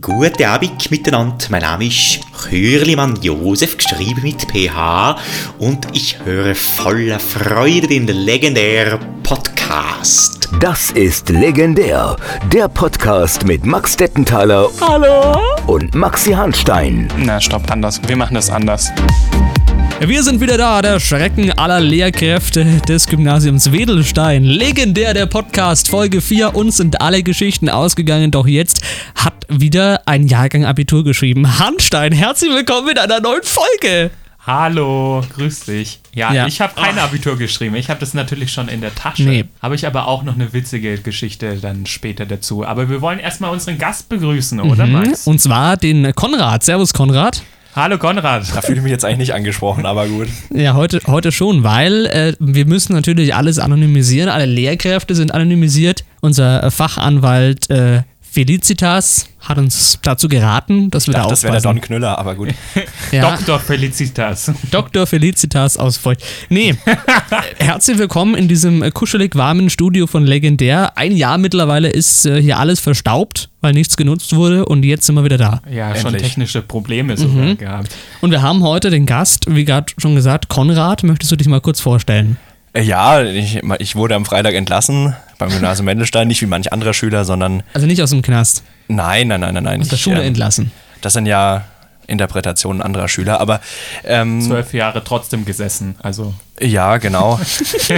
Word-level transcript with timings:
Guten 0.00 0.42
Abend 0.44 0.90
miteinander. 0.90 1.46
Mein 1.48 1.62
Name 1.62 1.86
ist 1.86 2.20
Chürlimann 2.48 3.16
Josef, 3.22 3.76
geschrieben 3.78 4.22
mit 4.22 4.42
PH. 4.48 5.16
Und 5.58 5.86
ich 5.92 6.18
höre 6.24 6.54
voller 6.56 7.20
Freude 7.20 7.86
den 7.86 8.08
legendären 8.08 8.98
Podcast. 9.22 10.48
Das 10.60 10.90
ist 10.90 11.28
legendär. 11.28 12.16
Der 12.52 12.68
Podcast 12.68 13.44
mit 13.44 13.64
Max 13.64 13.96
Dettenthaler. 13.96 14.68
Hallo? 14.80 15.38
Und 15.66 15.94
Maxi 15.94 16.32
Hanstein. 16.32 17.08
Na, 17.18 17.40
stopp, 17.40 17.70
anders. 17.70 18.00
Wir 18.06 18.16
machen 18.16 18.34
das 18.34 18.50
anders. 18.50 18.90
Wir 20.00 20.22
sind 20.22 20.40
wieder 20.40 20.56
da, 20.58 20.82
der 20.82 21.00
Schrecken 21.00 21.50
aller 21.58 21.80
Lehrkräfte 21.80 22.64
des 22.86 23.06
Gymnasiums 23.06 23.72
Wedelstein. 23.72 24.44
Legendär 24.44 25.14
der 25.14 25.26
Podcast, 25.26 25.88
Folge 25.88 26.20
4. 26.20 26.54
Uns 26.54 26.76
sind 26.76 27.00
alle 27.00 27.22
Geschichten 27.22 27.68
ausgegangen, 27.68 28.30
doch 28.30 28.46
jetzt 28.46 28.82
hat 29.16 29.34
wieder 29.48 30.02
ein 30.06 30.26
Jahrgang 30.26 30.64
Abitur 30.64 31.02
geschrieben. 31.02 31.58
Hanstein, 31.58 32.12
herzlich 32.12 32.50
willkommen 32.52 32.90
in 32.90 32.98
einer 32.98 33.20
neuen 33.20 33.42
Folge. 33.42 34.10
Hallo, 34.46 35.24
grüß 35.34 35.64
dich. 35.64 35.98
Ja, 36.14 36.32
Ja. 36.32 36.46
ich 36.46 36.60
habe 36.60 36.80
kein 36.80 36.98
Abitur 37.00 37.36
geschrieben. 37.36 37.74
Ich 37.74 37.90
habe 37.90 37.98
das 37.98 38.14
natürlich 38.14 38.52
schon 38.52 38.68
in 38.68 38.80
der 38.80 38.94
Tasche. 38.94 39.24
Nee. 39.24 39.44
Habe 39.60 39.74
ich 39.74 39.86
aber 39.88 40.06
auch 40.06 40.22
noch 40.22 40.34
eine 40.36 40.52
witzige 40.52 40.98
Geschichte 40.98 41.56
dann 41.56 41.84
später 41.86 42.26
dazu. 42.26 42.64
Aber 42.64 42.88
wir 42.88 43.00
wollen 43.00 43.18
erstmal 43.18 43.50
unseren 43.50 43.76
Gast 43.78 44.08
begrüßen, 44.08 44.60
oder 44.60 44.86
Max? 44.86 45.26
Und 45.26 45.40
zwar 45.40 45.76
den 45.76 46.14
Konrad. 46.14 46.62
Servus 46.62 46.92
Konrad. 46.92 47.42
Hallo 47.76 47.98
Konrad. 47.98 48.44
Da 48.56 48.62
fühle 48.62 48.78
ich 48.78 48.82
mich 48.84 48.90
jetzt 48.90 49.04
eigentlich 49.04 49.18
nicht 49.18 49.34
angesprochen, 49.34 49.84
aber 49.84 50.08
gut. 50.08 50.28
Ja, 50.48 50.72
heute, 50.72 50.98
heute 51.06 51.30
schon, 51.30 51.62
weil 51.62 52.06
äh, 52.06 52.32
wir 52.40 52.64
müssen 52.64 52.94
natürlich 52.94 53.34
alles 53.34 53.58
anonymisieren. 53.58 54.30
Alle 54.30 54.46
Lehrkräfte 54.46 55.14
sind 55.14 55.34
anonymisiert. 55.34 56.02
Unser 56.22 56.62
äh, 56.62 56.70
Fachanwalt 56.70 57.68
äh, 57.68 58.00
Felicitas 58.36 59.30
hat 59.40 59.56
uns 59.56 59.98
dazu 60.02 60.28
geraten, 60.28 60.90
dass 60.90 61.06
wir 61.06 61.12
Ich 61.12 61.16
dachte, 61.16 61.28
da 61.28 61.30
das 61.30 61.42
wäre 61.42 61.52
der 61.52 61.60
aufpassen. 61.60 61.76
Don 61.76 61.80
Knüller, 61.80 62.18
aber 62.18 62.34
gut. 62.34 62.50
ja. 63.10 63.34
Dr. 63.34 63.58
Felicitas. 63.58 64.52
Dr. 64.70 65.06
Felicitas 65.06 65.78
aus 65.78 65.96
Feucht. 65.96 66.22
Nee, 66.50 66.74
herzlich 67.58 67.96
willkommen 67.96 68.34
in 68.34 68.46
diesem 68.46 68.82
äh, 68.82 68.90
kuschelig 68.90 69.36
warmen 69.36 69.70
Studio 69.70 70.06
von 70.06 70.26
Legendär. 70.26 70.98
Ein 70.98 71.16
Jahr 71.16 71.38
mittlerweile 71.38 71.88
ist 71.88 72.26
äh, 72.26 72.42
hier 72.42 72.58
alles 72.58 72.78
verstaubt, 72.78 73.48
weil 73.62 73.72
nichts 73.72 73.96
genutzt 73.96 74.36
wurde 74.36 74.66
und 74.66 74.84
jetzt 74.84 75.06
sind 75.06 75.14
wir 75.14 75.24
wieder 75.24 75.38
da. 75.38 75.62
Ja, 75.72 75.94
schon 75.96 76.08
Endlich. 76.08 76.24
technische 76.24 76.60
Probleme 76.60 77.16
sogar 77.16 77.54
gehabt. 77.54 77.88
Und 78.20 78.32
wir 78.32 78.42
haben 78.42 78.62
heute 78.62 78.90
den 78.90 79.06
Gast, 79.06 79.46
wie 79.48 79.64
gerade 79.64 79.94
schon 79.96 80.14
gesagt, 80.14 80.50
Konrad. 80.50 81.04
Möchtest 81.04 81.32
du 81.32 81.36
dich 81.36 81.48
mal 81.48 81.62
kurz 81.62 81.80
vorstellen? 81.80 82.36
Äh, 82.74 82.82
Ja, 82.82 83.22
ich, 83.22 83.62
ich 83.78 83.96
wurde 83.96 84.14
am 84.14 84.26
Freitag 84.26 84.52
entlassen 84.52 85.16
beim 85.38 85.50
Gymnasium 85.50 85.86
Mendelstein, 85.86 86.28
nicht 86.28 86.42
wie 86.42 86.46
manch 86.46 86.72
anderer 86.72 86.94
Schüler, 86.94 87.24
sondern 87.24 87.62
Also 87.74 87.86
nicht 87.86 88.02
aus 88.02 88.10
dem 88.10 88.22
Knast, 88.22 88.62
nein, 88.88 89.28
nein, 89.28 89.40
nein, 89.40 89.54
nein, 89.54 89.64
nein. 89.64 89.80
aus 89.80 89.88
der 89.88 89.96
ich, 89.96 90.02
Schule 90.02 90.20
ähm, 90.20 90.28
entlassen. 90.28 90.72
Das 91.00 91.12
sind 91.12 91.26
ja 91.26 91.64
Interpretationen 92.06 92.82
anderer 92.82 93.08
Schüler, 93.08 93.40
aber 93.40 93.60
ähm, 94.04 94.40
Zwölf 94.40 94.72
Jahre 94.72 95.02
trotzdem 95.02 95.44
gesessen. 95.44 95.96
Also 96.00 96.34
ja, 96.60 96.96
genau. 96.98 97.38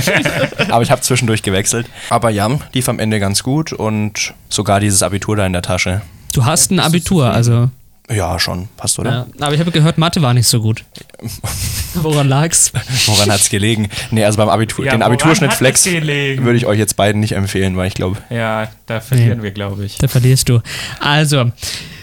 aber 0.71 0.83
ich 0.83 0.91
habe 0.91 1.01
zwischendurch 1.03 1.43
gewechselt. 1.43 1.87
Aber 2.11 2.31
ja, 2.31 2.49
lief 2.73 2.89
am 2.89 2.99
Ende 2.99 3.21
ganz 3.21 3.43
gut 3.43 3.73
und 3.73 4.35
sogar 4.49 4.81
dieses 4.81 5.03
Abitur 5.03 5.37
da 5.37 5.47
in 5.47 5.53
der 5.53 5.63
Tasche. 5.63 6.03
Du 6.33 6.45
hast 6.45 6.71
ein 6.71 6.81
Abitur, 6.81 7.31
also. 7.33 7.71
Ja, 8.11 8.39
schon, 8.39 8.69
passt, 8.79 8.99
oder? 8.99 9.11
Ja. 9.11 9.27
Aber 9.45 9.55
ich 9.55 9.61
habe 9.61 9.71
gehört, 9.71 9.99
Mathe 9.99 10.23
war 10.23 10.33
nicht 10.33 10.49
so 10.49 10.61
gut. 10.63 10.85
Woran 11.95 12.29
lag's? 12.29 12.73
Woran 13.07 13.31
hat's 13.31 13.51
gelegen? 13.51 13.89
Nee, 14.11 14.25
also 14.25 14.39
beim 14.39 14.49
Abitur, 14.49 14.85
Ja, 14.87 14.93
den 14.93 15.03
Abiturschnitt 15.03 15.53
Flex 15.53 15.85
würde 15.85 16.55
ich 16.57 16.65
euch 16.67 16.79
jetzt 16.79 16.97
beiden 16.97 17.21
nicht 17.21 17.33
empfehlen, 17.33 17.77
weil 17.77 17.89
ich 17.89 17.95
glaube, 17.95 18.17
ja, 18.31 18.69
da 18.87 19.01
verlieren 19.01 19.39
Nee. 19.39 19.45
wir, 19.45 19.51
glaube 19.51 19.85
ich. 19.85 19.99
Da 19.99 20.09
verlierst 20.09 20.49
du. 20.49 20.61
Also, 21.01 21.51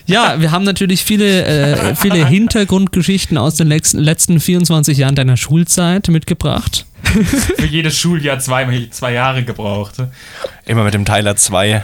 ja, 0.06 0.36
wir 0.39 0.52
haben 0.52 0.64
natürlich 0.64 1.03
viele, 1.03 1.44
äh, 1.44 1.95
viele 1.95 2.28
Hintergrundgeschichten 2.28 3.38
aus 3.40 3.56
den 3.56 3.67
letzten, 3.67 4.00
letzten 4.00 4.40
24 4.40 5.00
Jahren 5.00 5.16
deiner 5.16 5.38
Schulzeit 5.38 6.08
mitgebracht. 6.09 6.86
Für 7.03 7.66
jedes 7.66 7.97
Schuljahr 7.97 8.40
zwei, 8.40 8.88
zwei 8.91 9.13
Jahre 9.13 9.44
gebraucht. 9.44 9.96
immer 10.66 10.84
mit 10.84 10.94
dem 10.94 11.06
Tyler 11.06 11.35
2 11.35 11.84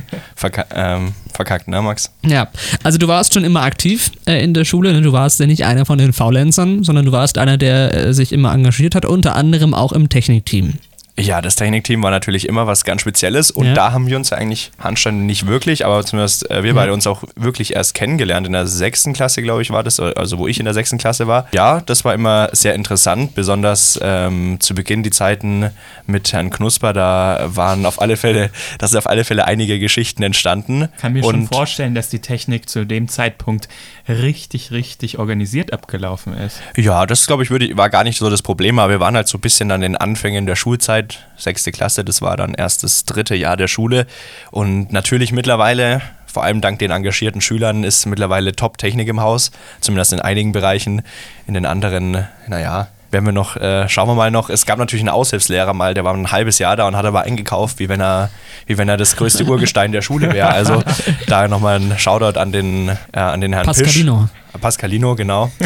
verka 0.36 0.64
ähm, 0.74 1.14
verkackt, 1.32 1.68
ne, 1.68 1.80
Max? 1.82 2.10
Ja, 2.24 2.48
also 2.82 2.98
du 2.98 3.08
warst 3.08 3.34
schon 3.34 3.44
immer 3.44 3.62
aktiv 3.62 4.10
äh, 4.26 4.42
in 4.42 4.54
der 4.54 4.64
Schule. 4.64 4.92
Ne? 4.92 5.02
Du 5.02 5.12
warst 5.12 5.40
ja 5.40 5.46
nicht 5.46 5.64
einer 5.64 5.86
von 5.86 5.98
den 5.98 6.12
Faulenzern, 6.12 6.84
sondern 6.84 7.06
du 7.06 7.12
warst 7.12 7.38
einer, 7.38 7.58
der 7.58 7.94
äh, 7.94 8.14
sich 8.14 8.32
immer 8.32 8.52
engagiert 8.52 8.94
hat, 8.94 9.04
unter 9.04 9.34
anderem 9.36 9.74
auch 9.74 9.92
im 9.92 10.08
Technikteam. 10.08 10.74
Ja, 11.18 11.42
das 11.42 11.56
Technikteam 11.56 12.02
war 12.02 12.10
natürlich 12.10 12.48
immer 12.48 12.66
was 12.66 12.84
ganz 12.84 13.02
Spezielles 13.02 13.50
und 13.50 13.66
Ja. 13.66 13.74
da 13.74 13.92
haben 13.92 14.06
wir 14.06 14.16
uns 14.16 14.30
ja 14.30 14.38
eigentlich 14.38 14.72
Handstand 14.78 15.22
nicht 15.22 15.46
wirklich, 15.46 15.84
aber 15.84 16.02
zumindest 16.06 16.50
äh, 16.50 16.62
wir 16.64 16.74
beide 16.74 16.92
uns 16.94 17.06
auch 17.06 17.24
wirklich 17.36 17.74
erst 17.74 17.92
kennengelernt. 17.94 18.46
In 18.46 18.54
der 18.54 18.66
sechsten 18.66 19.12
Klasse, 19.12 19.42
glaube 19.42 19.60
ich, 19.60 19.70
war 19.70 19.82
das, 19.82 20.00
also 20.00 20.38
wo 20.38 20.46
ich 20.48 20.58
in 20.58 20.64
der 20.64 20.72
sechsten 20.72 20.96
Klasse 20.96 21.26
war. 21.26 21.48
Ja, 21.52 21.80
das 21.82 22.06
war 22.06 22.14
immer 22.14 22.48
sehr 22.52 22.74
interessant, 22.74 23.34
besonders 23.34 23.98
ähm, 24.02 24.56
zu 24.60 24.74
Beginn 24.74 25.02
die 25.02 25.10
Zeiten 25.10 25.70
mit 26.06 26.32
Herrn 26.32 26.48
Knusper, 26.48 26.94
da 26.94 27.42
waren 27.44 27.84
auf 27.84 28.00
alle 28.00 28.16
Fälle, 28.16 28.50
da 28.78 28.88
sind 28.88 28.96
auf 28.98 29.06
alle 29.06 29.24
Fälle 29.24 29.44
einige 29.44 29.78
Geschichten 29.78 30.22
entstanden. 30.22 30.88
kann 30.98 31.12
mir 31.12 31.24
und 31.24 31.30
schon 31.34 31.46
vorstellen, 31.48 31.94
dass 31.94 32.08
die 32.08 32.20
Technik 32.20 32.70
zu 32.70 32.86
dem 32.86 33.08
Zeitpunkt 33.08 33.68
richtig, 34.08 34.70
richtig 34.70 35.18
organisiert 35.18 35.72
abgelaufen 35.72 36.32
ist. 36.36 36.60
Ja, 36.76 37.06
das 37.06 37.26
glaube 37.26 37.42
ich 37.42 37.50
würde, 37.50 37.76
war 37.76 37.90
gar 37.90 38.04
nicht 38.04 38.18
so 38.18 38.30
das 38.30 38.42
Problem, 38.42 38.78
aber 38.78 38.92
wir 38.94 39.00
waren 39.00 39.14
halt 39.14 39.28
so 39.28 39.38
ein 39.38 39.40
bisschen 39.42 39.70
an 39.70 39.80
den 39.82 39.96
Anfängen 39.96 40.46
der 40.46 40.56
Schulzeit, 40.56 41.01
sechste 41.36 41.72
Klasse, 41.72 42.04
das 42.04 42.22
war 42.22 42.36
dann 42.36 42.54
erst 42.54 42.82
das 42.82 43.04
dritte 43.04 43.34
Jahr 43.34 43.56
der 43.56 43.68
Schule 43.68 44.06
und 44.50 44.92
natürlich 44.92 45.32
mittlerweile, 45.32 46.02
vor 46.26 46.44
allem 46.44 46.60
dank 46.60 46.78
den 46.78 46.90
engagierten 46.90 47.40
Schülern, 47.40 47.84
ist 47.84 48.06
mittlerweile 48.06 48.54
Top-Technik 48.54 49.08
im 49.08 49.20
Haus, 49.20 49.50
zumindest 49.80 50.12
in 50.12 50.20
einigen 50.20 50.52
Bereichen, 50.52 51.02
in 51.46 51.54
den 51.54 51.66
anderen, 51.66 52.26
naja, 52.48 52.88
werden 53.10 53.26
wir 53.26 53.32
noch, 53.32 53.56
äh, 53.56 53.88
schauen 53.88 54.08
wir 54.08 54.14
mal 54.14 54.30
noch, 54.30 54.48
es 54.48 54.64
gab 54.64 54.78
natürlich 54.78 55.02
einen 55.02 55.10
Aushilfslehrer 55.10 55.74
mal, 55.74 55.94
der 55.94 56.04
war 56.04 56.14
ein 56.14 56.32
halbes 56.32 56.58
Jahr 56.58 56.76
da 56.76 56.86
und 56.86 56.96
hat 56.96 57.04
aber 57.04 57.22
eingekauft, 57.22 57.78
wie 57.78 57.88
wenn 57.88 58.00
er, 58.00 58.30
wie 58.66 58.78
wenn 58.78 58.88
er 58.88 58.96
das 58.96 59.16
größte 59.16 59.44
Urgestein 59.48 59.92
der 59.92 60.02
Schule 60.02 60.32
wäre, 60.32 60.48
also 60.48 60.82
da 61.26 61.46
nochmal 61.46 61.76
ein 61.76 61.98
Shoutout 61.98 62.38
an 62.38 62.52
den, 62.52 62.88
äh, 62.88 63.18
an 63.18 63.40
den 63.40 63.52
Herrn 63.52 63.66
Pascalino. 63.66 64.28
Pisch. 64.32 64.41
Pascalino, 64.62 65.14
genau. 65.14 65.50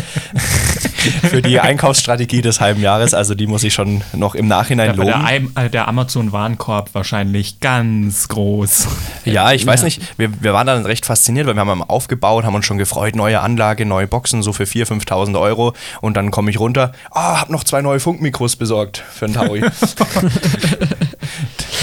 Für 1.31 1.41
die 1.41 1.61
Einkaufsstrategie 1.61 2.43
des 2.43 2.61
halben 2.61 2.81
Jahres, 2.81 3.15
also 3.15 3.37
die 3.37 3.47
muss 3.47 3.63
ich 3.63 3.73
schon 3.73 4.03
noch 4.13 4.35
im 4.35 4.49
Nachhinein 4.49 4.97
der, 4.97 4.97
loben. 4.97 5.25
Im- 5.29 5.53
äh, 5.55 5.71
der 5.71 5.87
Amazon-Warenkorb 5.87 6.91
wahrscheinlich 6.95 7.61
ganz 7.61 8.27
groß. 8.27 8.89
Ja, 9.25 9.53
ich 9.53 9.65
weiß 9.65 9.81
Ja. 9.81 9.85
nicht, 9.85 10.19
wir, 10.19 10.31
wir 10.43 10.53
waren 10.53 10.67
dann 10.67 10.85
recht 10.85 11.07
fasziniert, 11.07 11.47
weil 11.47 11.55
wir 11.55 11.61
haben 11.61 11.83
aufgebaut, 11.85 12.45
haben 12.45 12.57
uns 12.57 12.67
schon 12.67 12.79
gefreut, 12.79 13.15
neue 13.15 13.41
Anlage, 13.41 13.87
neue 13.87 14.09
Boxen, 14.09 14.43
so 14.43 14.53
für 14.53 14.65
4.000, 14.65 15.07
5.000 15.07 15.41
Euro 15.41 15.75
und 16.01 16.17
dann 16.17 16.33
komme 16.33 16.51
ich 16.51 16.59
runter, 16.59 16.91
ah, 17.13 17.41
hab 17.41 17.51
noch 17.51 17.63
zwei 17.63 17.83
neue 17.83 18.01
Funkmikros 18.01 18.57
besorgt 18.57 19.05
für 19.13 19.27
einen 19.27 19.35
Taui. 19.35 19.63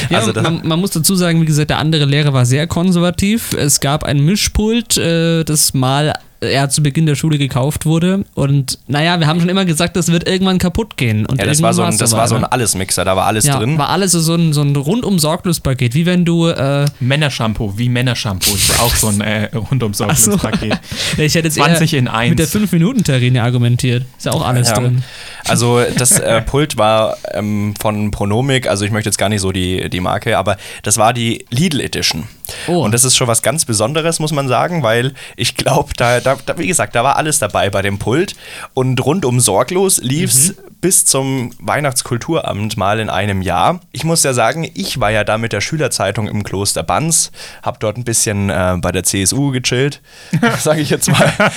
Ja, 0.10 0.20
Also 0.20 0.34
man, 0.34 0.62
man 0.68 0.80
muss 0.80 0.92
dazu 0.92 1.16
sagen, 1.16 1.42
wie 1.42 1.46
gesagt, 1.46 1.70
der 1.70 1.78
andere 1.78 2.06
Lehrer 2.06 2.34
war 2.34 2.46
sehr 2.46 2.68
konservativ. 2.68 3.54
Es 3.54 3.80
gab 3.80 4.04
ein 4.04 4.20
Mischpult, 4.20 4.98
äh, 4.98 5.44
das 5.44 5.74
mal 5.74 6.14
eher 6.44 6.70
zu 6.70 6.84
Beginn 6.84 7.06
der 7.06 7.16
Schule 7.16 7.38
gekauft 7.38 7.86
wurde. 7.86 8.26
Und 8.34 8.80
naja, 8.88 9.20
wir 9.20 9.28
haben 9.28 9.40
schon 9.40 9.50
immer 9.50 9.66
gesagt, 9.66 9.96
das 9.96 10.12
wird 10.12 10.28
irgendwann 10.28 10.58
kaputt 10.58 10.98
gehen. 10.98 11.26
Und 11.26 11.40
ja, 11.40 11.46
das 11.46 11.62
war 11.62 11.74
so 11.74 11.84
ein, 11.84 11.98
das 11.98 12.12
war 12.12 12.28
so 12.28 12.36
ein 12.36 12.42
ne? 12.42 12.52
Allesmixer, 12.52 13.06
da 13.06 13.16
war 13.16 13.26
alles 13.26 13.46
ja, 13.46 13.58
drin. 13.58 13.78
war 13.78 13.90
alles 13.90 14.12
so 14.12 14.20
so 14.20 14.36
ein, 14.36 14.54
so 14.54 14.62
ein 14.62 14.76
rundum 14.76 15.20
sorglos 15.20 15.60
Paket, 15.60 15.94
wie 15.94 16.06
wenn 16.06 16.26
du 16.26 16.48
äh, 16.48 16.86
Männershampoo, 17.00 17.74
wie 17.78 17.90
Männershampoo, 17.90 18.54
ist 18.54 18.80
auch 18.80 18.96
so 18.96 19.08
ein 19.08 19.22
äh, 19.22 19.50
rundum 19.56 19.94
Ach 20.08 20.18
so. 20.18 20.38
Paket. 20.38 20.80
ich 21.18 21.36
hätte 21.36 21.48
jetzt 21.48 21.56
20 21.56 21.94
eher 21.94 22.00
in 22.00 22.08
eins. 22.08 22.30
mit 22.30 22.40
der 22.40 22.48
5-Minuten-Terrine 22.48 23.44
argumentiert. 23.44 24.06
Ist 24.18 24.26
ja 24.26 24.32
auch 24.34 24.46
alles 24.46 24.70
Ja. 24.70 24.80
drin. 24.80 25.04
Also 25.46 25.82
das 25.98 26.20
äh, 26.20 26.42
Pult 26.42 26.78
war 26.78 27.18
ähm, 27.34 27.74
von 27.80 28.12
Pronomic, 28.12 28.68
also 28.68 28.86
ich 28.86 28.92
möchte 28.92 29.10
jetzt 29.10 29.18
gar 29.18 29.30
nicht 29.30 29.42
so 29.42 29.52
die, 29.52 29.90
die 29.90 30.00
Marke, 30.00 30.38
aber 30.38 30.58
das 30.84 30.98
war 30.98 31.14
die 31.14 31.46
Lidl 31.50 31.82
Edition. 31.82 32.24
Oh. 32.68 32.84
Und 32.84 32.94
das 32.94 33.04
ist 33.04 33.16
schon 33.16 33.28
was 33.28 33.42
ganz 33.42 33.66
Besonderes, 33.66 34.20
muss 34.20 34.32
man 34.32 34.48
sagen, 34.48 34.84
weil 34.84 35.14
ich 35.36 35.56
glaube, 35.56 35.94
da, 35.98 36.20
da, 36.20 36.38
wie 36.58 36.68
gesagt, 36.68 36.96
da 36.96 37.04
war 37.04 37.16
alles 37.16 37.40
dabei 37.40 37.70
bei 37.70 37.82
dem 37.82 38.00
Pult 38.00 38.36
und 38.74 39.04
rundum 39.04 39.40
sorglos 39.40 40.00
lief 40.00 40.32
es 40.32 40.56
bis 40.84 41.06
zum 41.06 41.52
Weihnachtskulturamt 41.60 42.76
mal 42.76 43.00
in 43.00 43.10
einem 43.10 43.42
Jahr. 43.42 43.80
Ich 43.94 44.04
muss 44.04 44.22
ja 44.24 44.34
sagen, 44.34 44.70
ich 44.74 45.00
war 45.00 45.12
ja 45.12 45.24
da 45.24 45.38
mit 45.38 45.54
der 45.54 45.62
Schülerzeitung 45.62 46.28
im 46.28 46.44
Kloster 46.44 46.84
Banz, 46.84 47.32
habe 47.62 47.78
dort 47.80 47.96
ein 47.96 48.04
bisschen 48.04 48.50
äh, 48.50 48.76
bei 48.82 48.92
der 48.92 49.04
CSU 49.04 49.52
gechillt, 49.52 50.02
sage 50.60 50.82
ich 50.82 50.90
jetzt 50.90 51.10
mal. 51.10 51.32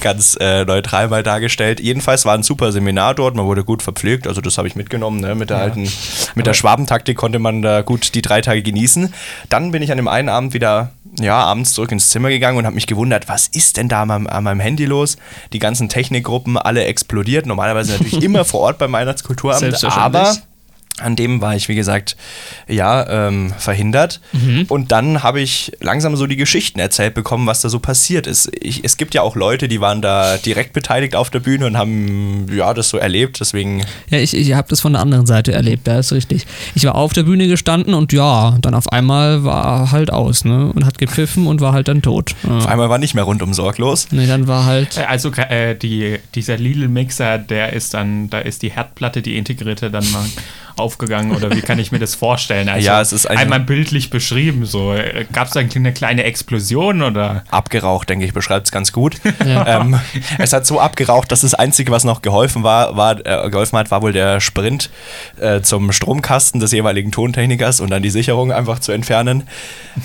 ganz 0.00 0.36
äh, 0.40 0.64
neutral 0.64 1.06
mal 1.06 1.22
dargestellt. 1.22 1.78
Jedenfalls 1.78 2.24
war 2.24 2.34
ein 2.34 2.42
super 2.42 2.72
Seminar 2.72 3.14
dort, 3.14 3.36
man 3.36 3.46
wurde 3.46 3.62
gut 3.62 3.84
verpflegt, 3.84 4.26
also 4.26 4.40
das 4.40 4.58
habe 4.58 4.66
ich 4.66 4.74
mitgenommen. 4.74 5.20
Ne? 5.20 5.36
Mit 5.36 5.50
der 5.50 5.58
alten, 5.58 5.88
mit 6.34 6.46
der 6.46 6.54
Schwabentaktik 6.54 7.16
konnte 7.16 7.38
man 7.38 7.62
da 7.62 7.82
gut 7.82 8.16
die 8.16 8.22
drei 8.22 8.40
Tage 8.40 8.63
genießen. 8.64 9.12
Dann 9.48 9.70
bin 9.70 9.82
ich 9.82 9.90
an 9.90 9.96
dem 9.98 10.08
einen 10.08 10.28
Abend 10.28 10.54
wieder, 10.54 10.90
ja, 11.20 11.36
abends 11.36 11.72
zurück 11.74 11.92
ins 11.92 12.08
Zimmer 12.10 12.30
gegangen 12.30 12.58
und 12.58 12.66
habe 12.66 12.74
mich 12.74 12.86
gewundert, 12.86 13.28
was 13.28 13.46
ist 13.48 13.76
denn 13.76 13.88
da 13.88 14.02
an 14.02 14.08
meinem, 14.08 14.26
an 14.26 14.44
meinem 14.44 14.60
Handy 14.60 14.86
los? 14.86 15.16
Die 15.52 15.58
ganzen 15.60 15.88
Technikgruppen, 15.88 16.56
alle 16.56 16.84
explodiert. 16.84 17.46
Normalerweise 17.46 17.92
natürlich 17.92 18.22
immer 18.24 18.44
vor 18.44 18.60
Ort 18.60 18.78
beim 18.78 18.92
Weihnachtskulturamt, 18.92 19.60
Selbstverständlich. 19.60 20.20
aber 20.20 20.36
An 21.00 21.16
dem 21.16 21.40
war 21.40 21.56
ich, 21.56 21.68
wie 21.68 21.74
gesagt, 21.74 22.16
ja, 22.68 23.26
ähm, 23.28 23.52
verhindert. 23.58 24.20
Mhm. 24.32 24.66
Und 24.68 24.92
dann 24.92 25.24
habe 25.24 25.40
ich 25.40 25.72
langsam 25.80 26.14
so 26.14 26.28
die 26.28 26.36
Geschichten 26.36 26.78
erzählt 26.78 27.14
bekommen, 27.14 27.48
was 27.48 27.62
da 27.62 27.68
so 27.68 27.80
passiert 27.80 28.28
ist. 28.28 28.48
Ich, 28.60 28.84
es 28.84 28.96
gibt 28.96 29.12
ja 29.12 29.22
auch 29.22 29.34
Leute, 29.34 29.66
die 29.66 29.80
waren 29.80 30.00
da 30.02 30.36
direkt 30.36 30.72
beteiligt 30.72 31.16
auf 31.16 31.30
der 31.30 31.40
Bühne 31.40 31.66
und 31.66 31.76
haben 31.76 32.46
ja 32.54 32.72
das 32.74 32.90
so 32.90 32.96
erlebt. 32.98 33.40
Deswegen, 33.40 33.84
Ja, 34.10 34.18
ich, 34.18 34.34
ich 34.36 34.52
habe 34.54 34.68
das 34.68 34.80
von 34.80 34.92
der 34.92 35.02
anderen 35.02 35.26
Seite 35.26 35.50
erlebt, 35.52 35.86
da 35.88 35.98
ist 35.98 36.12
richtig. 36.12 36.46
Ich 36.76 36.84
war 36.84 36.94
auf 36.94 37.12
der 37.12 37.24
Bühne 37.24 37.48
gestanden 37.48 37.92
und 37.94 38.12
ja, 38.12 38.56
dann 38.60 38.74
auf 38.74 38.92
einmal 38.92 39.42
war 39.42 39.90
halt 39.90 40.12
aus, 40.12 40.44
ne? 40.44 40.70
Und 40.72 40.86
hat 40.86 40.98
gepfiffen 40.98 41.48
und 41.48 41.60
war 41.60 41.72
halt 41.72 41.88
dann 41.88 42.02
tot. 42.02 42.36
auf 42.48 42.64
Ja. 42.64 42.68
einmal 42.70 42.88
war 42.88 42.98
nicht 42.98 43.14
mehr 43.14 43.24
rundum 43.24 43.52
sorglos. 43.52 44.08
Nee, 44.12 44.28
dann 44.28 44.46
war 44.46 44.64
halt. 44.64 44.96
Äh, 44.96 45.04
Also 45.06 45.32
äh, 45.32 45.74
die, 45.74 46.18
dieser 46.36 46.56
Lidl-Mixer, 46.56 47.38
der 47.38 47.72
ist 47.72 47.94
dann, 47.94 48.30
da 48.30 48.38
ist 48.38 48.62
die 48.62 48.70
Herdplatte, 48.70 49.22
die 49.22 49.36
integrierte, 49.36 49.90
dann 49.90 50.08
mal 50.12 50.24
aufgegangen 50.76 51.34
oder 51.34 51.50
wie 51.50 51.60
kann 51.62 51.78
ich 51.78 51.92
mir 51.92 51.98
das 51.98 52.14
vorstellen? 52.14 52.68
Also 52.68 52.86
Ja, 52.86 53.00
es 53.00 53.12
ist 53.12 53.26
einmal 53.26 53.60
bildlich 53.60 54.10
beschrieben. 54.10 54.66
So 54.66 54.94
gab 55.32 55.48
es 55.48 55.52
da 55.52 55.60
eine 55.60 55.92
kleine 55.92 56.24
Explosion 56.24 57.02
oder? 57.02 57.44
Abgeraucht, 57.50 58.08
denke 58.10 58.24
ich, 58.24 58.32
beschreibt 58.32 58.66
es 58.66 58.72
ganz 58.72 58.92
gut. 58.92 59.16
Ja. 59.44 59.80
ähm, 59.80 59.98
es 60.38 60.52
hat 60.54 60.64
so 60.64 60.80
abgeraucht, 60.80 61.30
dass 61.30 61.42
das 61.42 61.52
Einzige, 61.52 61.92
was 61.92 62.04
noch 62.04 62.22
geholfen 62.22 62.62
war, 62.62 62.96
war 62.96 63.18
äh, 63.26 63.50
geholfen 63.50 63.78
hat, 63.78 63.90
war 63.90 64.00
wohl 64.00 64.12
der 64.12 64.40
Sprint 64.40 64.90
äh, 65.38 65.60
zum 65.60 65.92
Stromkasten 65.92 66.60
des 66.60 66.72
jeweiligen 66.72 67.12
Tontechnikers 67.12 67.80
und 67.80 67.90
dann 67.90 68.02
die 68.02 68.10
Sicherung 68.10 68.52
einfach 68.52 68.78
zu 68.78 68.92
entfernen, 68.92 69.46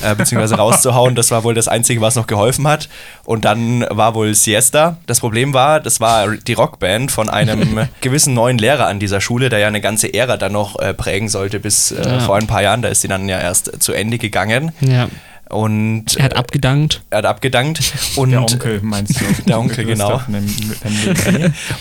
äh, 0.02 0.14
beziehungsweise 0.16 0.56
rauszuhauen. 0.58 1.16
Das 1.16 1.32
war 1.32 1.44
wohl 1.44 1.54
das 1.54 1.68
Einzige, 1.70 2.02
was 2.02 2.16
noch 2.16 2.28
geholfen 2.28 2.68
hat. 2.68 2.90
Und 3.24 3.46
dann 3.46 3.86
war 3.90 4.14
wohl 4.14 4.34
Siesta. 4.36 4.98
Das 5.06 5.22
Problem 5.22 5.54
war, 5.54 5.80
das 5.80 6.02
war 6.02 6.36
die 6.36 6.54
Rockband 6.54 7.12
von 7.12 7.30
einem 7.30 7.88
gewissen 8.02 8.34
neuen 8.34 8.58
Lehrer 8.58 8.88
an 8.88 9.00
dieser 9.00 9.22
Schule, 9.22 9.50
der 9.50 9.60
ja 9.60 9.68
eine 9.68 9.82
ganze 9.82 10.14
Ära 10.14 10.36
dann 10.36 10.52
noch 10.52 10.59
äh, 10.80 10.94
prägen 10.94 11.30
sollte 11.30 11.60
bis 11.60 11.92
äh, 11.92 12.02
Ja. 12.04 12.20
vor 12.22 12.36
ein 12.38 12.48
paar 12.48 12.62
Jahren. 12.62 12.82
Da 12.82 12.90
ist 12.90 13.02
sie 13.02 13.08
dann 13.08 13.28
ja 13.30 13.40
erst 13.40 13.82
zu 13.82 13.94
Ende 13.94 14.18
gegangen. 14.18 14.72
Ja. 14.82 15.10
Und 15.50 16.16
Er 16.16 16.26
hat 16.26 16.36
abgedankt. 16.36 17.02
er 17.10 17.18
hat 17.20 17.26
abgedankt. 17.26 17.82
Und 18.16 18.30
Der 18.32 18.42
Onkel 18.42 18.82
meinst 18.84 19.20
du? 19.20 19.26
Der 19.48 19.60
Onkel, 19.60 19.84
genau. 19.86 20.22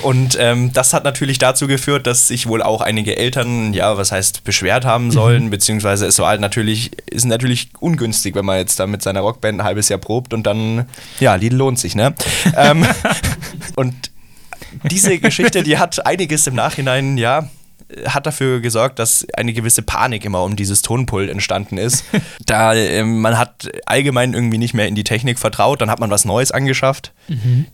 Und 0.02 0.38
ähm, 0.40 0.72
das 0.72 0.94
hat 0.94 1.04
natürlich 1.04 1.38
dazu 1.38 1.66
geführt, 1.66 2.06
dass 2.06 2.28
sich 2.28 2.46
wohl 2.46 2.62
auch 2.62 2.80
einige 2.80 3.16
Eltern, 3.18 3.74
ja, 3.74 3.96
was 3.98 4.10
heißt, 4.10 4.44
beschwert 4.44 4.86
haben 4.86 5.10
sollen, 5.10 5.50
beziehungsweise 5.50 6.06
es 6.06 6.18
war 6.18 6.28
halt 6.28 6.40
natürlich, 6.40 6.92
ist 7.10 7.26
natürlich 7.26 7.68
ungünstig, 7.78 8.34
wenn 8.34 8.46
man 8.46 8.56
jetzt 8.56 8.80
da 8.80 8.86
mit 8.86 9.02
seiner 9.02 9.20
Rockband 9.20 9.60
ein 9.60 9.64
halbes 9.64 9.90
Jahr 9.90 9.98
probt 9.98 10.32
und 10.32 10.46
dann, 10.46 10.86
ja, 11.20 11.34
Lied 11.34 11.52
lohnt 11.52 11.78
sich, 11.78 11.94
ne? 11.94 12.14
ähm, 12.56 12.86
und 13.76 13.94
diese 14.90 15.18
Geschichte, 15.18 15.62
die 15.62 15.78
hat 15.78 16.06
einiges 16.06 16.46
im 16.46 16.54
Nachhinein, 16.54 17.18
ja, 17.18 17.48
hat 18.06 18.26
dafür 18.26 18.60
gesorgt, 18.60 18.98
dass 18.98 19.26
eine 19.34 19.52
gewisse 19.52 19.82
Panik 19.82 20.24
immer 20.24 20.42
um 20.42 20.56
dieses 20.56 20.82
Tonpult 20.82 21.30
entstanden 21.30 21.78
ist. 21.78 22.04
da 22.46 22.74
ähm, 22.74 23.20
man 23.20 23.38
hat 23.38 23.70
allgemein 23.86 24.34
irgendwie 24.34 24.58
nicht 24.58 24.74
mehr 24.74 24.88
in 24.88 24.94
die 24.94 25.04
Technik 25.04 25.38
vertraut, 25.38 25.80
dann 25.80 25.90
hat 25.90 26.00
man 26.00 26.10
was 26.10 26.24
Neues 26.24 26.52
angeschafft. 26.52 27.12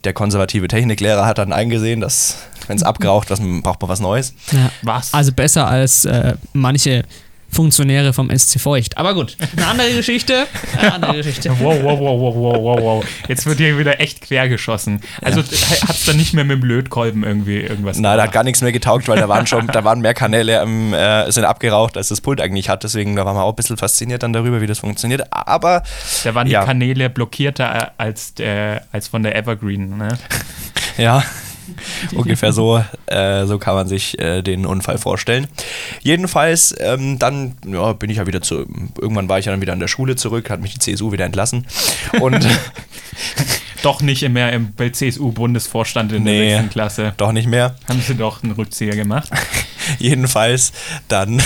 Der 0.02 0.12
konservative 0.12 0.66
Techniklehrer 0.66 1.26
hat 1.26 1.38
dann 1.38 1.52
eingesehen, 1.52 2.00
dass 2.00 2.38
wenn 2.66 2.76
es 2.76 2.82
abgeraucht, 2.82 3.30
was, 3.30 3.40
braucht 3.40 3.80
man 3.80 3.88
was 3.88 4.00
Neues. 4.00 4.34
Ja. 4.50 4.70
Was? 4.82 5.14
Also 5.14 5.32
besser 5.32 5.68
als 5.68 6.04
äh, 6.04 6.34
manche 6.52 7.04
Funktionäre 7.54 8.12
vom 8.12 8.30
SC 8.36 8.60
Feucht. 8.60 8.98
Aber 8.98 9.14
gut, 9.14 9.36
eine 9.56 9.66
andere 9.66 9.92
Geschichte. 9.94 10.46
Eine 10.78 10.92
andere 10.94 11.16
Geschichte. 11.16 11.50
Wow, 11.60 11.82
wow, 11.82 11.98
wow, 11.98 12.20
wow, 12.20 12.34
wow, 12.34 12.56
wow, 12.62 12.80
wow. 12.80 13.04
Jetzt 13.28 13.46
wird 13.46 13.58
hier 13.58 13.78
wieder 13.78 14.00
echt 14.00 14.20
quer 14.20 14.48
geschossen. 14.48 15.00
Also 15.22 15.40
hat 15.40 15.90
es 15.90 16.04
dann 16.04 16.16
nicht 16.16 16.34
mehr 16.34 16.44
mit 16.44 16.62
dem 16.62 16.68
Lötkolben 16.68 17.24
irgendwie 17.24 17.60
irgendwas 17.60 17.98
Nein, 17.98 18.16
da 18.16 18.24
hat 18.24 18.32
gar 18.32 18.44
nichts 18.44 18.60
mehr 18.60 18.72
getaugt, 18.72 19.08
weil 19.08 19.18
da 19.18 19.28
waren 19.28 19.46
schon, 19.46 19.66
da 19.68 19.84
waren 19.84 20.00
mehr 20.00 20.14
Kanäle 20.14 20.60
ähm, 20.60 20.92
äh, 20.92 21.30
sind 21.30 21.44
abgeraucht, 21.44 21.96
als 21.96 22.08
das 22.08 22.20
Pult 22.20 22.40
eigentlich 22.40 22.68
hat. 22.68 22.84
Deswegen 22.84 23.16
da 23.16 23.24
waren 23.24 23.36
wir 23.36 23.42
auch 23.42 23.50
ein 23.52 23.56
bisschen 23.56 23.76
fasziniert 23.76 24.22
dann 24.22 24.32
darüber, 24.32 24.60
wie 24.60 24.66
das 24.66 24.80
funktioniert. 24.80 25.22
Aber 25.30 25.82
Da 26.24 26.34
waren 26.34 26.46
die 26.46 26.52
ja. 26.52 26.64
Kanäle 26.64 27.08
blockierter 27.10 27.92
als, 27.98 28.34
der, 28.34 28.84
als 28.92 29.08
von 29.08 29.22
der 29.22 29.36
Evergreen. 29.36 29.96
Ne? 29.96 30.18
Ja, 30.98 31.22
ungefähr 32.14 32.52
so, 32.52 32.82
äh, 33.06 33.46
so 33.46 33.58
kann 33.58 33.74
man 33.74 33.88
sich 33.88 34.18
äh, 34.18 34.42
den 34.42 34.66
Unfall 34.66 34.98
vorstellen. 34.98 35.46
Jedenfalls, 36.02 36.74
ähm, 36.78 37.18
dann 37.18 37.56
ja, 37.66 37.92
bin 37.92 38.10
ich 38.10 38.18
ja 38.18 38.26
wieder 38.26 38.42
zu, 38.42 38.66
irgendwann 39.00 39.28
war 39.28 39.38
ich 39.38 39.46
ja 39.46 39.52
dann 39.52 39.60
wieder 39.60 39.72
an 39.72 39.80
der 39.80 39.88
Schule 39.88 40.16
zurück, 40.16 40.50
hat 40.50 40.60
mich 40.60 40.74
die 40.74 40.78
CSU 40.80 41.12
wieder 41.12 41.24
entlassen. 41.24 41.66
Und 42.20 42.46
Doch 43.82 44.00
nicht 44.00 44.26
mehr 44.30 44.50
im 44.52 44.72
CSU-Bundesvorstand 44.78 46.10
in 46.12 46.22
Nee. 46.22 46.48
der 46.48 46.60
6. 46.62 46.72
Klasse. 46.72 47.12
doch 47.18 47.32
nicht 47.32 47.46
mehr. 47.46 47.76
Haben 47.86 48.00
sie 48.00 48.14
doch 48.14 48.42
einen 48.42 48.52
Rückzieher 48.52 48.96
gemacht. 48.96 49.28
Jedenfalls, 49.98 50.72
dann 51.08 51.42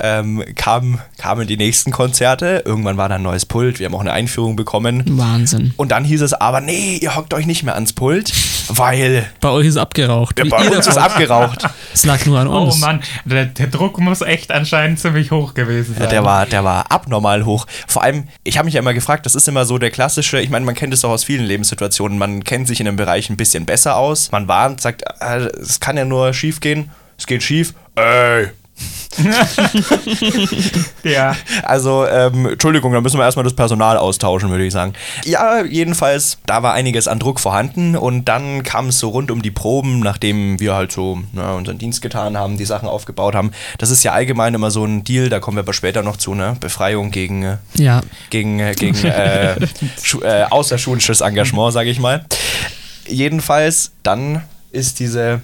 ähm, 0.00 0.42
kam, 0.56 1.00
kamen 1.18 1.46
die 1.46 1.56
nächsten 1.56 1.90
Konzerte. 1.90 2.62
Irgendwann 2.64 2.96
war 2.96 3.08
da 3.08 3.16
ein 3.16 3.22
neues 3.22 3.46
Pult, 3.46 3.78
wir 3.78 3.86
haben 3.86 3.94
auch 3.94 4.00
eine 4.00 4.12
Einführung 4.12 4.56
bekommen. 4.56 5.02
Wahnsinn. 5.18 5.74
Und 5.76 5.90
dann 5.92 6.04
hieß 6.04 6.22
es 6.22 6.32
aber, 6.34 6.60
nee, 6.60 6.98
ihr 7.00 7.16
hockt 7.16 7.34
euch 7.34 7.46
nicht 7.46 7.62
mehr 7.62 7.74
ans 7.74 7.92
Pult, 7.92 8.32
weil 8.68 9.26
Bei 9.40 9.50
euch 9.50 9.66
ist 9.66 9.76
abgeraucht. 9.76 10.38
ja, 10.38 10.44
bei 10.48 10.64
ihr 10.64 10.76
uns 10.76 10.86
ist 10.86 10.96
abgeraucht. 10.98 11.68
Es 11.92 12.04
lag 12.04 12.24
nur 12.26 12.38
an 12.38 12.48
Oh 12.48 12.64
uns. 12.64 12.80
Mann, 12.80 13.00
der, 13.24 13.46
der 13.46 13.66
Druck 13.68 13.98
muss 14.00 14.20
echt 14.20 14.50
anscheinend 14.52 14.98
ziemlich 15.00 15.30
hoch 15.30 15.54
gewesen 15.54 15.94
sein. 15.94 16.04
Ja, 16.04 16.08
der 16.10 16.24
war, 16.24 16.46
der 16.46 16.64
war 16.64 16.90
abnormal 16.90 17.44
hoch. 17.44 17.66
Vor 17.86 18.02
allem, 18.02 18.24
ich 18.42 18.58
habe 18.58 18.64
mich 18.66 18.74
ja 18.74 18.80
immer 18.80 18.94
gefragt, 18.94 19.26
das 19.26 19.34
ist 19.34 19.48
immer 19.48 19.64
so 19.64 19.78
der 19.78 19.90
klassische, 19.90 20.40
ich 20.40 20.50
meine, 20.50 20.64
man 20.64 20.74
kennt 20.74 20.92
es 20.94 21.00
doch 21.02 21.10
aus 21.10 21.24
vielen 21.24 21.44
Lebenssituationen, 21.44 22.18
man 22.18 22.42
kennt 22.44 22.68
sich 22.68 22.80
in 22.80 22.88
einem 22.88 22.96
Bereich 22.96 23.30
ein 23.30 23.36
bisschen 23.36 23.66
besser 23.66 23.96
aus, 23.96 24.30
man 24.32 24.48
warnt, 24.48 24.80
sagt, 24.80 25.02
äh, 25.20 25.46
es 25.60 25.80
kann 25.80 25.96
ja 25.96 26.04
nur 26.04 26.32
schief 26.34 26.60
gehen, 26.60 26.90
es 27.18 27.26
geht 27.26 27.42
schief, 27.42 27.74
ey. 27.96 28.48
Ja, 31.04 31.36
Also, 31.62 32.06
ähm, 32.06 32.46
Entschuldigung, 32.46 32.92
da 32.92 33.00
müssen 33.00 33.18
wir 33.18 33.24
erstmal 33.24 33.44
das 33.44 33.54
Personal 33.54 33.96
austauschen, 33.96 34.50
würde 34.50 34.64
ich 34.64 34.72
sagen. 34.72 34.94
Ja, 35.24 35.62
jedenfalls, 35.64 36.38
da 36.46 36.62
war 36.62 36.72
einiges 36.74 37.08
an 37.08 37.18
Druck 37.18 37.40
vorhanden 37.40 37.96
und 37.96 38.24
dann 38.26 38.62
kam 38.62 38.88
es 38.88 38.98
so 38.98 39.10
rund 39.10 39.30
um 39.30 39.42
die 39.42 39.50
Proben, 39.50 40.00
nachdem 40.00 40.58
wir 40.60 40.74
halt 40.74 40.92
so 40.92 41.18
na, 41.32 41.52
unseren 41.54 41.78
Dienst 41.78 42.02
getan 42.02 42.36
haben, 42.36 42.56
die 42.56 42.64
Sachen 42.64 42.88
aufgebaut 42.88 43.34
haben. 43.34 43.52
Das 43.78 43.90
ist 43.90 44.02
ja 44.02 44.12
allgemein 44.12 44.54
immer 44.54 44.70
so 44.70 44.84
ein 44.84 45.04
Deal, 45.04 45.28
da 45.28 45.40
kommen 45.40 45.56
wir 45.56 45.62
aber 45.62 45.72
später 45.74 46.02
noch 46.02 46.16
zu, 46.16 46.34
ne? 46.34 46.56
Befreiung 46.60 47.10
gegen, 47.10 47.42
äh, 47.44 47.56
Ja. 47.74 48.00
gegen, 48.30 48.58
äh, 48.60 48.74
gegen 48.74 49.04
äh, 49.04 49.54
äh, 50.22 50.44
außerschulisches 50.50 51.20
Engagement, 51.20 51.72
sage 51.72 51.90
ich 51.90 51.98
mal. 52.00 52.24
Jedenfalls, 53.06 53.92
dann 54.02 54.42
ist 54.72 54.98
diese 54.98 55.42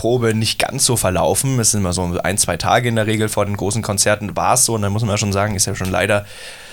Schultechnikprobe 0.00 0.34
nicht 0.34 0.58
ganz 0.58 0.84
so 0.84 0.96
verlaufen. 0.96 1.58
Es 1.58 1.72
sind 1.72 1.80
immer 1.80 1.92
so 1.92 2.18
ein, 2.22 2.38
zwei 2.38 2.56
Tage 2.56 2.88
in 2.88 2.96
der 2.96 3.06
Regel 3.06 3.28
vor 3.28 3.44
den 3.44 3.56
großen 3.56 3.82
Konzerten 3.82 4.36
war 4.36 4.54
es 4.54 4.64
so 4.64 4.74
und 4.74 4.82
dann 4.82 4.92
muss 4.92 5.02
man 5.02 5.12
ja 5.12 5.18
schon 5.18 5.32
sagen, 5.32 5.54
ist 5.54 5.66
ja 5.66 5.74
schon 5.74 5.90
leider 5.90 6.24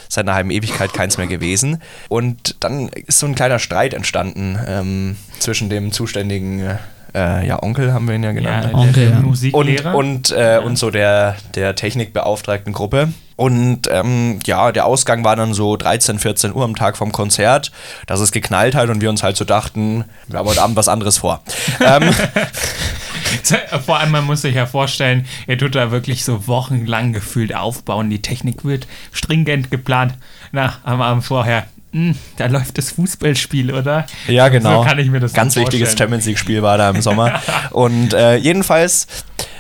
seit 0.10 0.26
einer 0.26 0.36
halben 0.36 0.52
Ewigkeit 0.52 0.94
keins 0.94 1.18
mehr 1.18 1.28
gewesen. 1.28 1.82
Und 2.08 2.56
dann 2.62 2.88
ist 2.90 3.20
so 3.20 3.26
ein 3.26 3.36
kleiner 3.36 3.60
Streit 3.60 3.94
entstanden 3.94 4.58
ähm, 4.66 5.18
zwischen 5.40 5.70
dem 5.70 5.92
zuständigen 5.92 6.78
äh, 7.18 7.48
ja, 7.48 7.62
Onkel, 7.64 7.94
haben 7.94 8.08
wir 8.08 8.16
ihn 8.16 8.24
ja 8.24 8.28
ja 8.28 8.34
genannt 8.34 8.66
der, 8.66 8.76
Onkel, 8.76 8.94
der 8.94 9.10
ja. 9.10 9.18
und, 9.18 9.26
Musiklehrer. 9.26 9.96
und, 9.96 10.32
äh, 10.32 10.62
und 10.64 10.78
so 10.78 10.92
der, 10.92 11.36
der 11.56 11.76
Technikbeauftragten 11.76 12.74
Gruppe. 12.74 13.10
Und 13.36 13.82
ähm, 13.92 14.40
ja, 14.46 14.72
der 14.72 14.86
Ausgang 14.86 15.24
war 15.24 15.36
dann 15.36 15.54
so 15.54 15.78
13, 15.78 16.18
14 16.18 16.54
Uhr 16.56 16.64
am 16.64 16.76
Tag 16.76 16.98
vom 16.98 17.12
Konzert, 17.12 17.72
dass 18.08 18.20
es 18.20 18.32
geknallt 18.32 18.74
hat 18.74 18.90
und 18.90 19.00
wir 19.00 19.12
uns 19.12 19.22
halt 19.22 19.38
so 19.38 19.46
dachten, 19.46 20.06
wir 20.28 20.40
haben 20.40 20.48
heute 20.48 20.62
Abend 20.62 20.76
was 20.76 20.88
anderes 20.88 21.20
vor. 21.20 21.42
ähm, 21.86 22.10
Vor 23.86 24.00
allem, 24.00 24.12
man 24.12 24.26
muss 24.26 24.42
sich 24.42 24.56
ja 24.56 24.66
vorstellen, 24.66 25.26
ihr 25.48 25.58
tut 25.58 25.76
da 25.76 25.92
wirklich 25.92 26.24
so 26.24 26.48
wochenlang 26.48 27.14
gefühlt 27.14 27.54
aufbauen. 27.54 28.10
Die 28.10 28.22
Technik 28.22 28.64
wird 28.64 28.88
stringent 29.12 29.70
geplant. 29.70 30.14
Na, 30.52 30.76
am 30.84 31.02
Abend 31.02 31.26
vorher, 31.26 31.68
hm, 31.92 32.16
da 32.38 32.48
läuft 32.48 32.78
das 32.78 32.92
Fußballspiel, 32.92 33.74
oder? 33.74 34.06
ja, 34.28 34.50
genau. 34.50 34.84
So 34.84 34.90
kann 34.90 35.00
ich 35.00 35.10
mir 35.10 35.20
das 35.20 35.34
Ganz 35.34 35.56
wichtiges. 35.56 35.98
Champions 35.98 36.26
League-Spiel 36.26 36.62
war 36.62 36.78
da 36.78 36.90
im 36.90 37.02
Sommer. 37.02 37.42
und 37.72 38.14
äh, 38.14 38.36
jedenfalls, 38.36 39.08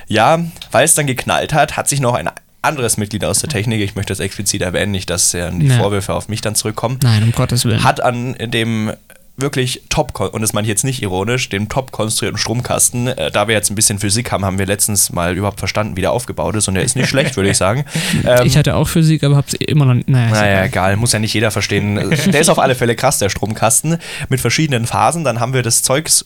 ja, 0.07 0.39
weil 0.71 0.85
es 0.85 0.95
dann 0.95 1.07
geknallt 1.07 1.53
hat, 1.53 1.77
hat 1.77 1.87
sich 1.87 1.99
noch 2.01 2.13
ein 2.13 2.29
anderes 2.61 2.97
Mitglied 2.97 3.23
aus 3.23 3.39
der 3.39 3.49
Technik, 3.49 3.81
ich 3.81 3.95
möchte 3.95 4.11
das 4.11 4.19
explizit 4.19 4.61
erwähnen, 4.61 4.91
nicht, 4.91 5.09
dass 5.09 5.33
äh, 5.33 5.49
die 5.53 5.67
Ja. 5.67 5.77
Vorwürfe 5.77 6.13
auf 6.13 6.27
mich 6.27 6.41
dann 6.41 6.55
zurückkommen, 6.55 6.99
Nein, 7.01 7.23
um 7.23 7.31
Gottes 7.31 7.63
Willen. 7.65 7.83
hat 7.83 8.01
an 8.01 8.35
dem 8.39 8.91
wirklich 9.39 9.83
top, 9.89 10.19
und 10.19 10.41
das 10.41 10.53
meine 10.53 10.65
ich 10.65 10.69
jetzt 10.69 10.83
nicht 10.83 11.01
ironisch, 11.03 11.47
dem 11.49 11.69
top 11.69 11.91
konstruierten 11.91 12.39
Stromkasten, 12.39 13.07
äh, 13.07 13.29
da 13.31 13.47
wir 13.47 13.53
jetzt 13.53 13.69
ein 13.69 13.75
bisschen 13.75 13.99
Physik 13.99 14.31
haben, 14.31 14.43
haben 14.43 14.57
wir 14.57 14.65
letztens 14.65 15.11
mal 15.11 15.37
überhaupt 15.37 15.59
verstanden, 15.59 15.95
wie 15.95 16.01
der 16.01 16.11
aufgebaut 16.11 16.55
ist 16.55 16.67
und 16.67 16.73
der 16.73 16.83
ist 16.83 16.95
nicht 16.95 17.07
schlecht, 17.07 17.35
würde 17.35 17.49
ich 17.49 17.57
sagen. 17.57 17.85
Ähm, 18.25 18.47
ich 18.47 18.57
hatte 18.57 18.75
auch 18.75 18.87
Physik, 18.87 19.23
aber 19.23 19.35
hab's 19.35 19.53
immer 19.53 19.85
noch 19.85 19.93
nicht. 19.93 20.09
Naja, 20.09 20.29
naja, 20.31 20.63
egal. 20.65 20.95
muss 20.97 21.11
ja 21.13 21.19
nicht 21.19 21.33
jeder 21.33 21.51
verstehen. 21.51 21.95
Der 22.31 22.41
ist 22.41 22.49
auf 22.49 22.57
alle 22.59 22.73
Fälle 22.73 22.95
krass, 22.95 23.19
der 23.19 23.29
Stromkasten, 23.29 23.99
mit 24.29 24.41
verschiedenen 24.41 24.87
Phasen. 24.87 25.23
Dann 25.23 25.39
haben 25.39 25.53
wir 25.53 25.61
das 25.61 25.83
Zeugs 25.83 26.23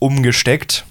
umgesteckt, 0.00 0.84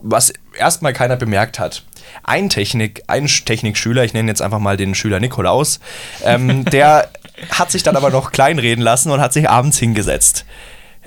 was 0.00 0.32
erstmal 0.58 0.92
keiner 0.92 1.16
bemerkt 1.16 1.58
hat. 1.58 1.84
Ein 2.24 2.48
Technik, 2.48 3.02
ein 3.06 3.26
Sch- 3.28 3.44
Technikschüler, 3.44 4.04
ich 4.04 4.14
nenne 4.14 4.28
jetzt 4.30 4.42
einfach 4.42 4.58
mal 4.58 4.76
den 4.76 4.94
Schüler 4.94 5.20
Nikolaus, 5.20 5.80
ähm, 6.24 6.64
der 6.72 7.10
hat 7.50 7.70
sich 7.70 7.82
dann 7.82 7.96
aber 7.96 8.10
noch 8.10 8.32
kleinreden 8.32 8.82
lassen 8.82 9.10
und 9.10 9.20
hat 9.20 9.32
sich 9.32 9.48
abends 9.48 9.78
hingesetzt. 9.78 10.44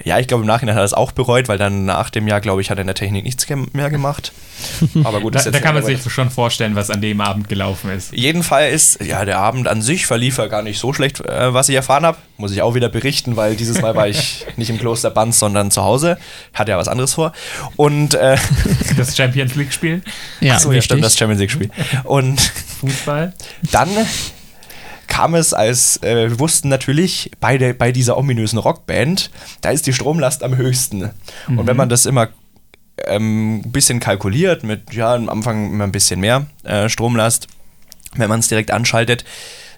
Ja, 0.04 0.18
ich 0.18 0.28
glaube, 0.28 0.42
im 0.42 0.48
Nachhinein 0.48 0.74
hat 0.74 0.82
er 0.82 0.86
es 0.86 0.94
auch 0.96 1.12
bereut, 1.12 1.48
weil 1.48 1.60
dann 1.60 1.86
nach 1.86 2.10
dem 2.10 2.28
Jahr, 2.28 2.42
glaube 2.42 2.62
ich, 2.62 2.72
hat 2.72 2.80
er 2.80 2.82
in 2.82 2.88
der 2.88 2.96
Technik 2.96 3.24
nichts 3.26 3.46
mehr 3.74 3.92
gemacht. 3.92 4.34
Aber 5.04 5.22
gut, 5.22 5.36
Da, 5.36 5.40
ist 5.40 5.46
jetzt 5.46 5.54
da 5.54 5.60
kann 5.60 5.76
man 5.76 5.84
sich 5.84 6.02
schon 6.12 6.32
vorstellen, 6.32 6.76
was 6.76 6.90
an 6.90 7.00
dem 7.00 7.22
Abend 7.22 7.48
gelaufen 7.48 7.92
ist. 7.92 8.12
Jeden 8.12 8.42
Fall 8.42 8.72
ist, 8.72 9.02
ja, 9.04 9.24
der 9.24 9.38
Abend 9.38 9.68
an 9.68 9.84
sich 9.84 10.08
verlief 10.08 10.40
ja 10.40 10.48
gar 10.48 10.64
nicht 10.64 10.80
so 10.80 10.94
schlecht, 10.94 11.20
äh, 11.22 11.54
was 11.54 11.70
ich 11.70 11.76
erfahren 11.76 12.08
habe. 12.08 12.18
Muss 12.38 12.52
ich 12.52 12.64
auch 12.64 12.74
wieder 12.74 12.90
berichten, 12.90 13.36
weil 13.36 13.56
dieses 13.56 13.82
Mal 13.82 13.96
war 13.96 14.08
ich 14.08 14.48
nicht 14.58 14.72
im 14.72 14.80
Kloster 14.80 15.12
Banz, 15.12 15.38
sondern 15.38 15.70
zu 15.70 15.84
Hause. 15.84 16.18
Hatte 16.56 16.72
ja 16.72 16.78
was 16.80 16.88
anderes 16.88 17.14
vor. 17.14 17.32
Und, 17.76 18.16
äh, 18.16 18.38
Das 18.98 19.16
Champions 19.16 19.54
League-Spiel, 19.54 20.02
Ja, 20.42 20.60
so, 20.60 20.72
ja, 20.72 20.82
stimmt, 20.82 21.04
das 21.04 21.16
Champions 21.16 21.40
League-Spiel. 21.40 21.70
Und 22.04 22.42
Fußball. 22.80 23.34
dann 23.72 23.90
kam 25.08 25.36
es, 25.36 25.54
als 25.54 26.02
äh, 26.04 26.30
wir 26.30 26.40
wussten 26.40 26.70
natürlich, 26.70 27.32
bei, 27.40 27.58
der, 27.58 27.74
bei 27.74 27.92
dieser 27.92 28.18
ominösen 28.18 28.60
Rockband, 28.60 29.30
da 29.62 29.70
ist 29.72 29.86
die 29.88 29.94
Stromlast 29.94 30.44
am 30.44 30.56
höchsten. 30.56 31.12
Und 31.48 31.68
wenn 31.68 31.78
man 31.78 31.90
das 31.90 32.06
immer 32.06 32.30
ähm, 33.06 33.62
ein 33.66 33.72
bisschen 33.72 34.00
kalkuliert, 34.00 34.64
mit 34.64 34.94
ja, 34.94 35.14
am 35.16 35.30
Anfang 35.30 35.72
immer 35.72 35.84
ein 35.84 35.92
bisschen 35.92 36.20
mehr 36.20 36.46
äh, 36.64 36.90
Stromlast, 36.90 37.48
wenn 38.16 38.30
man 38.30 38.40
es 38.40 38.48
direkt 38.48 38.72
anschaltet, 38.72 39.26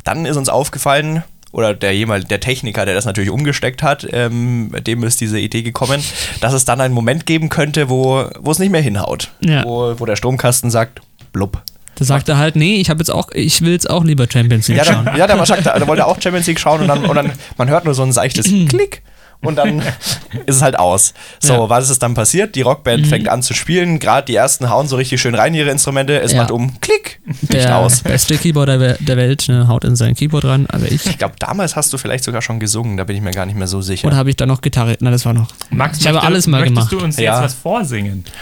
dann 0.03 0.25
ist 0.25 0.37
uns 0.37 0.49
aufgefallen, 0.49 1.23
oder 1.55 1.73
der 1.73 1.95
jemand, 1.95 2.29
der 2.29 2.41
Techniker, 2.41 2.85
der 2.85 2.95
das 2.95 3.05
natürlich 3.05 3.29
umgesteckt 3.29 3.81
hat, 3.81 4.05
ähm, 4.11 4.75
dem 4.85 5.03
ist 5.03 5.21
diese 5.21 5.39
Idee 5.39 5.63
gekommen, 5.63 6.03
dass 6.41 6.51
es 6.51 6.65
dann 6.65 6.81
einen 6.81 6.93
Moment 6.93 7.25
geben 7.25 7.47
könnte, 7.47 7.87
wo, 7.87 8.25
wo 8.39 8.51
es 8.51 8.59
nicht 8.59 8.71
mehr 8.71 8.81
hinhaut. 8.81 9.31
Ja. 9.39 9.63
Wo, 9.63 9.97
wo 9.97 10.05
der 10.05 10.17
Stromkasten 10.17 10.69
sagt, 10.69 10.99
blub. 11.31 11.61
Da 11.95 12.05
sagt 12.05 12.27
er 12.29 12.37
halt, 12.37 12.55
nee, 12.55 12.75
ich 12.75 12.89
habe 12.89 12.99
jetzt 12.99 13.09
auch, 13.09 13.29
ich 13.33 13.61
will 13.61 13.71
jetzt 13.71 13.89
auch 13.89 14.03
lieber 14.03 14.27
Champions 14.31 14.67
League 14.67 14.77
Ja, 14.77 14.85
schauen. 14.85 15.05
der, 15.05 15.15
ja, 15.17 15.27
der, 15.27 15.45
sagt, 15.45 15.65
der 15.65 15.87
wollte 15.87 16.05
auch 16.05 16.21
Champions 16.21 16.45
League 16.47 16.59
schauen 16.59 16.81
und 16.81 16.87
dann, 16.87 17.05
und 17.05 17.15
dann 17.15 17.31
man 17.57 17.69
hört 17.69 17.85
nur 17.85 17.93
so 17.93 18.03
ein 18.03 18.11
seichtes 18.11 18.45
Klick 18.69 19.01
und 19.41 19.55
dann 19.57 19.79
ist 20.45 20.55
es 20.57 20.61
halt 20.61 20.77
aus. 20.79 21.13
So, 21.39 21.53
Ja. 21.53 21.65
Mhm. 21.65 21.69
was 21.69 21.89
ist 21.89 22.01
dann 22.03 22.13
passiert? 22.13 22.55
Die 22.55 22.61
Rockband 22.61 23.05
fängt 23.07 23.27
an 23.29 23.41
zu 23.41 23.53
spielen, 23.53 23.99
gerade 23.99 24.25
die 24.25 24.35
ersten 24.35 24.69
hauen 24.69 24.87
so 24.87 24.95
richtig 24.95 25.21
schön 25.21 25.35
rein 25.35 25.53
ihre 25.53 25.69
Instrumente, 25.69 26.19
es 26.21 26.31
Ja. 26.31 26.39
macht 26.41 26.51
um 26.51 26.79
Klick, 26.81 27.19
nicht 27.25 27.53
Der 27.53 27.77
aus. 27.77 28.01
beste 28.01 28.37
Keyboarder 28.37 28.93
der 28.99 29.17
Welt 29.17 29.45
ne, 29.47 29.67
haut 29.67 29.83
in 29.83 29.95
sein 29.95 30.15
Keyboard 30.15 30.45
ran, 30.45 30.65
also 30.67 30.85
ich. 30.85 31.05
Ich 31.05 31.17
glaube, 31.17 31.35
damals 31.39 31.75
hast 31.75 31.91
du 31.93 31.97
vielleicht 31.97 32.23
sogar 32.23 32.41
schon 32.41 32.59
gesungen, 32.59 32.97
da 32.97 33.03
bin 33.03 33.15
ich 33.15 33.21
mir 33.21 33.31
gar 33.31 33.45
nicht 33.45 33.57
mehr 33.57 33.67
so 33.67 33.81
sicher. 33.81 34.07
Oder 34.07 34.17
habe 34.17 34.29
ich 34.29 34.35
da 34.35 34.45
noch 34.45 34.61
Gitarre? 34.61 34.95
Na, 34.99 35.11
das 35.11 35.25
war 35.25 35.33
noch. 35.33 35.49
Max, 35.69 35.99
ich 35.99 36.07
habe 36.07 36.21
alles 36.23 36.47
mal 36.47 36.61
möchtest 36.61 36.89
gemacht. 36.89 36.91
du 36.91 37.05
uns 37.05 37.17
Ja. 37.17 37.33
jetzt 37.35 37.43
was 37.43 37.53
vorsingen? 37.53 38.23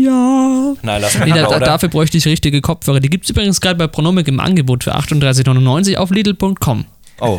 Ja. 0.00 0.74
Nein, 0.82 1.00
lass 1.02 1.18
mal, 1.18 1.26
Nee, 1.28 1.34
da, 1.34 1.48
oder? 1.48 1.58
dafür 1.60 1.88
bräuchte 1.88 2.16
ich 2.18 2.26
richtige 2.26 2.60
Kopfhörer. 2.60 3.00
Die 3.00 3.10
gibt 3.10 3.24
es 3.24 3.30
übrigens 3.30 3.60
gerade 3.60 3.74
bei 3.76 3.88
Pronomic 3.88 4.28
im 4.28 4.38
Angebot 4.38 4.84
für 4.84 4.94
38,99 4.94 5.96
auf 5.96 6.10
Lidl.com. 6.10 6.84
Oh. 7.20 7.38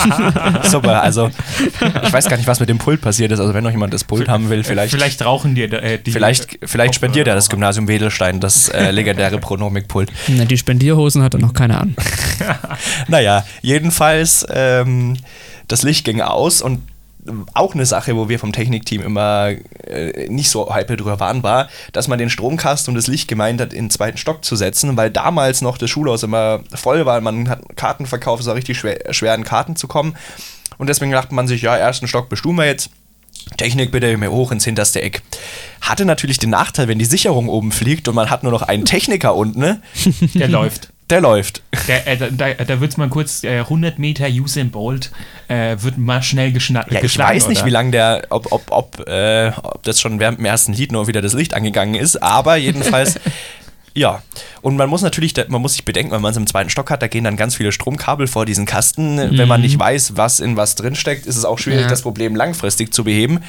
Super, 0.64 1.02
also 1.02 1.30
ich 2.04 2.12
weiß 2.12 2.28
gar 2.28 2.36
nicht, 2.36 2.46
was 2.46 2.60
mit 2.60 2.68
dem 2.68 2.78
Pult 2.78 3.00
passiert 3.00 3.30
ist. 3.32 3.40
Also 3.40 3.54
wenn 3.54 3.62
noch 3.62 3.70
jemand 3.70 3.94
das 3.94 4.04
Pult 4.04 4.28
haben 4.28 4.50
will, 4.50 4.64
vielleicht 4.64 4.92
Vielleicht 4.92 5.24
rauchen 5.24 5.54
dir 5.54 5.72
äh, 5.72 5.98
die. 5.98 6.10
Vielleicht, 6.10 6.58
vielleicht 6.64 6.94
spendiert 6.94 7.26
ja 7.26 7.34
das 7.34 7.48
Gymnasium 7.48 7.88
Wedelstein 7.88 8.40
das 8.40 8.68
äh, 8.68 8.90
legendäre 8.90 9.38
Pronomik-Pult. 9.38 10.10
Na, 10.28 10.44
die 10.44 10.58
Spendierhosen 10.58 11.22
hat 11.22 11.34
er 11.34 11.40
noch 11.40 11.52
keine 11.52 11.78
an. 11.78 11.94
Naja, 13.08 13.44
jedenfalls, 13.62 14.46
ähm, 14.50 15.16
das 15.68 15.82
Licht 15.82 16.04
ging 16.04 16.20
aus 16.20 16.62
und 16.62 16.80
auch 17.54 17.74
eine 17.74 17.86
Sache, 17.86 18.16
wo 18.16 18.28
wir 18.28 18.38
vom 18.38 18.52
Technikteam 18.52 19.02
immer 19.02 19.50
äh, 19.86 20.28
nicht 20.28 20.50
so 20.50 20.72
hype 20.72 20.96
drüber 20.96 21.20
waren, 21.20 21.42
war, 21.42 21.68
dass 21.92 22.08
man 22.08 22.18
den 22.18 22.30
Stromkasten 22.30 22.92
und 22.92 22.96
das 22.96 23.06
Licht 23.06 23.28
gemeint 23.28 23.60
hat, 23.60 23.72
in 23.72 23.86
den 23.86 23.90
zweiten 23.90 24.18
Stock 24.18 24.44
zu 24.44 24.56
setzen, 24.56 24.96
weil 24.96 25.10
damals 25.10 25.62
noch 25.62 25.78
das 25.78 25.90
Schulhaus 25.90 26.22
immer 26.22 26.60
voll 26.74 27.06
war. 27.06 27.20
Man 27.20 27.48
hat 27.48 27.76
Karten 27.76 28.06
verkauft, 28.06 28.42
es 28.42 28.46
war 28.46 28.54
richtig 28.54 28.78
schwer, 28.78 29.12
schwer 29.12 29.34
an 29.34 29.44
Karten 29.44 29.76
zu 29.76 29.88
kommen. 29.88 30.16
Und 30.78 30.88
deswegen 30.88 31.12
dachte 31.12 31.34
man 31.34 31.46
sich, 31.46 31.62
ja, 31.62 31.76
ersten 31.76 32.08
Stock 32.08 32.28
bestimmen 32.28 32.58
wir 32.58 32.66
jetzt. 32.66 32.90
Technik 33.56 33.90
bitte 33.90 34.16
mehr 34.16 34.30
hoch 34.30 34.52
ins 34.52 34.64
hinterste 34.64 35.02
Eck. 35.02 35.22
Hatte 35.80 36.04
natürlich 36.04 36.38
den 36.38 36.50
Nachteil, 36.50 36.88
wenn 36.88 36.98
die 36.98 37.04
Sicherung 37.04 37.48
oben 37.48 37.72
fliegt 37.72 38.08
und 38.08 38.14
man 38.14 38.30
hat 38.30 38.42
nur 38.42 38.52
noch 38.52 38.62
einen 38.62 38.84
Techniker 38.84 39.34
unten, 39.34 39.60
ne? 39.60 39.82
Der 40.34 40.48
läuft. 40.48 40.90
Der 41.10 41.20
läuft. 41.20 41.62
Der, 41.88 42.06
äh, 42.06 42.16
da 42.16 42.54
da, 42.54 42.80
wird 42.80 42.90
es 42.92 42.96
mal 42.96 43.08
kurz 43.08 43.44
äh, 43.44 43.60
100 43.60 43.98
Meter 43.98 44.26
Usain 44.28 44.70
Bolt 44.70 45.10
äh, 45.48 45.76
wird 45.80 45.98
mal 45.98 46.22
schnell 46.22 46.52
geschna 46.52 46.84
Ja, 46.88 46.96
ich 46.96 47.00
geschlagen. 47.00 47.36
weiß 47.36 47.48
nicht, 47.48 47.58
oder? 47.58 47.66
wie 47.66 47.70
lange 47.70 47.90
der, 47.90 48.26
ob, 48.30 48.52
ob, 48.52 48.62
ob, 48.70 49.08
äh, 49.08 49.50
ob 49.62 49.82
das 49.82 50.00
schon 50.00 50.20
während 50.20 50.38
dem 50.38 50.44
ersten 50.44 50.72
Lied 50.72 50.92
nur 50.92 51.06
wieder 51.08 51.22
das 51.22 51.34
Licht 51.34 51.54
angegangen 51.54 51.94
ist, 51.94 52.22
aber 52.22 52.56
jedenfalls, 52.56 53.18
ja. 53.94 54.22
Und 54.62 54.76
man 54.76 54.88
muss 54.88 55.02
natürlich, 55.02 55.34
man 55.48 55.60
muss 55.62 55.72
sich 55.72 55.84
bedenken, 55.84 56.12
wenn 56.12 56.20
man 56.20 56.30
es 56.32 56.36
im 56.36 56.46
zweiten 56.46 56.70
Stock 56.70 56.90
hat, 56.90 57.02
da 57.02 57.08
gehen 57.08 57.24
dann 57.24 57.36
ganz 57.36 57.56
viele 57.56 57.72
Stromkabel 57.72 58.26
vor 58.26 58.46
diesen 58.46 58.66
Kasten. 58.66 59.16
Wenn 59.36 59.48
man 59.48 59.60
nicht 59.60 59.78
weiß, 59.78 60.16
was 60.16 60.38
in 60.40 60.56
was 60.56 60.74
drinsteckt, 60.74 61.26
ist 61.26 61.36
es 61.36 61.44
auch 61.44 61.58
schwierig, 61.58 61.82
Ja. 61.82 61.88
das 61.88 62.02
Problem 62.02 62.36
langfristig 62.36 62.92
zu 62.94 63.04
beheben. 63.04 63.40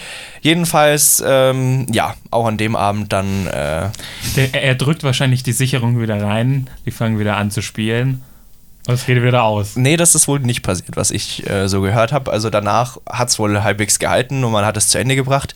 Jedenfalls, 0.41 1.23
ähm, 1.25 1.85
ja, 1.91 2.15
auch 2.31 2.45
an 2.47 2.57
dem 2.57 2.75
Abend 2.75 3.13
dann, 3.13 3.47
äh, 3.47 3.89
Der, 4.35 4.53
er 4.63 4.75
drückt 4.75 5.03
wahrscheinlich 5.03 5.43
die 5.43 5.53
Sicherung 5.53 6.01
wieder 6.01 6.21
rein. 6.21 6.69
Die 6.85 6.91
fangen 6.91 7.19
wieder 7.19 7.37
an 7.37 7.51
zu 7.51 7.61
spielen. 7.61 8.21
Und 8.87 8.95
es 8.95 9.05
geht 9.05 9.21
wieder 9.21 9.43
aus. 9.43 9.75
nee, 9.75 9.95
das 9.95 10.15
ist 10.15 10.27
wohl 10.27 10.39
nicht 10.39 10.63
passiert, 10.63 10.95
was 10.97 11.11
ich 11.11 11.47
äh, 11.47 11.67
so 11.69 11.81
gehört 11.81 12.11
habe. 12.11 12.31
Also 12.31 12.49
danach 12.49 12.97
hat 13.07 13.29
es 13.29 13.37
wohl 13.37 13.61
halbwegs 13.61 13.99
gehalten 13.99 14.43
und 14.43 14.51
man 14.51 14.65
hat 14.65 14.75
es 14.75 14.87
zu 14.87 14.97
Ende 14.97 15.15
gebracht. 15.15 15.53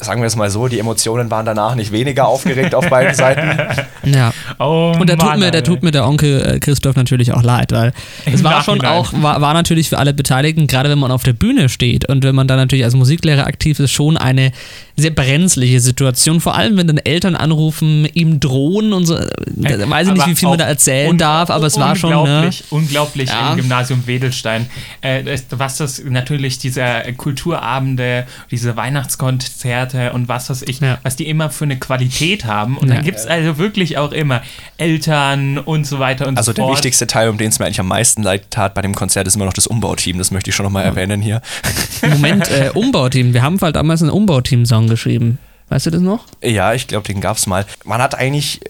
Sagen 0.00 0.20
wir 0.20 0.26
es 0.26 0.36
mal 0.36 0.48
so, 0.48 0.68
die 0.68 0.78
Emotionen 0.78 1.30
waren 1.30 1.44
danach 1.44 1.74
nicht 1.74 1.90
weniger 1.90 2.28
aufgeregt 2.28 2.74
auf 2.74 2.88
beiden 2.88 3.14
Seiten. 3.16 3.58
Ja. 4.04 4.32
Oh, 4.58 4.94
Und 4.98 5.10
da 5.10 5.16
tut, 5.16 5.24
Mann, 5.24 5.40
mir, 5.40 5.50
da 5.50 5.60
tut 5.60 5.82
mir 5.82 5.90
der 5.90 6.06
Onkel 6.06 6.40
äh, 6.40 6.58
Christoph 6.60 6.94
natürlich 6.94 7.32
auch 7.32 7.42
leid, 7.42 7.72
weil 7.72 7.92
es 8.24 8.44
war 8.44 8.62
schon 8.62 8.80
auch, 8.84 9.12
war, 9.14 9.40
war 9.40 9.54
natürlich 9.54 9.88
für 9.88 9.98
alle 9.98 10.14
Beteiligten, 10.14 10.68
gerade 10.68 10.88
wenn 10.88 10.98
man 10.98 11.10
auf 11.10 11.24
der 11.24 11.32
Bühne 11.32 11.68
steht 11.68 12.08
und 12.08 12.22
wenn 12.22 12.34
man 12.34 12.46
da 12.46 12.54
natürlich 12.56 12.84
als 12.84 12.94
Musiklehrer 12.94 13.46
aktiv 13.46 13.80
ist, 13.80 13.90
schon 13.90 14.16
eine 14.16 14.52
sehr 14.98 15.10
brenzliche 15.12 15.80
Situation. 15.80 16.40
Vor 16.40 16.54
allem, 16.56 16.76
wenn 16.76 16.86
dann 16.86 16.98
Eltern 16.98 17.36
anrufen, 17.36 18.06
ihm 18.14 18.40
drohen 18.40 18.92
und 18.92 19.06
so. 19.06 19.14
Da 19.16 19.88
weiß 19.90 20.08
ich 20.08 20.14
nicht, 20.14 20.26
wie 20.26 20.34
viel 20.34 20.48
man 20.48 20.58
da 20.58 20.66
erzählen 20.66 21.16
darf, 21.16 21.50
aber 21.50 21.66
es 21.66 21.78
war 21.78 21.96
schon. 21.96 22.10
Ne? 22.10 22.18
Unglaublich, 22.18 22.64
unglaublich 22.70 23.28
Ja. 23.30 23.52
im 23.52 23.58
Gymnasium 23.58 24.06
Wedelstein. 24.06 24.66
Äh, 25.00 25.22
das, 25.22 25.44
was 25.50 25.76
das 25.78 26.02
natürlich 26.04 26.58
diese 26.58 26.84
Kulturabende, 27.16 28.26
diese 28.50 28.76
Weihnachtskonzerte 28.76 30.12
und 30.12 30.28
was 30.28 30.50
weiß 30.50 30.62
ich, 30.62 30.80
Ja. 30.80 30.98
was 31.02 31.16
die 31.16 31.28
immer 31.28 31.50
für 31.50 31.64
eine 31.64 31.78
Qualität 31.78 32.44
haben. 32.44 32.76
Und 32.76 32.88
Ja. 32.88 32.96
dann 32.96 33.04
gibt 33.04 33.18
es 33.18 33.26
also 33.26 33.58
wirklich 33.58 33.98
auch 33.98 34.12
immer 34.12 34.42
Eltern 34.76 35.58
und 35.58 35.86
so 35.86 35.98
weiter 35.98 36.26
und 36.26 36.36
Also 36.36 36.50
so 36.50 36.54
der 36.54 36.64
fort. 36.64 36.76
wichtigste 36.76 37.06
Teil, 37.06 37.28
um 37.28 37.38
den 37.38 37.48
es 37.48 37.58
mir 37.58 37.66
eigentlich 37.66 37.80
am 37.80 37.88
meisten 37.88 38.22
leid 38.22 38.50
tat 38.50 38.74
bei 38.74 38.82
dem 38.82 38.94
Konzert, 38.94 39.26
ist 39.26 39.36
immer 39.36 39.44
noch 39.44 39.52
das 39.52 39.66
Umbauteam. 39.66 40.18
Das 40.18 40.30
möchte 40.30 40.50
ich 40.50 40.56
schon 40.56 40.64
nochmal 40.64 40.84
erwähnen 40.84 41.20
hier. 41.22 41.40
Moment, 42.08 42.48
äh, 42.50 42.70
Umbauteam. 42.74 43.34
Wir 43.34 43.42
haben 43.42 43.58
halt 43.60 43.76
damals 43.76 44.02
einen 44.02 44.10
Umbauteam-Song 44.10 44.87
geschrieben. 44.88 45.38
Weißt 45.68 45.86
du 45.86 45.90
das 45.90 46.00
noch? 46.00 46.26
Ja, 46.42 46.72
ich 46.72 46.86
glaube, 46.86 47.06
den 47.06 47.20
gab 47.20 47.36
es 47.36 47.46
mal. 47.46 47.66
Man 47.84 48.00
hat 48.00 48.14
eigentlich 48.14 48.60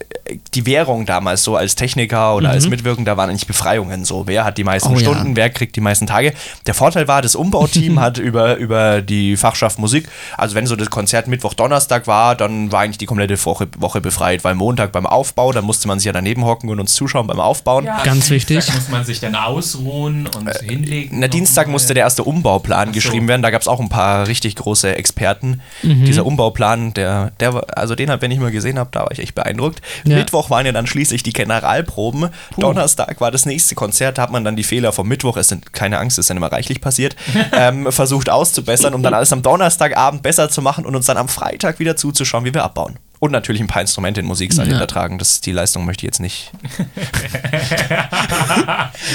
die 0.53 0.65
Währung 0.65 1.05
damals 1.05 1.43
so 1.43 1.55
als 1.55 1.75
Techniker 1.75 2.35
oder 2.35 2.49
als 2.49 2.67
Mitwirkender 2.67 3.17
waren 3.17 3.29
eigentlich 3.29 3.47
Befreiungen 3.47 4.05
so. 4.05 4.27
Wer 4.27 4.43
hat 4.45 4.57
die 4.57 4.63
meisten 4.63 4.89
Mhm. 4.89 4.95
Oh 4.95 4.99
ja. 4.99 5.05
Stunden, 5.13 5.35
wer 5.35 5.49
kriegt 5.49 5.75
die 5.75 5.81
meisten 5.81 6.07
Tage. 6.07 6.33
Der 6.67 6.73
Vorteil 6.73 7.07
war, 7.07 7.21
das 7.21 7.35
Umbauteam 7.35 7.99
hat 8.01 8.17
über, 8.17 8.55
über 8.57 9.01
die 9.01 9.37
Fachschaft 9.37 9.79
Musik, 9.79 10.07
also 10.37 10.55
wenn 10.55 10.67
so 10.67 10.75
das 10.75 10.89
Konzert 10.89 11.27
Mittwoch, 11.27 11.53
Donnerstag 11.53 12.07
war, 12.07 12.35
dann 12.35 12.71
war 12.71 12.81
eigentlich 12.81 12.97
die 12.97 13.05
komplette 13.05 13.43
Woche, 13.45 13.67
Woche 13.77 14.01
befreit, 14.01 14.43
weil 14.43 14.55
Montag 14.55 14.91
beim 14.91 15.05
Aufbau, 15.05 15.51
dann 15.51 15.65
musste 15.65 15.87
man 15.87 15.99
sich 15.99 16.05
ja 16.05 16.11
daneben 16.13 16.45
hocken 16.45 16.69
und 16.69 16.79
uns 16.79 16.93
zuschauen 16.93 17.27
beim 17.27 17.39
Aufbauen. 17.39 17.85
Ja, 17.85 18.01
Ganz 18.03 18.29
wichtig. 18.29 18.57
Dienstag 18.57 18.75
muss 18.75 18.89
man 18.89 19.05
sich 19.05 19.19
dann 19.19 19.35
ausruhen 19.35 20.27
und 20.27 20.49
hinlegen. 20.61 21.19
Na, 21.19 21.27
Dienstag 21.27 21.63
nochmal. 21.63 21.73
musste 21.73 21.93
der 21.93 22.03
erste 22.03 22.23
Umbauplan 22.23 22.87
so. 22.89 22.93
geschrieben 22.93 23.27
werden. 23.27 23.41
Da 23.41 23.49
gab 23.51 23.61
es 23.61 23.67
auch 23.67 23.79
ein 23.79 23.89
paar 23.89 24.27
richtig 24.27 24.55
große 24.55 24.95
Experten. 24.95 25.61
Mhm. 25.83 26.05
Dieser 26.05 26.25
Umbauplan, 26.25 26.93
der, 26.93 27.31
der, 27.39 27.53
war- 27.53 27.65
also 27.75 27.95
den, 27.95 28.09
wenn 28.19 28.31
ich 28.31 28.39
mal 28.39 28.51
gesehen 28.51 28.79
habe, 28.79 28.89
da 28.91 29.01
war 29.01 29.11
ich 29.11 29.19
echt 29.19 29.35
beeindruckt. 29.35 29.81
Ja. 30.05 30.18
Mittwoch 30.19 30.49
waren 30.49 30.65
ja 30.65 30.71
dann 30.71 30.87
schließlich 30.87 31.23
die 31.23 31.33
Generalproben. 31.33 32.29
Donnerstag 32.57 33.21
war 33.21 33.31
das 33.31 33.45
nächste 33.45 33.75
Konzert. 33.75 34.17
Da 34.17 34.23
hat 34.23 34.31
man 34.31 34.43
dann 34.43 34.55
die 34.55 34.63
Fehler 34.63 34.91
vom 34.91 35.07
Mittwoch, 35.07 35.37
es 35.37 35.47
sind 35.47 35.73
keine 35.73 35.99
Angst, 35.99 36.17
es 36.17 36.23
ist 36.23 36.29
dann 36.29 36.37
immer 36.37 36.51
reichlich 36.51 36.81
passiert, 36.81 37.15
ähm, 37.53 37.91
versucht 37.91 38.29
auszubessern, 38.29 38.93
um 38.93 39.03
dann 39.03 39.13
alles 39.13 39.33
am 39.33 39.41
Donnerstagabend 39.41 40.23
besser 40.23 40.49
zu 40.49 40.61
machen 40.61 40.85
und 40.85 40.95
uns 40.95 41.05
dann 41.05 41.17
am 41.17 41.27
Freitag 41.27 41.79
wieder 41.79 41.95
zuzuschauen, 41.95 42.45
wie 42.45 42.53
wir 42.53 42.63
abbauen. 42.63 42.97
Und 43.21 43.31
natürlich 43.31 43.61
ein 43.61 43.67
paar 43.67 43.81
Instrumente 43.81 44.21
in 44.21 44.25
Musiksaal 44.27 44.65
Ja. 44.65 44.71
hintertragen. 44.71 45.17
Das, 45.17 45.41
die 45.41 45.51
Leistung 45.51 45.85
möchte 45.85 46.05
ich 46.05 46.07
jetzt 46.07 46.19
nicht. 46.21 46.51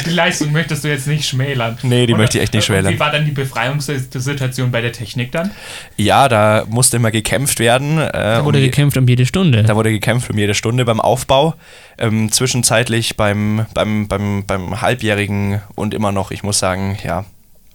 Die 0.06 0.10
Leistung 0.10 0.52
möchtest 0.52 0.84
du 0.84 0.88
jetzt 0.88 1.06
nicht 1.06 1.26
schmälern. 1.28 1.78
Nee, 1.82 2.06
die 2.06 2.14
möchte 2.14 2.38
ich 2.38 2.44
echt 2.44 2.54
nicht 2.54 2.64
schmälern. 2.64 2.92
Wie 2.94 3.00
war 3.00 3.10
dann 3.10 3.24
die 3.24 3.30
Befreiungssituation 3.30 4.70
bei 4.70 4.80
der 4.80 4.92
Technik 4.92 5.32
dann? 5.32 5.50
Ja, 5.96 6.28
da 6.28 6.64
musste 6.68 6.96
immer 6.98 7.10
gekämpft 7.10 7.58
werden. 7.60 7.98
Äh, 7.98 8.10
Da 8.12 8.44
wurde 8.44 8.58
um 8.58 8.64
die- 8.64 8.70
gekämpft 8.70 8.96
um 8.96 9.06
jede 9.08 9.26
Stunde. 9.26 9.62
Da 9.62 9.76
wurde 9.76 9.90
gekämpft 9.90 10.30
um 10.30 10.38
jede 10.38 10.54
Stunde 10.54 10.84
beim 10.84 11.00
Aufbau. 11.00 11.54
Ähm, 11.98 12.30
zwischenzeitlich 12.30 13.16
beim, 13.16 13.66
beim, 13.74 14.08
beim, 14.08 14.44
beim 14.46 14.80
Halbjährigen 14.80 15.60
und 15.74 15.94
immer 15.94 16.12
noch, 16.12 16.30
ich 16.30 16.42
muss 16.42 16.58
sagen, 16.58 16.98
ja, 17.04 17.24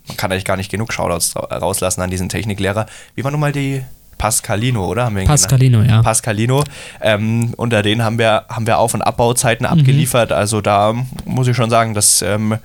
man 0.07 0.17
kann 0.17 0.31
eigentlich 0.31 0.45
gar 0.45 0.57
nicht 0.57 0.71
genug 0.71 0.91
Shoutouts 0.93 1.36
ra- 1.36 1.57
rauslassen 1.57 2.01
an 2.01 2.09
diesen 2.09 2.29
Techniklehrer. 2.29 2.86
Wie 3.15 3.24
war 3.24 3.31
nun 3.31 3.39
mal 3.39 3.51
die 3.51 3.83
Pascalino, 4.20 4.86
oder? 4.86 5.06
Haben 5.06 5.16
wir 5.16 5.26
Pascalino, 5.26 5.80
genannt? 5.80 5.92
ja. 5.92 6.04
Pascalino. 6.04 6.64
Ähm, 7.02 7.54
unter 7.58 7.82
denen 7.82 8.04
haben 8.04 8.20
wir, 8.20 8.44
haben 8.50 8.68
wir 8.68 8.78
Auf- 8.78 8.94
und 8.94 9.02
Abbauzeiten 9.02 9.66
Mhm. 9.66 9.80
abgeliefert. 9.80 10.32
Also 10.32 10.62
da 10.62 10.94
muss 11.26 11.48
ich 11.48 11.56
schon 11.56 11.72
sagen, 11.72 11.96
dass 11.96 12.22
ähm, 12.22 12.58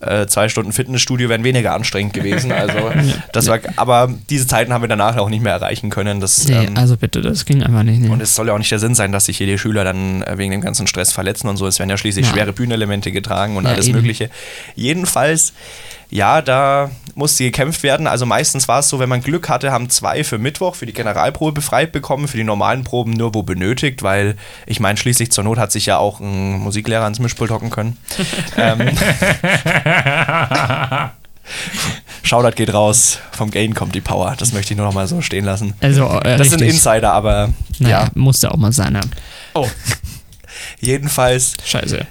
äh, 0.00 0.26
zwei 0.28 0.48
Stunden 0.48 0.70
Fitnessstudio 0.72 1.28
wären 1.28 1.42
weniger 1.42 1.74
anstrengend 1.74 2.12
gewesen. 2.12 2.52
Also 2.52 2.78
das 3.32 3.48
war, 3.48 3.58
aber 3.74 4.12
diese 4.30 4.46
Zeiten 4.46 4.72
haben 4.72 4.82
wir 4.82 4.88
danach 4.88 5.16
auch 5.16 5.28
nicht 5.28 5.42
mehr 5.42 5.54
erreichen 5.54 5.90
können. 5.90 6.20
Das, 6.20 6.46
Nee, 6.46 6.66
ähm, 6.66 6.76
also 6.76 6.96
bitte, 6.96 7.20
das 7.20 7.44
ging 7.44 7.64
einfach 7.64 7.82
nicht. 7.82 8.00
Nee. 8.02 8.08
und 8.08 8.22
es 8.22 8.36
soll 8.36 8.46
ja 8.46 8.52
auch 8.54 8.58
nicht 8.58 8.70
der 8.70 8.78
Sinn 8.78 8.94
sein, 8.94 9.10
dass 9.10 9.24
sich 9.24 9.38
hier 9.38 9.48
die 9.48 9.58
Schüler 9.58 9.82
dann 9.82 10.22
äh, 10.22 10.38
wegen 10.38 10.52
dem 10.52 10.60
ganzen 10.60 10.86
Stress 10.86 11.10
verletzen 11.12 11.48
und 11.48 11.56
so. 11.56 11.66
Es 11.66 11.80
werden 11.80 11.90
ja 11.90 11.96
schließlich 11.96 12.26
Ja. 12.26 12.32
schwere 12.32 12.52
Bühnenelemente 12.52 13.10
getragen 13.10 13.56
und 13.56 13.64
Ja, 13.64 13.70
alles 13.72 13.88
eben. 13.88 13.96
Mögliche. 13.96 14.30
Jedenfalls, 14.76 15.52
ja, 16.10 16.40
da 16.40 16.90
musste 17.14 17.44
gekämpft 17.44 17.82
werden. 17.82 18.06
Also 18.06 18.24
meistens 18.24 18.68
war 18.68 18.78
es 18.80 18.88
so, 18.88 18.98
wenn 18.98 19.08
man 19.08 19.20
Glück 19.20 19.48
hatte, 19.48 19.72
haben 19.72 19.90
zwei 19.90 20.24
für 20.24 20.38
Mittwoch 20.38 20.74
für 20.74 20.86
die 20.86 20.92
Generalprobe 20.92 21.52
befreit 21.52 21.92
bekommen, 21.92 22.28
für 22.28 22.36
die 22.36 22.44
normalen 22.44 22.84
Proben 22.84 23.12
nur 23.12 23.34
wo 23.34 23.42
benötigt, 23.42 24.02
weil 24.02 24.36
ich 24.66 24.80
meine, 24.80 24.96
schließlich 24.96 25.30
zur 25.32 25.44
Not 25.44 25.58
hat 25.58 25.72
sich 25.72 25.86
ja 25.86 25.98
auch 25.98 26.20
ein 26.20 26.60
Musiklehrer 26.60 27.04
ans 27.04 27.18
Mischpult 27.18 27.50
hocken 27.50 27.70
können. 27.70 27.96
ähm, 28.56 28.90
Shoutout 32.22 32.56
geht 32.56 32.72
raus, 32.72 33.18
vom 33.32 33.50
Gain 33.50 33.74
kommt 33.74 33.94
die 33.94 34.00
Power. 34.00 34.34
Das 34.38 34.52
möchte 34.52 34.72
ich 34.74 34.76
nur 34.76 34.86
noch 34.86 34.94
mal 34.94 35.08
so 35.08 35.20
stehen 35.20 35.44
lassen. 35.44 35.74
also, 35.80 36.06
äh, 36.20 36.36
Das 36.36 36.50
sind 36.50 36.60
richtig. 36.60 36.76
Insider, 36.76 37.12
aber 37.12 37.50
Naja, 37.78 38.04
ja. 38.04 38.10
musste 38.14 38.50
auch 38.50 38.56
mal 38.56 38.72
sein. 38.72 38.94
Ja. 38.94 39.00
Oh. 39.54 39.68
Jedenfalls, 40.80 41.54
Scheiße. 41.64 42.06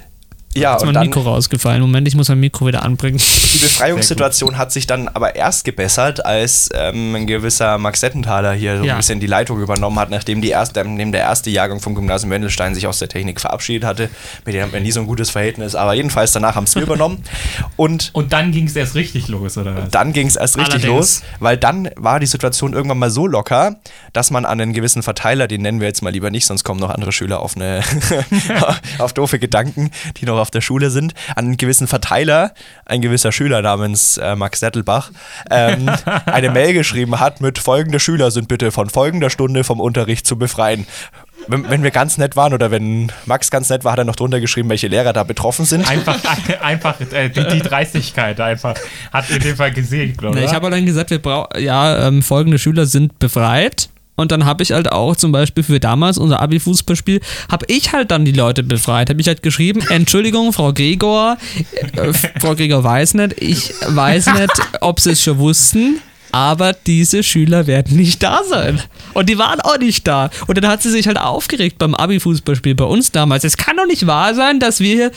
Ja, 0.55 0.71
Jetzt 0.71 0.81
ist 0.81 0.85
mein 0.85 0.93
dann 0.95 1.05
Mikro 1.07 1.21
rausgefallen. 1.21 1.81
Moment, 1.81 2.07
ich 2.07 2.15
muss 2.15 2.29
mein 2.29 2.39
Mikro 2.39 2.65
wieder 2.65 2.81
anbringen. 2.83 3.17
die 3.19 3.57
Befreiungssituation 3.63 4.57
hat 4.57 4.71
sich 4.71 4.87
dann 4.87 5.07
aber 5.07 5.35
erst 5.35 5.65
gebessert, 5.65 6.25
als 6.25 6.69
ähm, 6.73 7.13
ein 7.15 7.27
gewisser 7.27 7.77
Max 7.77 7.99
Settenthaler 7.99 8.53
hier 8.53 8.79
so 8.79 8.83
Ja. 8.85 8.93
ein 8.93 8.97
bisschen 8.97 9.19
die 9.19 9.27
Leitung 9.27 9.59
übernommen 9.61 9.99
hat, 9.99 10.09
nachdem, 10.09 10.41
die 10.41 10.49
erste, 10.49 10.83
nachdem 10.83 11.11
der 11.11 11.21
erste 11.21 11.49
Jahrgang 11.51 11.79
vom 11.79 11.93
Gymnasium 11.93 12.31
Wendelstein 12.31 12.73
sich 12.73 12.87
aus 12.87 12.97
der 12.97 13.07
Technik 13.07 13.39
verabschiedet 13.39 13.83
hatte. 13.83 14.09
Mit 14.45 14.55
denen 14.55 14.63
haben 14.63 14.73
wir 14.73 14.79
nie 14.79 14.91
so 14.91 14.99
ein 14.99 15.05
gutes 15.05 15.29
Verhältnis, 15.29 15.75
aber 15.75 15.93
jedenfalls 15.93 16.31
danach 16.31 16.55
haben 16.55 16.63
es 16.63 16.73
wir 16.73 16.81
übernommen. 16.83 17.23
Und 17.75 18.09
Und 18.13 18.33
dann 18.33 18.51
ging 18.51 18.65
es 18.67 18.75
erst 18.75 18.95
richtig 18.95 19.27
los, 19.27 19.57
oder 19.59 19.75
was? 19.75 19.89
dann 19.91 20.11
ging 20.11 20.25
es 20.27 20.35
erst 20.37 20.57
richtig 20.57 20.75
Allerdings. 20.85 21.21
los, 21.21 21.21
weil 21.39 21.57
dann 21.57 21.89
war 21.97 22.19
die 22.19 22.25
Situation 22.25 22.73
irgendwann 22.73 22.97
mal 22.97 23.11
so 23.11 23.27
locker, 23.27 23.75
dass 24.13 24.31
man 24.31 24.43
an 24.45 24.59
einen 24.59 24.73
gewissen 24.73 25.03
Verteiler, 25.03 25.47
den 25.47 25.61
nennen 25.61 25.81
wir 25.81 25.87
jetzt 25.87 26.01
mal 26.01 26.11
lieber 26.11 26.31
nicht, 26.31 26.47
sonst 26.47 26.63
kommen 26.63 26.79
noch 26.79 26.89
andere 26.89 27.11
Schüler 27.11 27.41
auf 27.41 27.55
eine 27.55 27.81
auf 28.97 29.13
doofe 29.13 29.37
Gedanken, 29.39 29.91
die 30.17 30.25
noch 30.25 30.37
auf 30.39 30.46
der 30.51 30.61
Schule 30.61 30.89
sind, 30.89 31.13
an 31.35 31.45
einen 31.45 31.57
gewissen 31.57 31.87
Verteiler, 31.87 32.53
ein 32.85 33.01
gewisser 33.01 33.31
Schüler 33.31 33.61
namens 33.61 34.17
äh, 34.17 34.35
Max 34.35 34.59
Settelbach, 34.59 35.11
ähm, 35.49 35.89
eine 36.25 36.51
Mail 36.51 36.73
geschrieben 36.73 37.19
hat 37.19 37.41
mit 37.41 37.59
folgende 37.59 37.99
Schüler 37.99 38.31
sind 38.31 38.47
bitte 38.47 38.71
von 38.71 38.89
folgender 38.89 39.29
Stunde 39.29 39.63
vom 39.63 39.79
Unterricht 39.79 40.27
zu 40.27 40.37
befreien. 40.37 40.87
Wenn, 41.49 41.83
wir 41.83 41.91
ganz 41.91 42.17
nett 42.17 42.35
waren 42.35 42.53
oder 42.53 42.71
wenn 42.71 43.11
Max 43.25 43.49
ganz 43.49 43.69
nett 43.69 43.85
war, 43.85 43.93
hat 43.93 43.99
er 43.99 44.05
noch 44.05 44.17
drunter 44.17 44.41
geschrieben, 44.41 44.69
welche 44.69 44.87
Lehrer 44.87 45.13
da 45.13 45.23
betroffen 45.23 45.63
sind. 45.63 45.89
Einfach, 45.89 46.17
einfach 46.61 46.99
äh, 46.99 47.29
die, 47.29 47.47
die 47.47 47.59
Dreistigkeit 47.59 48.39
einfach 48.41 48.75
hat 49.13 49.29
in 49.29 49.39
dem 49.39 49.55
Fall 49.55 49.71
gesegnet, 49.71 50.21
oder? 50.23 50.31
Na, 50.35 50.41
ich 50.41 50.53
habe 50.53 50.69
dann 50.69 50.85
gesagt, 50.85 51.09
wir 51.09 51.21
brauchen, 51.21 51.61
ja, 51.61 52.07
ähm, 52.07 52.21
folgende 52.21 52.59
Schüler 52.59 52.85
sind 52.85 53.17
befreit. 53.19 53.89
Und 54.17 54.31
dann 54.31 54.45
habe 54.45 54.63
ich 54.63 54.71
halt 54.71 54.91
auch 54.91 55.15
zum 55.15 55.31
Beispiel 55.31 55.63
für 55.63 55.79
damals 55.79 56.17
unser 56.17 56.41
Abi-Fußballspiel, 56.41 57.21
habe 57.51 57.65
ich 57.69 57.93
halt 57.93 58.09
dann 58.09 58.25
die 58.25 58.31
Leute 58.31 58.63
befreit. 58.63 59.11
Habe 59.11 59.21
ich 59.21 59.27
halt 59.27 59.43
geschrieben, 59.43 59.81
Entschuldigung, 59.89 60.51
Frau 60.53 60.73
Gregor, 60.73 61.37
äh, 61.93 62.13
Frau 62.41 62.55
Gregor 62.55 62.83
weiß 62.83 63.13
nicht, 63.13 63.35
ich 63.39 63.73
weiß 63.87 64.33
nicht, 64.33 64.51
ob 64.81 64.99
sie 64.99 65.11
es 65.11 65.23
schon 65.23 65.37
wussten, 65.37 65.99
aber 66.31 66.73
diese 66.73 67.21
Schüler 67.21 67.67
werden 67.67 67.95
nicht 67.95 68.23
da 68.23 68.41
sein. 68.43 68.81
Und 69.13 69.29
die 69.29 69.37
waren 69.37 69.61
auch 69.61 69.77
nicht 69.77 70.07
da. 70.07 70.31
Und 70.47 70.57
dann 70.57 70.67
hat 70.67 70.81
sie 70.81 70.89
sich 70.89 71.07
halt 71.07 71.19
aufgeregt 71.19 71.77
beim 71.77 71.93
Abi-Fußballspiel 71.93 72.73
bei 72.73 72.85
uns 72.85 73.11
damals. 73.11 73.43
Es 73.43 73.55
kann 73.55 73.77
doch 73.77 73.85
nicht 73.85 74.07
wahr 74.07 74.33
sein, 74.33 74.59
dass 74.59 74.79
wir 74.79 74.95
hier, 74.95 75.11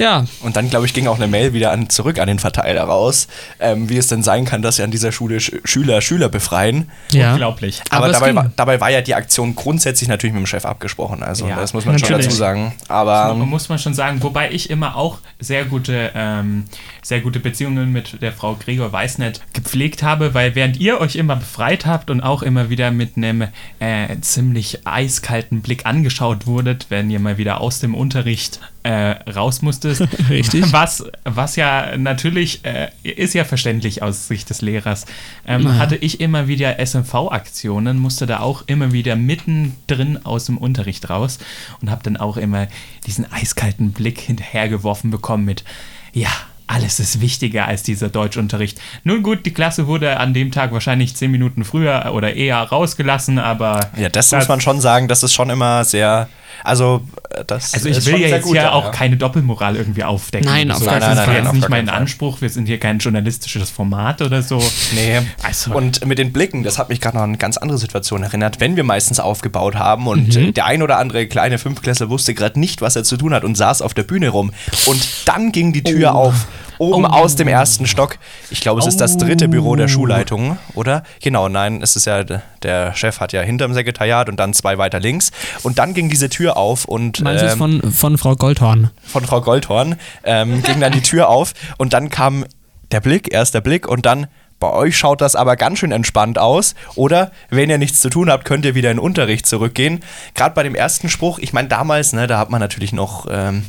ja, 0.00 0.24
Und 0.40 0.56
dann, 0.56 0.70
glaube 0.70 0.86
ich, 0.86 0.94
ging 0.94 1.06
auch 1.06 1.16
eine 1.16 1.26
Mail 1.26 1.52
wieder 1.52 1.72
an, 1.72 1.90
zurück 1.90 2.18
an 2.18 2.26
den 2.26 2.38
Verteiler 2.38 2.84
raus, 2.84 3.28
ähm, 3.60 3.90
wie 3.90 3.98
es 3.98 4.06
denn 4.06 4.22
sein 4.22 4.46
kann, 4.46 4.62
dass 4.62 4.76
sie 4.76 4.82
an 4.82 4.90
dieser 4.90 5.12
Schule 5.12 5.40
Sch 5.40 5.52
Schüler 5.64 6.00
Schüler 6.00 6.30
befreien. 6.30 6.90
ja. 7.12 7.32
Unglaublich. 7.32 7.82
Aber, 7.90 8.06
Aber 8.06 8.12
dabei, 8.14 8.34
war, 8.34 8.50
dabei 8.56 8.80
war 8.80 8.90
ja 8.90 9.02
die 9.02 9.14
Aktion 9.14 9.54
grundsätzlich 9.54 10.08
natürlich 10.08 10.32
mit 10.32 10.42
dem 10.42 10.46
Chef 10.46 10.64
abgesprochen. 10.64 11.22
Also 11.22 11.46
Ja, 11.46 11.56
das 11.56 11.74
muss 11.74 11.84
man 11.84 11.98
schon 11.98 12.08
natürlich. 12.08 12.26
dazu 12.26 12.36
sagen. 12.36 12.72
Aber 12.88 13.34
Man 13.34 13.48
muss 13.48 13.68
man 13.68 13.78
schon 13.78 13.92
sagen, 13.92 14.22
wobei 14.22 14.50
ich 14.50 14.70
immer 14.70 14.96
auch 14.96 15.18
sehr 15.38 15.66
gute, 15.66 16.12
ähm, 16.14 16.64
sehr 17.02 17.20
gute 17.20 17.38
Beziehungen 17.38 17.92
mit 17.92 18.22
der 18.22 18.32
Frau 18.32 18.54
Gregor 18.54 18.92
Weißnet 18.92 19.42
gepflegt 19.52 20.02
habe, 20.02 20.32
weil 20.32 20.54
während 20.54 20.78
ihr 20.80 20.98
euch 21.00 21.16
immer 21.16 21.36
befreit 21.36 21.84
habt 21.84 22.08
und 22.10 22.22
auch 22.22 22.42
immer 22.42 22.70
wieder 22.70 22.90
mit 22.90 23.18
einem 23.18 23.48
äh, 23.80 24.16
ziemlich 24.22 24.86
eiskalten 24.86 25.60
Blick 25.60 25.84
angeschaut 25.84 26.46
wurdet, 26.46 26.86
wenn 26.88 27.10
ihr 27.10 27.20
mal 27.20 27.36
wieder 27.36 27.60
aus 27.60 27.80
dem 27.80 27.94
Unterricht 27.94 28.60
äh, 28.82 29.30
raus 29.30 29.62
musstet. 29.62 30.00
Richtig. 30.30 30.72
Was, 30.72 31.04
was 31.24 31.56
ja 31.56 31.96
natürlich 31.96 32.64
äh, 32.64 32.88
ist 33.02 33.34
ja 33.34 33.44
verständlich 33.44 34.02
aus 34.02 34.28
Sicht 34.28 34.50
des 34.50 34.62
Lehrers. 34.62 35.06
Ähm, 35.46 35.78
Hatte 35.78 35.96
ich 35.96 36.20
immer 36.20 36.48
wieder 36.48 36.78
SMV-Aktionen, 36.78 37.98
musste 37.98 38.26
da 38.26 38.40
auch 38.40 38.62
immer 38.66 38.92
wieder 38.92 39.16
mittendrin 39.16 40.24
aus 40.24 40.46
dem 40.46 40.58
Unterricht 40.58 41.10
raus 41.10 41.38
und 41.80 41.90
habe 41.90 42.02
dann 42.02 42.16
auch 42.16 42.36
immer 42.36 42.68
diesen 43.06 43.30
eiskalten 43.30 43.92
Blick 43.92 44.20
hinterhergeworfen 44.20 45.10
bekommen 45.10 45.44
mit, 45.44 45.64
ja, 46.12 46.30
alles 46.70 47.00
ist 47.00 47.20
wichtiger 47.20 47.66
als 47.66 47.82
dieser 47.82 48.08
Deutschunterricht. 48.08 48.80
Nun 49.02 49.24
gut, 49.24 49.44
die 49.44 49.52
Klasse 49.52 49.88
wurde 49.88 50.18
an 50.18 50.32
dem 50.32 50.52
Tag 50.52 50.72
wahrscheinlich 50.72 51.16
zehn 51.16 51.30
Minuten 51.32 51.64
früher 51.64 52.12
oder 52.14 52.34
eher 52.34 52.58
rausgelassen, 52.58 53.40
aber 53.40 53.90
ja, 53.96 54.08
das 54.08 54.30
muss 54.30 54.46
man 54.46 54.60
schon 54.60 54.80
sagen, 54.80 55.08
das 55.08 55.24
ist 55.24 55.34
schon 55.34 55.50
immer 55.50 55.84
sehr. 55.84 56.28
Also, 56.62 57.02
das 57.46 57.74
Also 57.74 57.88
ich 57.88 57.96
ist 57.98 58.06
will 58.06 58.14
schon 58.14 58.22
ja 58.22 58.28
jetzt 58.28 58.44
gut, 58.44 58.56
ja 58.56 58.72
auch 58.72 58.90
keine 58.90 59.16
Doppelmoral 59.16 59.76
irgendwie 59.76 60.02
aufdecken. 60.04 60.48
Nein, 60.48 60.70
auf 60.70 60.78
so. 60.78 60.86
keinen 60.86 61.12
ist 61.12 61.20
Fall. 61.20 61.34
jetzt 61.36 61.46
Auf 61.46 61.52
nicht 61.52 61.68
mein. 61.68 61.88
Anspruch. 61.88 62.40
Wir 62.40 62.48
sind 62.50 62.66
hier 62.66 62.78
kein 62.78 62.98
journalistisches 62.98 63.70
Format 63.70 64.20
oder 64.22 64.42
so. 64.42 64.58
Nee. 64.94 65.20
Also- 65.42 65.72
und 65.72 66.04
mit 66.06 66.18
den 66.18 66.32
Blicken, 66.32 66.62
das 66.64 66.78
hat 66.78 66.88
mich 66.88 67.00
gerade 67.00 67.16
noch 67.16 67.22
an 67.22 67.30
eine 67.30 67.38
ganz 67.38 67.56
andere 67.56 67.78
Situation 67.78 68.22
erinnert, 68.22 68.58
wenn 68.60 68.76
wir 68.76 68.84
meistens 68.84 69.20
aufgebaut 69.20 69.76
haben 69.76 70.06
und 70.08 70.34
Mhm. 70.36 70.54
der 70.54 70.66
ein 70.66 70.82
oder 70.82 70.98
andere 70.98 71.26
kleine 71.26 71.58
Fünfklässler 71.58 72.10
wusste 72.10 72.34
gerade 72.34 72.58
nicht, 72.58 72.80
was 72.82 72.96
er 72.96 73.04
zu 73.04 73.16
tun 73.16 73.32
hat 73.32 73.44
und 73.44 73.56
saß 73.56 73.82
auf 73.82 73.94
der 73.94 74.02
Bühne 74.02 74.28
rum. 74.30 74.52
Und 74.86 75.06
dann 75.26 75.52
ging 75.52 75.72
die 75.72 75.82
Tür 75.84 76.12
Oh. 76.14 76.18
auf, 76.18 76.46
oben 76.80 77.04
aus 77.04 77.36
dem 77.36 77.46
ersten 77.46 77.86
Stock. 77.86 78.18
Ich 78.50 78.60
glaube, 78.60 78.80
es 78.80 78.86
ist 78.86 79.00
das 79.00 79.16
dritte 79.16 79.48
Büro 79.48 79.76
der 79.76 79.88
Schulleitung, 79.88 80.58
oder? 80.74 81.02
Genau, 81.22 81.48
nein, 81.48 81.82
es 81.82 81.94
ist 81.94 82.06
ja, 82.06 82.24
der 82.24 82.94
Chef 82.94 83.20
hat 83.20 83.32
ja 83.32 83.42
hinterm 83.42 83.74
Sekretariat 83.74 84.28
und 84.28 84.36
dann 84.38 84.54
zwei 84.54 84.78
weiter 84.78 84.98
links. 84.98 85.30
Und 85.62 85.78
dann 85.78 85.94
ging 85.94 86.08
diese 86.08 86.28
Tür 86.30 86.56
auf 86.56 86.86
und 86.86 87.20
Meinst 87.20 87.44
ähm, 87.44 87.58
von, 87.58 87.92
von 87.92 88.18
Frau 88.18 88.34
Goldhorn? 88.34 88.90
von 89.04 89.24
Frau 89.24 89.40
Goldhorn 89.40 89.96
ähm, 90.24 90.62
ging 90.62 90.80
dann 90.80 90.92
die 90.92 91.02
Tür 91.02 91.28
auf 91.28 91.52
und 91.78 91.92
dann 91.92 92.08
kam 92.08 92.46
der 92.90 93.00
Blick, 93.00 93.32
erst 93.32 93.54
der 93.54 93.60
Blick 93.60 93.86
und 93.86 94.06
dann 94.06 94.26
bei 94.58 94.70
euch 94.70 94.96
schaut 94.96 95.22
das 95.22 95.36
aber 95.36 95.56
ganz 95.56 95.78
schön 95.78 95.90
entspannt 95.90 96.38
aus. 96.38 96.74
Oder 96.94 97.30
wenn 97.48 97.70
ihr 97.70 97.78
nichts 97.78 98.00
zu 98.00 98.10
tun 98.10 98.30
habt, 98.30 98.44
könnt 98.44 98.66
ihr 98.66 98.74
wieder 98.74 98.90
in 98.90 98.98
den 98.98 99.02
Unterricht 99.02 99.46
zurückgehen. 99.46 100.00
Gerade 100.34 100.54
bei 100.54 100.62
dem 100.62 100.74
ersten 100.74 101.08
Spruch, 101.08 101.38
ich 101.38 101.54
meine, 101.54 101.68
damals, 101.68 102.12
ne, 102.12 102.26
da 102.26 102.38
hat 102.38 102.50
man 102.50 102.60
natürlich 102.60 102.92
noch, 102.92 103.26
ähm, 103.30 103.64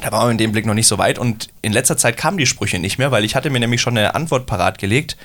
da 0.00 0.12
war 0.12 0.22
man 0.22 0.32
in 0.32 0.38
dem 0.38 0.52
Blick 0.52 0.66
noch 0.66 0.74
nicht 0.74 0.86
so 0.86 0.98
weit 0.98 1.18
und 1.18 1.48
in 1.62 1.72
letzter 1.72 1.96
Zeit 1.96 2.16
kamen 2.16 2.38
die 2.38 2.46
Sprüche 2.46 2.78
nicht 2.78 2.98
mehr, 2.98 3.10
weil 3.10 3.24
ich 3.24 3.34
hatte 3.34 3.50
mir 3.50 3.60
nämlich 3.60 3.80
schon 3.80 3.96
eine 3.96 4.14
Antwort 4.14 4.46
parat 4.46 4.78
gelegt. 4.78 5.16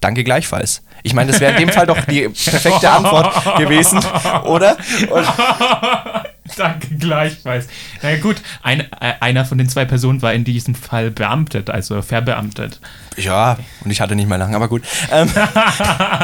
Danke 0.00 0.24
gleichfalls. 0.24 0.82
Ich 1.02 1.14
meine, 1.14 1.32
das 1.32 1.40
wäre 1.40 1.52
in 1.52 1.58
dem 1.58 1.68
Fall 1.70 1.86
doch 1.86 2.04
die 2.04 2.28
perfekte 2.28 2.90
Antwort 2.90 3.56
gewesen, 3.56 3.98
oder? 4.44 4.76
Und 5.10 5.26
Danke 6.58 6.94
gleichfalls. 6.96 7.68
Na 8.02 8.10
ja, 8.10 8.18
gut, 8.18 8.36
ein, 8.62 8.80
äh, 8.80 9.12
einer 9.20 9.44
von 9.44 9.58
den 9.58 9.68
zwei 9.68 9.84
Personen 9.84 10.22
war 10.22 10.32
in 10.32 10.44
diesem 10.44 10.74
Fall 10.74 11.10
beamtet, 11.10 11.68
also 11.70 12.00
verbeamtet. 12.02 12.80
Ja, 13.16 13.58
und 13.84 13.90
ich 13.90 14.00
hatte 14.00 14.14
nicht 14.16 14.28
mehr 14.28 14.38
lang, 14.38 14.54
aber 14.54 14.68
gut. 14.68 14.82
Ähm, 15.12 15.28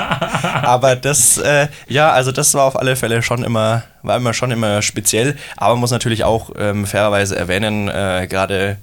aber 0.63 0.97
das, 0.97 1.39
äh, 1.39 1.69
ja, 1.89 2.11
also 2.13 2.33
das 2.33 2.55
war 2.55 2.65
auf 2.65 2.79
alle 2.79 2.97
Fälle 2.97 3.23
schon 3.23 3.45
immer, 3.45 3.83
war 4.03 4.17
immer 4.17 4.35
schon 4.35 4.51
immer 4.51 4.83
speziell, 4.83 5.37
aber 5.57 5.75
man 5.75 5.81
muss 5.81 5.91
natürlich 5.91 6.25
auch 6.25 6.51
ähm, 6.59 6.87
fairerweise 6.87 7.37
erwähnen, 7.37 7.89
äh, 7.89 8.27
gerade 8.29 8.79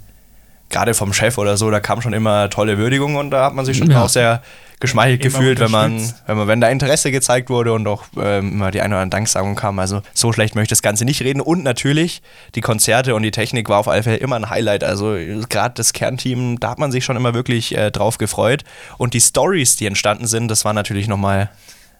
gerade 0.69 0.93
vom 0.93 1.13
Chef 1.13 1.39
oder 1.39 1.57
so, 1.57 1.71
da 1.71 1.79
kam 1.79 1.99
schon 2.01 2.13
immer 2.13 2.47
tolle 2.51 2.77
Würdigung 2.77 3.15
und 3.15 3.31
da 3.31 3.45
hat 3.45 3.55
man 3.55 3.65
sich 3.65 3.75
schon 3.77 3.89
Ja. 3.89 4.03
auch 4.03 4.09
sehr 4.09 4.43
geschmeichelt 4.79 5.21
gefühlt, 5.21 5.59
wenn 5.59 5.71
man, 5.71 6.13
wenn 6.25 6.37
man, 6.37 6.47
wenn 6.47 6.61
da 6.61 6.69
Interesse 6.69 7.11
gezeigt 7.11 7.49
wurde 7.49 7.73
und 7.73 7.85
auch 7.87 8.05
ähm, 8.17 8.53
immer 8.53 8.71
die 8.71 8.81
eine 8.81 8.95
oder 8.95 9.01
andere 9.01 9.17
Danksagung 9.17 9.55
kam. 9.55 9.77
Also 9.79 10.01
so 10.13 10.31
schlecht 10.31 10.55
möchte 10.55 10.73
ich 10.73 10.77
das 10.77 10.81
Ganze 10.81 11.03
nicht 11.05 11.21
reden. 11.21 11.41
Und 11.41 11.63
natürlich, 11.63 12.21
die 12.55 12.61
Konzerte 12.61 13.13
und 13.15 13.23
die 13.23 13.31
Technik 13.31 13.67
war 13.67 13.79
auf 13.79 13.87
alle 13.87 14.03
Fälle 14.03 14.17
immer 14.17 14.37
ein 14.37 14.49
Highlight. 14.49 14.83
Also 14.83 15.17
gerade 15.49 15.75
das 15.75 15.93
Kernteam, 15.93 16.59
da 16.59 16.69
hat 16.71 16.79
man 16.79 16.91
sich 16.91 17.03
schon 17.03 17.17
immer 17.17 17.33
wirklich 17.33 17.77
äh, 17.77 17.91
drauf 17.91 18.17
gefreut. 18.17 18.63
Und 18.97 19.13
die 19.13 19.21
Stories, 19.21 19.75
die 19.75 19.85
entstanden 19.85 20.27
sind, 20.27 20.47
das 20.47 20.63
war 20.63 20.73
natürlich 20.73 21.07
nochmal, 21.07 21.49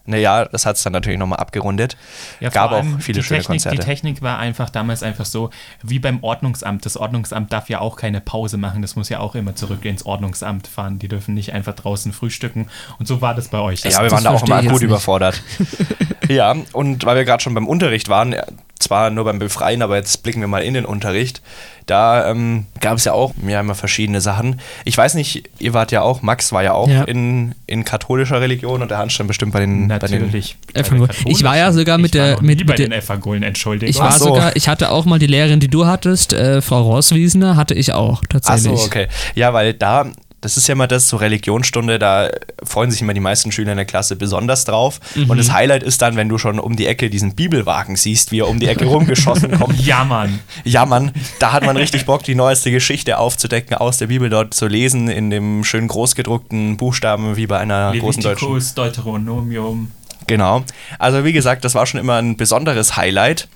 naja, 0.06 0.44
das 0.46 0.66
hat 0.66 0.76
es 0.76 0.82
dann 0.82 0.92
natürlich 0.92 1.18
nochmal 1.18 1.38
abgerundet. 1.38 1.96
Gab 2.40 2.70
vor 2.70 2.78
auch 2.78 2.84
viele 3.00 3.22
schöne 3.22 3.40
Technik, 3.40 3.46
Konzerte. 3.46 3.76
Die 3.78 3.84
Technik 3.84 4.22
war 4.22 4.38
einfach 4.38 4.70
damals 4.70 5.02
einfach 5.02 5.24
so, 5.24 5.50
wie 5.82 5.98
beim 5.98 6.22
Ordnungsamt. 6.22 6.84
Das 6.84 6.96
Ordnungsamt 6.96 7.52
darf 7.52 7.68
ja 7.68 7.80
auch 7.80 7.96
keine 7.96 8.20
Pause 8.20 8.56
machen. 8.56 8.82
Das 8.82 8.96
muss 8.96 9.08
ja 9.08 9.20
auch 9.20 9.34
immer 9.34 9.54
zurück 9.54 9.84
ins 9.84 10.06
Ordnungsamt 10.06 10.66
fahren. 10.66 10.98
Die 10.98 11.08
dürfen 11.08 11.34
nicht 11.34 11.52
einfach 11.52 11.74
draußen 11.74 12.12
frühstücken. 12.12 12.68
Und 12.98 13.06
so 13.06 13.20
war 13.20 13.34
das 13.34 13.48
bei 13.48 13.58
euch. 13.58 13.84
ja, 13.84 13.90
wir 13.98 14.04
das 14.04 14.12
waren 14.12 14.24
da 14.24 14.30
auch 14.30 14.42
immer 14.42 14.62
gut 14.62 14.82
überfordert. 14.82 15.42
ja, 16.28 16.54
und 16.72 17.04
weil 17.04 17.16
wir 17.16 17.24
gerade 17.24 17.42
schon 17.42 17.54
beim 17.54 17.68
Unterricht 17.68 18.08
waren, 18.08 18.34
zwar 18.80 19.10
nur 19.10 19.24
beim 19.24 19.38
Befreien, 19.38 19.82
aber 19.82 19.96
jetzt 19.96 20.22
blicken 20.22 20.40
wir 20.40 20.48
mal 20.48 20.62
in 20.62 20.74
den 20.74 20.84
Unterricht. 20.84 21.40
Da 21.86 22.30
ähm, 22.30 22.66
gab 22.80 22.98
es 22.98 23.04
ja 23.04 23.12
auch 23.12 23.32
ja, 23.46 23.60
immer 23.60 23.74
verschiedene 23.74 24.20
Sachen. 24.20 24.60
Ich 24.84 24.96
weiß 24.96 25.14
nicht, 25.14 25.48
ihr 25.58 25.74
wart 25.74 25.90
ja 25.92 26.02
auch, 26.02 26.22
Max 26.22 26.52
war 26.52 26.62
ja 26.62 26.72
auch 26.72 26.88
Ja. 26.88 27.02
in, 27.04 27.54
in 27.66 27.84
katholischer 27.84 28.40
Religion 28.40 28.80
und 28.82 28.90
der 28.90 28.98
Hans 28.98 29.12
stand 29.12 29.26
bestimmt 29.28 29.52
bei 29.52 29.60
den, 29.60 29.88
bei 29.88 29.98
den 29.98 30.20
Natürlich. 30.22 30.56
Bei 30.72 30.82
den 30.82 31.08
Ich 31.26 31.42
war 31.42 31.56
ja 31.56 31.72
sogar 31.72 31.98
mit 31.98 32.14
ich 32.14 32.20
war 32.20 32.26
der- 32.26 32.34
noch 32.36 32.42
mit- 32.42 32.58
nie 32.58 32.64
bei 32.64 32.74
den 32.74 32.92
Evangelien, 32.92 33.42
Entschuldigung. 33.42 33.90
Ich 33.90 33.98
war 33.98 34.08
Ach 34.10 34.18
so. 34.18 34.26
sogar, 34.26 34.54
ich 34.56 34.68
hatte 34.68 34.90
auch 34.92 35.04
mal 35.04 35.18
die 35.18 35.26
Lehrerin, 35.26 35.58
die 35.60 35.68
du 35.68 35.86
hattest, 35.86 36.32
äh, 36.32 36.62
Frau 36.62 36.82
Rosswiesner, 36.82 37.56
hatte 37.56 37.74
ich 37.74 37.92
auch 37.92 38.20
Ach 38.22 38.26
tatsächlich. 38.28 38.78
so, 38.78 38.86
okay. 38.86 39.08
Ja, 39.34 39.52
weil 39.52 39.74
da, 39.74 40.06
das 40.40 40.56
ist 40.56 40.66
ja 40.68 40.72
immer 40.72 40.86
das, 40.86 41.08
so 41.08 41.16
Religionsstunde, 41.18 41.98
da 41.98 42.30
freuen 42.62 42.90
sich 42.90 43.02
immer 43.02 43.12
die 43.14 43.20
meisten 43.20 43.52
Schüler 43.52 43.72
in 43.72 43.76
der 43.76 43.84
Klasse 43.84 44.16
besonders 44.16 44.64
drauf. 44.64 44.98
Und 45.14 45.28
Mhm. 45.28 45.36
das 45.36 45.52
Highlight 45.52 45.82
ist 45.82 46.00
dann, 46.02 46.16
wenn 46.16 46.28
du 46.28 46.38
schon 46.38 46.58
um 46.58 46.76
die 46.76 46.86
Ecke 46.86 47.10
diesen 47.10 47.34
Bibelwagen 47.34 47.96
siehst, 47.96 48.32
wie 48.32 48.40
er 48.40 48.48
um 48.48 48.58
die 48.58 48.66
Ecke 48.66 48.86
rumgeschossen 48.86 49.58
kommt. 49.58 49.78
ja, 49.86 50.04
Mann. 50.04 50.38
Ja, 50.64 50.86
Mann, 50.86 51.12
da 51.40 51.52
hat 51.52 51.64
man 51.64 51.76
richtig 51.76 52.06
Bock, 52.06 52.22
die 52.22 52.34
neueste 52.34 52.70
Geschichte 52.70 53.18
aufzudecken, 53.18 53.76
aus 53.76 53.98
der 53.98 54.06
Bibel 54.06 54.30
dort 54.30 54.54
zu 54.54 54.66
lesen, 54.66 55.08
in 55.08 55.28
dem 55.30 55.62
schön 55.64 55.86
großgedruckten 55.88 56.76
Buchstaben, 56.78 57.36
wie 57.36 57.46
bei 57.46 57.58
einer 57.58 57.92
großen 57.96 58.22
deutschen. 58.22 58.48
Leviticus, 58.48 58.74
Deuteronomium. 58.74 59.90
Genau. 60.26 60.64
Also, 60.98 61.24
wie 61.24 61.32
gesagt, 61.32 61.64
das 61.64 61.74
war 61.74 61.86
schon 61.86 62.00
immer 62.00 62.16
ein 62.16 62.36
besonderes 62.36 62.96
Highlight. 62.96 63.48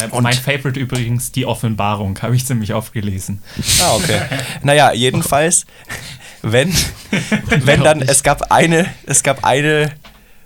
Ähm, 0.00 0.10
Und- 0.12 0.22
mein 0.22 0.34
Favorite 0.34 0.78
übrigens, 0.78 1.32
die 1.32 1.44
Offenbarung, 1.46 2.18
habe 2.22 2.36
ich 2.36 2.46
ziemlich 2.46 2.72
oft 2.74 2.92
gelesen. 2.92 3.42
Ah, 3.82 3.94
okay. 3.96 4.20
naja, 4.62 4.92
jedenfalls, 4.92 5.66
wenn, 6.42 6.72
wenn 7.64 7.82
dann, 7.82 8.02
es 8.02 8.22
gab 8.22 8.50
eine, 8.52 8.86
es 9.06 9.22
gab 9.22 9.44
eine 9.44 9.92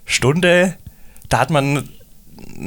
Stunde, 0.05 0.75
da 1.29 1.39
hat 1.39 1.49
man, 1.49 1.87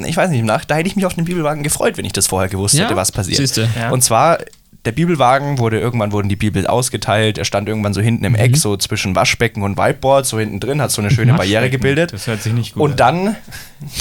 ich 0.05 0.17
weiß 0.17 0.29
nicht, 0.29 0.43
nach, 0.43 0.65
da 0.65 0.75
hätte 0.75 0.87
ich 0.89 0.95
mich 0.95 1.05
auf 1.05 1.13
den 1.13 1.25
Bibelwagen 1.25 1.63
gefreut, 1.63 1.97
wenn 1.97 2.05
ich 2.05 2.13
das 2.13 2.27
vorher 2.27 2.49
gewusst 2.49 2.75
Ja, 2.75 2.85
hätte, 2.85 2.95
was 2.95 3.11
passiert. 3.11 3.37
siehste. 3.37 3.69
Ja. 3.79 3.89
Und 3.91 4.03
zwar, 4.03 4.39
der 4.85 4.91
Bibelwagen 4.93 5.57
wurde, 5.59 5.79
irgendwann 5.79 6.11
wurden 6.13 6.29
die 6.29 6.35
Bibel 6.37 6.65
ausgeteilt, 6.65 7.37
er 7.37 7.45
stand 7.45 7.67
irgendwann 7.67 7.93
so 7.93 7.99
hinten 8.01 8.23
im 8.23 8.33
Mhm. 8.33 8.39
Eck, 8.39 8.57
so 8.57 8.77
zwischen 8.77 9.15
Waschbecken 9.15 9.63
und 9.63 9.77
Whiteboard, 9.77 10.25
so 10.25 10.39
hinten 10.39 10.59
drin, 10.59 10.81
hat 10.81 10.91
so 10.91 11.01
eine 11.01 11.11
schöne 11.11 11.33
Barriere 11.33 11.69
gebildet. 11.69 12.13
Das 12.13 12.27
hört 12.27 12.41
sich 12.41 12.53
nicht 12.53 12.73
gut 12.73 12.83
Und 12.83 13.01
an. 13.01 13.25
dann, 13.25 13.35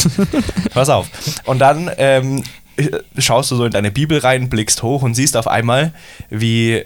pass 0.72 0.88
auf, 0.88 1.08
und 1.44 1.58
dann 1.58 1.90
ähm, 1.98 2.42
schaust 3.18 3.50
du 3.50 3.56
so 3.56 3.64
in 3.64 3.72
deine 3.72 3.90
Bibel 3.90 4.18
rein, 4.18 4.48
blickst 4.48 4.82
hoch 4.82 5.02
und 5.02 5.14
siehst 5.14 5.36
auf 5.36 5.48
einmal, 5.48 5.92
wie 6.30 6.84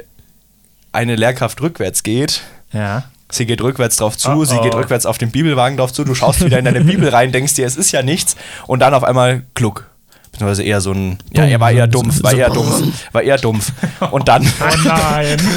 eine 0.93 1.17
Lehrkraft 1.17 1.61
rückwärts 1.61 2.03
geht. 2.03 2.43
Ja. 2.73 3.05
Sie 3.31 3.47
geht 3.47 3.63
rückwärts 3.63 3.97
drauf 3.97 4.17
zu, 4.17 4.31
Oh, 4.31 4.45
sie 4.45 4.57
oh. 4.59 4.63
geht 4.63 4.75
rückwärts 4.75 5.07
auf 5.07 5.19
den 5.19 5.31
Bibelwagen 5.31 5.77
drauf 5.77 5.93
zu, 5.93 6.03
du 6.05 6.15
schaust 6.15 6.45
wieder 6.45 6.59
in 6.59 6.65
deine 6.65 6.81
Bibel 6.85 7.09
rein, 7.09 7.31
denkst 7.33 7.55
dir, 7.55 7.67
es 7.67 7.77
ist 7.77 7.93
ja 7.93 8.03
nichts 8.03 8.37
und 8.67 8.81
dann 8.81 8.93
auf 8.95 9.05
einmal 9.05 9.43
Gluck. 9.55 9.87
Beziehungsweise 10.33 10.63
eher 10.63 10.81
so 10.81 10.93
ein, 10.93 11.19
ja, 11.33 11.45
er 11.45 11.59
war 11.61 11.73
eher 11.73 11.87
dumpf, 11.89 12.23
war 12.23 12.33
eher 12.33 12.51
dumpf, 12.51 12.83
war 13.13 13.23
eher 13.23 13.37
dumpf. 13.37 13.73
Und 14.11 14.29
dann, 14.29 14.43
Oh 14.47 14.77
nein. 14.85 15.37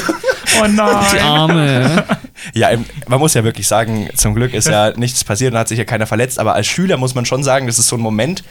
Oh 0.61 0.65
Die 0.67 0.71
nein. 0.73 1.19
Arme. 1.23 2.03
ja, 2.53 2.69
man 3.07 3.19
muss 3.19 3.33
ja 3.33 3.43
wirklich 3.43 3.67
sagen, 3.67 4.09
zum 4.15 4.35
Glück 4.35 4.53
ist 4.53 4.67
ja 4.67 4.91
nichts 4.95 5.23
passiert 5.23 5.53
und 5.53 5.57
hat 5.57 5.67
sich 5.67 5.79
ja 5.79 5.83
keiner 5.85 6.05
verletzt, 6.05 6.37
aber 6.37 6.53
als 6.53 6.67
Schüler 6.67 6.97
muss 6.97 7.15
man 7.15 7.25
schon 7.25 7.43
sagen, 7.43 7.65
das 7.65 7.79
ist 7.79 7.87
so 7.87 7.95
ein 7.95 8.01
Moment, 8.01 8.43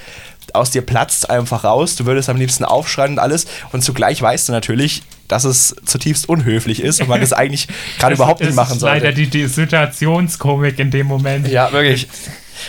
aus 0.53 0.71
dir 0.73 0.83
platzt 0.83 1.31
einfach 1.31 1.63
raus, 1.63 1.95
du 1.95 2.05
würdest 2.07 2.29
am 2.29 2.37
liebsten 2.39 2.65
aufschreien 2.65 3.13
und 3.13 3.19
alles 3.21 3.47
und 3.73 3.85
zugleich 3.85 4.21
weißt 4.21 4.49
du 4.49 4.53
natürlich, 4.53 5.03
dass 5.33 5.45
es 5.45 5.75
zutiefst 5.87 6.29
unhöflich 6.29 6.83
ist 6.83 7.01
und 7.01 7.09
man 7.09 7.21
das 7.23 7.33
eigentlich 7.33 7.69
gerade 7.99 8.15
überhaupt 8.15 8.41
nicht 8.41 8.51
Das 8.51 8.57
machen 8.57 8.75
ist 8.75 8.81
sollte. 8.81 8.99
leider 8.99 9.13
die, 9.13 9.29
die 9.29 9.47
Situationskomik 9.47 10.79
in 10.79 10.91
dem 10.91 11.07
Moment. 11.07 11.49
Ja, 11.49 11.73
wirklich. 11.73 12.07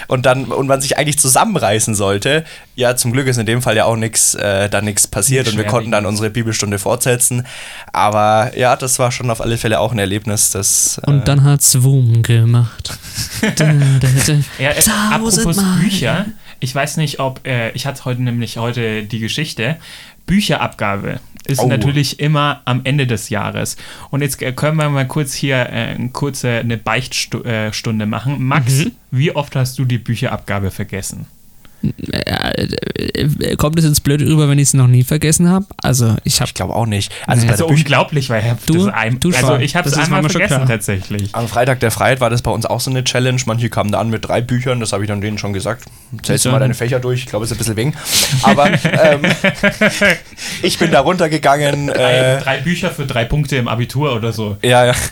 Und 0.08 0.26
dann, 0.26 0.46
und 0.46 0.66
man 0.68 0.82
sich 0.82 0.98
eigentlich 0.98 1.20
zusammenreißen 1.20 1.94
sollte. 1.94 2.46
Ja, 2.76 2.96
zum 2.96 3.12
Glück 3.12 3.28
ist 3.28 3.38
in 3.38 3.46
dem 3.46 3.62
Fall 3.62 3.76
ja 3.76 3.86
auch 3.86 3.98
nichts, 3.98 4.34
äh, 4.34 4.68
da 4.70 4.82
nichts 4.82 5.06
passiert 5.08 5.48
und 5.50 5.58
wir 5.58 5.66
konnten 5.66 5.92
dann 5.92 6.06
unsere 6.06 6.30
Bibelstunde 6.30 6.80
fortsetzen. 6.80 7.46
Aber 7.92 8.58
ja, 8.58 8.76
das 8.76 8.98
war 8.98 9.12
schon 9.12 9.30
auf 9.30 9.42
alle 9.42 9.58
Fälle 9.58 9.80
auch 9.80 9.92
ein 9.92 10.00
Erlebnis, 10.00 10.52
das. 10.52 11.00
Äh, 11.06 11.12
Und 11.12 11.28
dann 11.28 11.44
hat's 11.44 11.84
Wum 11.84 12.24
gemacht. 12.24 12.98
Da, 13.42 13.50
da, 13.66 13.74
da. 14.00 14.34
Ja, 14.58 14.72
äh, 14.72 14.82
apropos. 15.12 15.58
Bücher, 15.82 16.26
ich 16.60 16.74
weiß 16.74 16.98
nicht, 16.98 17.20
ob, 17.20 17.46
äh, 17.46 17.70
ich 17.72 17.86
hatte 17.86 18.06
heute 18.06 18.24
nämlich 18.24 18.58
heute 18.58 19.04
die 19.04 19.20
Geschichte, 19.20 19.76
Bücherabgabe 20.26 21.20
ist 21.46 21.60
Oh. 21.60 21.68
natürlich 21.68 22.20
immer 22.20 22.62
am 22.66 22.82
Ende 22.84 23.06
des 23.08 23.30
Jahres. 23.30 23.76
Und 24.10 24.22
jetzt 24.22 24.42
äh, 24.42 24.52
können 24.54 24.78
wir 24.78 24.90
mal 24.90 25.08
kurz 25.08 25.34
hier 25.34 25.58
äh, 25.58 25.96
eine 25.96 26.10
kurze 26.10 26.50
eine 26.50 26.78
Beichtstunde 26.78 28.04
äh, 28.04 28.08
machen. 28.08 28.44
Max, 28.44 28.86
wie 29.12 29.36
oft 29.36 29.56
hast 29.56 29.78
du 29.78 29.86
die 29.86 29.98
Bücherabgabe 29.98 30.72
vergessen? 30.72 31.26
Ja, 31.84 32.52
äh, 32.52 33.56
kommt 33.58 33.78
es 33.78 33.86
jetzt 33.86 34.04
blöd 34.04 34.22
rüber, 34.22 34.48
wenn 34.48 34.58
ich 34.58 34.70
es 34.70 34.74
noch 34.74 34.88
nie 34.88 35.04
vergessen 35.04 35.50
habe? 35.50 35.66
Also, 35.82 36.16
ich 36.24 36.40
habe 36.40 36.48
ich 36.48 36.54
glaube 36.54 36.74
auch 36.74 36.86
nicht. 36.86 37.12
Also 37.28 37.48
Also 37.48 37.68
unglaublich, 37.68 38.30
weil 38.30 38.58
Du- 38.66 38.86
das 38.86 38.94
ein, 38.94 39.20
du 39.20 39.32
also 39.34 39.58
ich 39.58 39.76
habe 39.76 39.90
es 39.90 39.98
einmal 39.98 40.24
vergessen 40.30 40.66
tatsächlich. 40.66 41.36
am 41.36 41.48
Freitag 41.48 41.80
der 41.82 41.92
Freiheit 41.92 42.22
war 42.22 42.30
das 42.30 42.42
bei 42.42 42.52
uns 42.52 42.66
auch 42.66 42.80
so 42.80 42.90
eine 42.90 43.04
Challenge. 43.04 43.42
Manche 43.46 43.70
kamen 43.70 43.92
da 43.92 44.00
an 44.00 44.10
mit 44.10 44.26
drei 44.28 44.42
Büchern, 44.42 44.80
das 44.80 44.94
habe 44.94 45.04
ich 45.04 45.08
dann 45.10 45.20
denen 45.22 45.38
schon 45.38 45.52
gesagt. 45.54 45.84
Zählst 46.24 46.46
du 46.46 46.52
mal 46.52 46.60
deine 46.60 46.74
Fächer 46.74 47.00
durch, 47.00 47.20
ich 47.22 47.26
glaube, 47.26 47.44
es 47.46 47.52
ist 47.52 47.56
ein 47.56 47.60
bisschen 47.60 47.76
wegen. 47.76 47.94
Aber 48.44 48.68
ähm, 48.72 49.22
ich 50.62 50.78
bin 50.80 50.92
da 50.92 51.02
runtergegangen. 51.02 51.88
Drei, 51.88 52.14
Äh, 52.38 52.40
drei 52.42 52.58
Bücher 52.60 52.92
für 52.92 53.06
drei 53.06 53.26
Punkte 53.26 53.58
im 53.58 53.68
Abitur 53.68 54.16
oder 54.16 54.32
so. 54.32 54.58
Ja, 54.64 54.86
ja. 54.86 54.94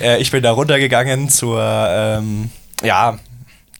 Äh, 0.00 0.18
ich 0.20 0.30
bin 0.30 0.42
da 0.42 0.52
runtergegangen 0.52 1.28
zur, 1.28 1.60
ähm, 1.62 2.50
ja, 2.82 3.18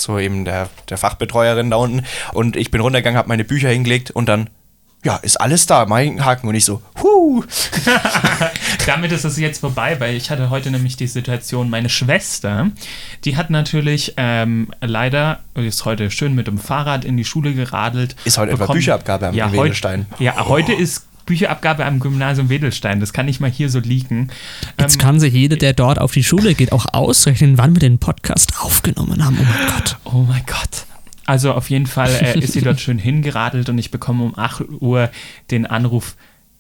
zu 0.01 0.19
eben 0.19 0.45
der, 0.45 0.69
der 0.89 0.99
Fachbetreuerin 0.99 1.71
da 1.71 1.77
unten 1.77 2.05
und 2.33 2.57
ich 2.57 2.71
bin 2.71 2.81
runtergegangen, 2.81 3.19
habe 3.19 3.29
meine 3.29 3.45
Bücher 3.45 3.69
hingelegt 3.69 4.11
und 4.11 4.29
dann, 4.29 4.51
ja, 5.05 5.17
ist 5.17 5.41
alles 5.41 5.67
da, 5.67 5.87
mein 5.87 6.25
Haken 6.25 6.49
und 6.49 6.55
ich 6.55 6.65
so, 6.65 6.83
huh. 7.03 7.45
Damit 8.87 9.13
ist 9.13 9.25
es 9.25 9.39
jetzt 9.39 9.61
vorbei, 9.61 9.99
weil 10.01 10.17
ich 10.17 10.31
hatte 10.31 10.51
heute 10.51 10.71
nämlich 10.71 10.97
die 10.97 11.07
Situation, 11.07 11.71
meine 11.71 11.89
Schwester, 11.89 12.71
die 13.25 13.37
hat 13.37 13.51
natürlich 13.51 14.15
ähm, 14.17 14.69
leider, 14.81 15.41
ist 15.55 15.85
heute 15.85 16.11
schön 16.11 16.35
mit 16.35 16.47
dem 16.47 16.59
Fahrrad 16.59 17.05
in 17.05 17.17
die 17.17 17.25
Schule 17.25 17.55
geradelt. 17.55 18.17
Ist 18.25 18.39
heute 18.39 18.53
etwa 18.53 18.67
Bücherabgabe 18.67 19.29
am- 19.29 19.35
ja, 19.35 19.53
Wedelstein? 19.53 20.07
Ja, 20.19 20.47
heute 20.49 20.73
ist 20.73 21.07
Bücherabgabe 21.31 21.87
am 21.87 22.01
Gymnasium 22.01 22.49
Wedelstein. 22.49 22.99
Das 22.99 23.13
kann 23.13 23.29
ich 23.29 23.39
mal 23.39 23.49
hier 23.49 23.71
so 23.71 23.79
liegen. 23.79 24.31
Jetzt 24.81 24.97
Ähm, 24.97 25.01
kann 25.01 25.21
sich 25.21 25.33
jeder, 25.33 25.57
der 25.57 25.75
dort 25.75 26.01
auf 26.01 26.11
die 26.11 26.25
Schule 26.25 26.55
geht, 26.57 26.73
auch 26.73 26.87
ausrechnen, 26.93 27.57
wann 27.57 27.77
wir 27.77 27.79
den 27.79 28.01
Podcast 28.01 28.55
aufgenommen 28.61 29.25
haben. 29.25 29.39
Oh 29.41 29.45
mein 29.45 29.69
Gott. 29.77 29.97
Oh 30.05 30.25
mein 30.29 30.43
Gott. 30.45 30.87
Also 31.27 31.53
auf 31.53 31.71
jeden 31.71 31.87
Fall 31.87 32.11
äh, 32.21 32.37
ist 32.41 32.55
sie 32.55 32.63
dort 32.63 32.81
schön 32.81 32.99
hingeradelt 32.99 33.69
und 33.69 33.79
ich 33.79 33.93
bekomme 33.93 34.25
um 34.25 34.37
8 34.37 34.65
Uhr 34.81 35.09
den 35.53 35.67
Anruf, 35.67 36.17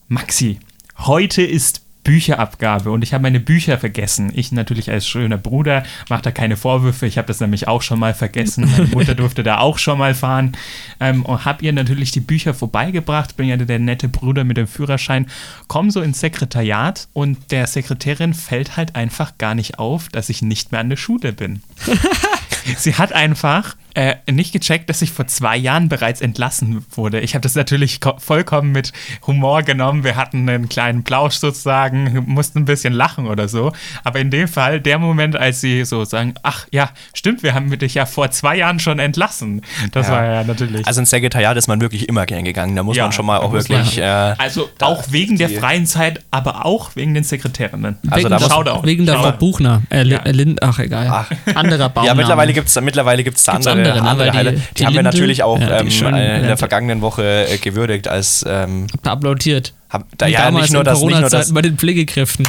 Maxi, 0.06 0.60
heute 0.98 1.42
ist 1.42 1.82
Bücherabgabe 2.02 2.90
und 2.90 3.02
ich 3.02 3.12
habe 3.12 3.22
meine 3.22 3.40
Bücher 3.40 3.78
vergessen. 3.78 4.32
Ich 4.34 4.52
natürlich 4.52 4.90
als 4.90 5.06
schöner 5.06 5.36
Bruder 5.36 5.82
mache 6.08 6.22
da 6.22 6.30
keine 6.30 6.56
Vorwürfe. 6.56 7.06
Ich 7.06 7.18
habe 7.18 7.26
das 7.26 7.40
nämlich 7.40 7.68
auch 7.68 7.82
schon 7.82 7.98
mal 7.98 8.14
vergessen. 8.14 8.70
Meine 8.70 8.86
Mutter 8.92 9.14
durfte 9.14 9.42
da 9.42 9.58
auch 9.58 9.78
schon 9.78 9.98
mal 9.98 10.14
fahren 10.14 10.56
ähm, 10.98 11.24
und 11.24 11.44
habe 11.44 11.64
ihr 11.64 11.72
natürlich 11.72 12.10
die 12.10 12.20
Bücher 12.20 12.54
vorbeigebracht. 12.54 13.36
Bin 13.36 13.48
ja 13.48 13.56
der 13.56 13.78
nette 13.78 14.08
Bruder 14.08 14.44
mit 14.44 14.56
dem 14.56 14.66
Führerschein. 14.66 15.26
Komm 15.68 15.90
so 15.90 16.00
ins 16.00 16.20
Sekretariat 16.20 17.08
und 17.12 17.50
der 17.50 17.66
Sekretärin 17.66 18.34
fällt 18.34 18.76
halt 18.76 18.96
einfach 18.96 19.36
gar 19.38 19.54
nicht 19.54 19.78
auf, 19.78 20.08
dass 20.08 20.28
ich 20.28 20.42
nicht 20.42 20.72
mehr 20.72 20.80
an 20.80 20.90
der 20.90 20.96
Schule 20.96 21.32
bin. 21.32 21.62
Sie 22.76 22.94
hat 22.94 23.12
einfach 23.12 23.76
äh, 23.94 24.14
nicht 24.30 24.52
gecheckt, 24.52 24.88
dass 24.90 25.02
ich 25.02 25.10
vor 25.12 25.26
zwei 25.26 25.56
Jahren 25.56 25.88
bereits 25.88 26.20
entlassen 26.20 26.84
wurde. 26.92 27.20
Ich 27.20 27.34
habe 27.34 27.42
das 27.42 27.54
natürlich 27.54 28.00
ko- 28.00 28.14
vollkommen 28.18 28.72
mit 28.72 28.92
Humor 29.26 29.62
genommen. 29.62 30.04
Wir 30.04 30.16
hatten 30.16 30.48
einen 30.48 30.68
kleinen 30.68 31.02
Plausch 31.04 31.34
sozusagen, 31.36 32.24
mussten 32.26 32.60
ein 32.60 32.64
bisschen 32.64 32.92
lachen 32.92 33.26
oder 33.26 33.48
so. 33.48 33.72
Aber 34.04 34.18
in 34.20 34.30
dem 34.30 34.48
Fall, 34.48 34.80
der 34.80 34.98
Moment, 34.98 35.36
als 35.36 35.60
sie 35.60 35.84
so 35.84 36.04
sagen, 36.04 36.34
ach 36.42 36.66
ja, 36.70 36.90
stimmt, 37.14 37.42
wir 37.42 37.54
haben 37.54 37.76
dich 37.78 37.94
ja 37.94 38.06
vor 38.06 38.30
zwei 38.30 38.56
Jahren 38.56 38.78
schon 38.80 38.98
entlassen. 38.98 39.62
Das 39.92 40.08
Ja. 40.08 40.14
war 40.14 40.24
ja 40.24 40.44
natürlich. 40.44 40.86
Also 40.86 41.00
ins 41.00 41.10
Sekretariat 41.10 41.56
ist 41.56 41.68
man 41.68 41.80
wirklich 41.80 42.08
immer 42.08 42.26
gern 42.26 42.44
gegangen, 42.44 42.76
da 42.76 42.82
muss 42.82 42.96
Ja, 42.96 43.04
man 43.04 43.12
schon 43.12 43.26
mal 43.26 43.38
da 43.38 43.44
auch 43.44 43.52
wirklich, 43.52 43.98
äh, 43.98 44.02
also 44.02 44.68
da- 44.78 44.86
auch 44.86 45.04
wegen 45.10 45.36
der 45.38 45.48
freien 45.48 45.86
Zeit, 45.86 46.22
aber 46.30 46.64
auch 46.66 46.96
wegen 46.96 47.14
den 47.14 47.24
Sekretärinnen. 47.24 47.98
Also 48.08 48.16
wegen 48.16 48.30
da 48.30 48.38
muss- 48.38 48.48
Shoutout. 48.48 48.86
wegen 48.86 49.06
der 49.06 49.18
Frau. 49.18 49.32
Buchner. 49.32 49.82
Äh, 49.90 50.04
Ja. 50.04 50.18
äh, 50.20 50.32
Lind, 50.32 50.62
ach 50.62 50.78
egal. 50.78 51.08
Ach. 51.10 51.30
Anderer 51.54 51.88
Baum. 51.88 52.04
ja, 52.04 52.14
mittlerweile 52.14 52.52
gibt 52.52 52.68
es 52.68 52.80
mittlerweile 52.80 53.22
gibt's 53.24 53.42
da 53.44 53.52
Gibt's 53.52 53.66
andere, 53.66 53.79
andere, 53.86 54.08
andere, 54.10 54.26
ne? 54.28 54.34
Weil 54.34 54.44
die- 54.54 54.56
die, 54.60 54.74
die 54.74 54.86
haben 54.86 54.94
wir 54.94 55.02
Linde- 55.02 55.10
natürlich 55.18 55.42
auch 55.42 55.58
ja, 55.60 55.80
ähm, 55.80 55.88
äh, 55.88 56.38
in 56.40 56.46
der 56.46 56.56
vergangenen 56.56 57.00
Woche 57.00 57.46
äh, 57.48 57.58
gewürdigt 57.58 58.08
als 58.08 58.44
ähm, 58.48 58.86
applaudiert. 59.04 59.72
hab, 59.88 60.04
da, 60.18 60.26
Und 60.26 60.32
ja 60.32 60.50
nicht 60.50 60.72
nur 60.72 60.80
in 60.82 60.84
das, 60.86 61.00
nicht 61.02 61.20
nur 61.20 61.28
das, 61.30 61.52
bei 61.54 61.62
den 61.62 61.76
Pflegekräften. 61.78 62.46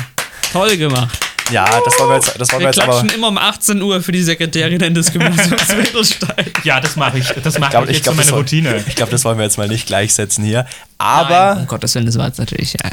Toll 0.53 0.75
gemacht. 0.77 1.17
ja, 1.51 1.65
das 1.83 1.97
wollen 1.99 2.09
wir 2.09 2.15
jetzt, 2.15 2.39
das 2.39 2.51
wollen 2.51 2.59
wir 2.61 2.67
Wir 2.67 2.71
jetzt 2.71 2.79
aber. 2.81 2.91
klatschen 2.99 3.09
immer 3.17 3.27
um 3.29 3.37
18 3.37 3.81
Uhr 3.81 4.01
für 4.01 4.11
die 4.11 4.21
Sekretärinnen 4.21 4.93
des 4.93 5.11
Gymnasiums 5.11 5.69
Wedelstein. 5.77 6.45
Ja, 6.63 6.79
das 6.79 6.95
mache 6.97 7.19
ich. 7.19 7.27
Das 7.43 7.57
mache 7.59 7.67
Ich 7.67 7.69
glaube, 7.71 7.85
ich 7.85 7.91
ich 7.91 7.95
jetzt 7.97 8.03
glaub, 8.03 8.15
das, 8.17 8.25
meine 8.25 8.29
soll- 8.29 8.39
Routine. 8.39 8.83
ich 8.87 8.95
glaub, 8.95 9.09
das 9.09 9.23
wollen 9.25 9.37
wir 9.37 9.43
jetzt 9.45 9.57
mal 9.57 9.67
nicht 9.67 9.87
gleichsetzen 9.87 10.43
hier. 10.43 10.65
Aber 10.97 11.57
um 11.57 11.67
Gottes 11.67 11.95
Willen, 11.95 12.05
das 12.05 12.17
war 12.17 12.27
jetzt 12.27 12.37
natürlich. 12.39 12.73
Ja. 12.73 12.89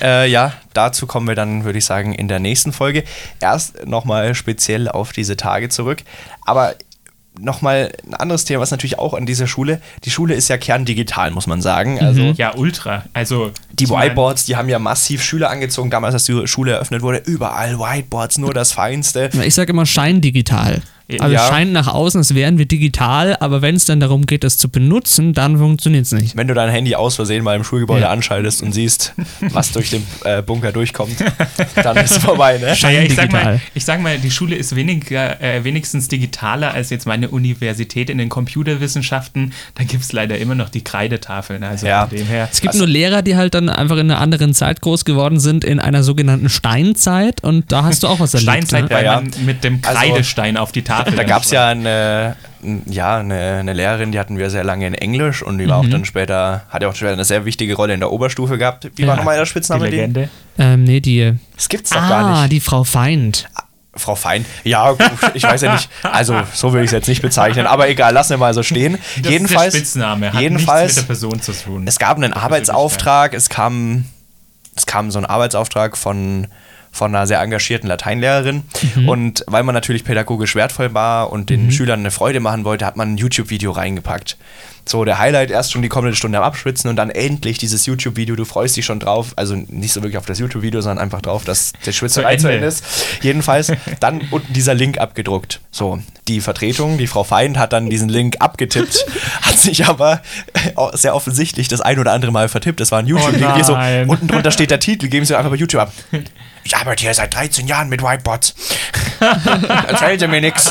Äh, 0.00 0.30
ja, 0.30 0.52
dazu 0.74 1.06
kommen 1.06 1.26
wir 1.26 1.34
dann, 1.34 1.64
würde 1.64 1.78
ich 1.78 1.84
sagen, 1.84 2.14
in 2.14 2.28
der 2.28 2.38
nächsten 2.40 2.72
Folge. 2.72 3.04
Erst 3.40 3.86
nochmal 3.86 4.34
speziell 4.34 4.88
auf 4.88 5.12
diese 5.12 5.36
Tage 5.36 5.68
zurück. 5.70 5.98
Aber 6.44 6.74
nochmal 7.38 7.92
ein 8.06 8.14
anderes 8.14 8.44
Thema, 8.44 8.60
was 8.60 8.70
natürlich 8.70 8.98
auch 8.98 9.14
an 9.14 9.26
dieser 9.26 9.46
Schule, 9.46 9.80
die 10.04 10.10
Schule 10.10 10.34
ist 10.34 10.48
ja 10.48 10.58
kerndigital, 10.58 11.30
muss 11.30 11.46
man 11.46 11.62
sagen. 11.62 12.00
Also 12.00 12.20
Ja, 12.36 12.54
ultra. 12.54 13.04
Also 13.12 13.52
die 13.72 13.88
Whiteboards, 13.88 14.44
die 14.46 14.56
haben 14.56 14.68
ja 14.68 14.78
massiv 14.78 15.22
Schüler 15.22 15.50
angezogen. 15.50 15.90
Damals, 15.90 16.14
als 16.14 16.24
die 16.24 16.46
Schule 16.46 16.72
eröffnet 16.72 17.02
wurde, 17.02 17.18
überall 17.18 17.78
Whiteboards, 17.78 18.38
nur 18.38 18.54
das 18.54 18.72
Feinste. 18.72 19.30
Ich 19.42 19.54
sage 19.54 19.72
immer 19.72 19.86
scheindigital. 19.86 20.82
Also 21.20 21.32
Ja. 21.34 21.42
es 21.42 21.48
scheint 21.48 21.72
nach 21.72 21.86
außen, 21.88 22.18
als 22.18 22.34
wären 22.34 22.58
wir 22.58 22.66
digital, 22.66 23.36
aber 23.40 23.62
wenn 23.62 23.74
es 23.76 23.86
dann 23.86 23.98
darum 24.00 24.26
geht, 24.26 24.44
das 24.44 24.58
zu 24.58 24.68
benutzen, 24.68 25.32
dann 25.32 25.56
funktioniert 25.58 26.04
es 26.04 26.12
nicht. 26.12 26.36
Wenn 26.36 26.48
du 26.48 26.54
dein 26.54 26.68
Handy 26.70 26.94
aus 26.94 27.16
Versehen 27.16 27.42
mal 27.44 27.56
im 27.56 27.64
Schulgebäude 27.64 28.02
Ja. 28.02 28.10
anschaltest 28.10 28.62
und 28.62 28.72
siehst, 28.72 29.14
was 29.40 29.72
durch 29.72 29.90
den 29.90 30.04
äh, 30.24 30.42
Bunker 30.42 30.70
durchkommt, 30.72 31.16
dann 31.82 31.96
ist 31.96 32.10
es 32.10 32.18
vorbei, 32.18 32.58
ne? 32.58 32.74
Ja, 32.76 32.90
ich, 32.90 33.14
sag 33.14 33.32
mal, 33.32 33.38
digital. 33.38 33.60
ich 33.74 33.84
sag 33.84 34.02
mal, 34.02 34.18
die 34.18 34.30
Schule 34.30 34.54
ist 34.56 34.76
weniger, 34.76 35.40
äh, 35.40 35.64
wenigstens 35.64 36.08
digitaler 36.08 36.74
als 36.74 36.90
jetzt 36.90 37.06
meine 37.06 37.28
Universität 37.30 38.10
in 38.10 38.18
den 38.18 38.28
Computerwissenschaften. 38.28 39.52
Da 39.76 39.84
gibt 39.84 40.02
es 40.04 40.12
leider 40.12 40.38
immer 40.38 40.54
noch 40.54 40.68
die 40.68 40.82
Kreidetafeln. 40.84 41.62
Also 41.64 41.86
Ja. 41.86 42.06
von 42.06 42.16
dem 42.18 42.26
her. 42.26 42.48
Es 42.52 42.60
gibt 42.60 42.74
nur 42.74 42.86
Lehrer, 42.86 43.22
die 43.22 43.36
halt 43.36 43.54
dann 43.54 43.68
einfach 43.68 43.96
in 43.96 44.10
einer 44.10 44.20
anderen 44.20 44.54
Zeit 44.54 44.80
groß 44.80 45.04
geworden 45.04 45.40
sind, 45.40 45.64
in 45.64 45.80
einer 45.80 46.02
sogenannten 46.02 46.48
Steinzeit 46.48 47.42
und 47.42 47.72
da 47.72 47.84
hast 47.84 48.02
du 48.02 48.08
auch 48.08 48.20
was 48.20 48.34
erlebt. 48.34 48.50
Steinzeit, 48.50 48.84
ne? 48.84 48.90
weil 48.90 49.04
Ja, 49.04 49.14
ja. 49.14 49.20
man 49.20 49.30
mit 49.46 49.64
dem 49.64 49.80
Also, 49.82 49.98
Kreidestein 49.98 50.56
auf 50.56 50.72
die 50.72 50.82
Tafel. 50.82 50.97
Da 51.04 51.22
gab 51.24 51.42
es 51.42 51.50
ja 51.50 51.68
eine, 51.68 52.36
ja, 52.86 53.18
eine, 53.18 53.58
eine 53.60 53.72
Lehrerin, 53.72 54.12
die 54.12 54.18
hatten 54.18 54.38
wir 54.38 54.50
sehr 54.50 54.64
lange 54.64 54.86
in 54.86 54.94
Englisch 54.94 55.42
und 55.42 55.58
die 55.58 55.68
war 55.68 55.82
Mhm. 55.82 55.88
auch 55.88 55.90
dann 55.92 56.04
später, 56.04 56.62
hat 56.70 56.82
ja 56.82 56.88
auch 56.88 56.94
später 56.94 57.12
eine 57.12 57.24
sehr 57.24 57.44
wichtige 57.44 57.74
Rolle 57.74 57.94
in 57.94 58.00
der 58.00 58.10
Oberstufe 58.12 58.58
gehabt. 58.58 58.88
Wie 58.96 59.02
war 59.06 59.14
Ja. 59.14 59.16
nochmal 59.16 59.36
der 59.36 59.44
die 59.44 59.50
Spitzname? 59.50 59.86
Die? 59.90 59.96
Legende. 59.96 60.28
Ähm, 60.58 60.84
nee, 60.84 61.00
die. 61.00 61.34
Das 61.56 61.68
gibt's 61.68 61.90
doch 61.90 62.02
Ah, 62.02 62.08
gar 62.08 62.40
nicht. 62.42 62.52
die 62.52 62.60
Frau 62.60 62.84
Feind. 62.84 63.48
Frau 63.94 64.14
Fein. 64.14 64.44
Ja, 64.62 64.94
ich 65.34 65.42
weiß 65.42 65.60
ja 65.62 65.72
nicht. 65.72 65.88
Also, 66.04 66.40
so 66.54 66.72
würde 66.72 66.84
ich 66.84 66.88
es 66.88 66.92
jetzt 66.92 67.08
nicht 67.08 67.20
bezeichnen. 67.20 67.66
Aber 67.66 67.88
egal, 67.88 68.12
lassen 68.12 68.30
wir 68.30 68.36
mal 68.38 68.54
so 68.54 68.62
stehen. 68.62 68.96
Das 69.22 69.32
jedenfalls, 69.32 69.74
ist 69.74 69.96
der 69.96 70.02
Spitzname, 70.02 70.32
hat 70.32 70.40
jedenfalls 70.40 70.82
nichts 70.82 70.96
mit 70.98 71.02
der 71.08 71.14
Person 71.14 71.42
zu 71.42 71.52
tun. 71.52 71.84
es 71.88 71.98
gab 71.98 72.16
einen 72.16 72.32
Arbeitsauftrag, 72.32 73.34
es 73.34 73.48
kam, 73.48 74.04
es 74.76 74.86
kam 74.86 75.10
so 75.10 75.18
ein 75.18 75.26
Arbeitsauftrag 75.26 75.96
von, 75.96 76.46
von 76.90 77.14
einer 77.14 77.26
sehr 77.26 77.40
engagierten 77.40 77.86
Lateinlehrerin. 77.86 78.64
Und 79.06 79.44
weil 79.46 79.62
man 79.62 79.74
natürlich 79.74 80.04
pädagogisch 80.04 80.54
wertvoll 80.54 80.94
war 80.94 81.32
und 81.32 81.50
den 81.50 81.70
Schülern 81.70 82.00
eine 82.00 82.10
Freude 82.10 82.40
machen 82.40 82.64
wollte, 82.64 82.84
hat 82.86 82.96
man 82.96 83.14
ein 83.14 83.16
YouTube-Video 83.16 83.70
reingepackt. 83.72 84.36
So, 84.88 85.04
der 85.04 85.18
Highlight 85.18 85.50
erst 85.50 85.72
schon 85.72 85.82
die 85.82 85.90
kommende 85.90 86.16
Stunde 86.16 86.38
am 86.38 86.44
Abschwitzen 86.44 86.88
und 86.88 86.96
dann 86.96 87.10
endlich 87.10 87.58
dieses 87.58 87.84
YouTube-Video, 87.84 88.36
du 88.36 88.46
freust 88.46 88.74
dich 88.74 88.86
schon 88.86 88.98
drauf, 88.98 89.34
also 89.36 89.54
nicht 89.54 89.92
so 89.92 90.00
wirklich 90.00 90.16
auf 90.16 90.24
das 90.24 90.38
YouTube-Video, 90.38 90.80
sondern 90.80 91.04
einfach 91.04 91.20
drauf, 91.20 91.44
dass 91.44 91.74
der 91.84 91.92
Schwitzerei 91.92 92.36
Zu 92.36 92.50
Ende. 92.50 92.66
Ist. 92.66 92.82
Jedenfalls 93.20 93.70
dann 94.00 94.22
unten 94.30 94.50
dieser 94.54 94.72
Link 94.72 94.96
abgedruckt. 94.96 95.60
So, 95.70 95.98
die 96.26 96.40
Vertretung, 96.40 96.96
die 96.96 97.06
Frau 97.06 97.22
Feind 97.22 97.58
hat 97.58 97.74
dann 97.74 97.90
diesen 97.90 98.08
Link 98.08 98.36
abgetippt, 98.40 99.04
hat 99.42 99.58
sich 99.58 99.84
aber 99.84 100.22
auch 100.74 100.94
sehr 100.94 101.14
offensichtlich 101.14 101.68
das 101.68 101.82
ein 101.82 101.98
oder 101.98 102.12
andere 102.12 102.32
Mal 102.32 102.48
vertippt. 102.48 102.80
Das 102.80 102.90
war 102.90 103.00
ein 103.00 103.06
YouTube-Link. 103.06 103.56
hier 103.56 103.64
so, 103.64 103.76
unten 104.10 104.26
drunter 104.26 104.50
steht 104.50 104.70
der 104.70 104.80
Titel, 104.80 105.08
geben 105.08 105.26
Sie 105.26 105.36
einfach 105.36 105.50
bei 105.50 105.56
YouTube 105.56 105.82
ab. 105.82 105.92
Ich 106.64 106.76
arbeite 106.76 107.02
hier 107.02 107.14
seit 107.14 107.34
13 107.34 107.66
Jahren 107.66 107.88
mit 107.88 108.02
Whiteboards. 108.02 108.54
Erzählen 109.88 110.18
Sie 110.18 110.26
mir 110.26 110.42
nichts. 110.42 110.70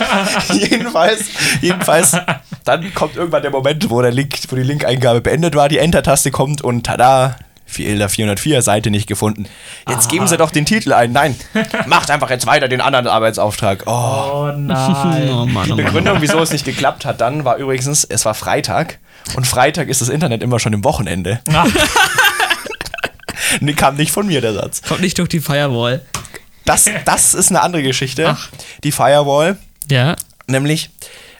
jedenfalls, 0.52 1.24
jedenfalls, 1.60 2.16
dann 2.64 2.94
kommt 2.94 3.16
irgendwann 3.16 3.42
der 3.42 3.50
Moment, 3.50 3.88
wo, 3.90 4.00
der 4.02 4.10
Link, 4.10 4.36
wo 4.48 4.56
die 4.56 4.62
Link-Eingabe 4.62 5.20
beendet 5.20 5.54
war, 5.54 5.68
die 5.68 5.78
Enter-Taste 5.78 6.30
kommt 6.30 6.62
und 6.62 6.84
tada, 6.84 7.36
Fehler 7.66 8.08
404, 8.08 8.62
Seite 8.62 8.90
nicht 8.90 9.06
gefunden. 9.06 9.46
Jetzt 9.88 10.10
geben 10.10 10.26
Sie 10.26 10.36
doch 10.36 10.50
den 10.50 10.66
Titel 10.66 10.92
ein. 10.92 11.12
Nein, 11.12 11.36
macht 11.86 12.10
einfach 12.10 12.30
jetzt 12.30 12.46
weiter 12.46 12.68
den 12.68 12.80
anderen 12.80 13.06
Arbeitsauftrag. 13.06 13.84
Oh. 13.86 13.90
oh 13.90 14.52
nein. 14.56 15.28
Oh 15.30 15.46
Mann, 15.46 15.70
oh 15.70 15.74
Mann. 15.74 15.76
Begründung, 15.76 16.18
wieso 16.20 16.38
es 16.40 16.52
nicht 16.52 16.64
geklappt 16.64 17.04
hat, 17.04 17.20
dann 17.20 17.44
war 17.44 17.56
übrigens, 17.56 18.04
es 18.04 18.24
war 18.24 18.34
Freitag 18.34 18.98
und 19.36 19.46
Freitag 19.46 19.88
ist 19.88 20.00
das 20.00 20.08
Internet 20.08 20.42
immer 20.42 20.58
schon 20.58 20.72
im 20.72 20.84
Wochenende. 20.84 21.40
Ah. 21.52 21.66
Nee, 23.60 23.74
kam 23.74 23.96
nicht 23.96 24.12
von 24.12 24.26
mir 24.26 24.40
der 24.40 24.54
Satz. 24.54 24.82
Kommt 24.82 25.02
nicht 25.02 25.18
durch 25.18 25.28
die 25.28 25.40
Firewall. 25.40 26.02
Das, 26.64 26.88
das 27.04 27.34
ist 27.34 27.50
eine 27.50 27.60
andere 27.60 27.82
Geschichte. 27.82 28.36
Die 28.84 28.92
Firewall, 28.92 29.58
Ja. 29.92 30.16
nämlich, 30.46 30.90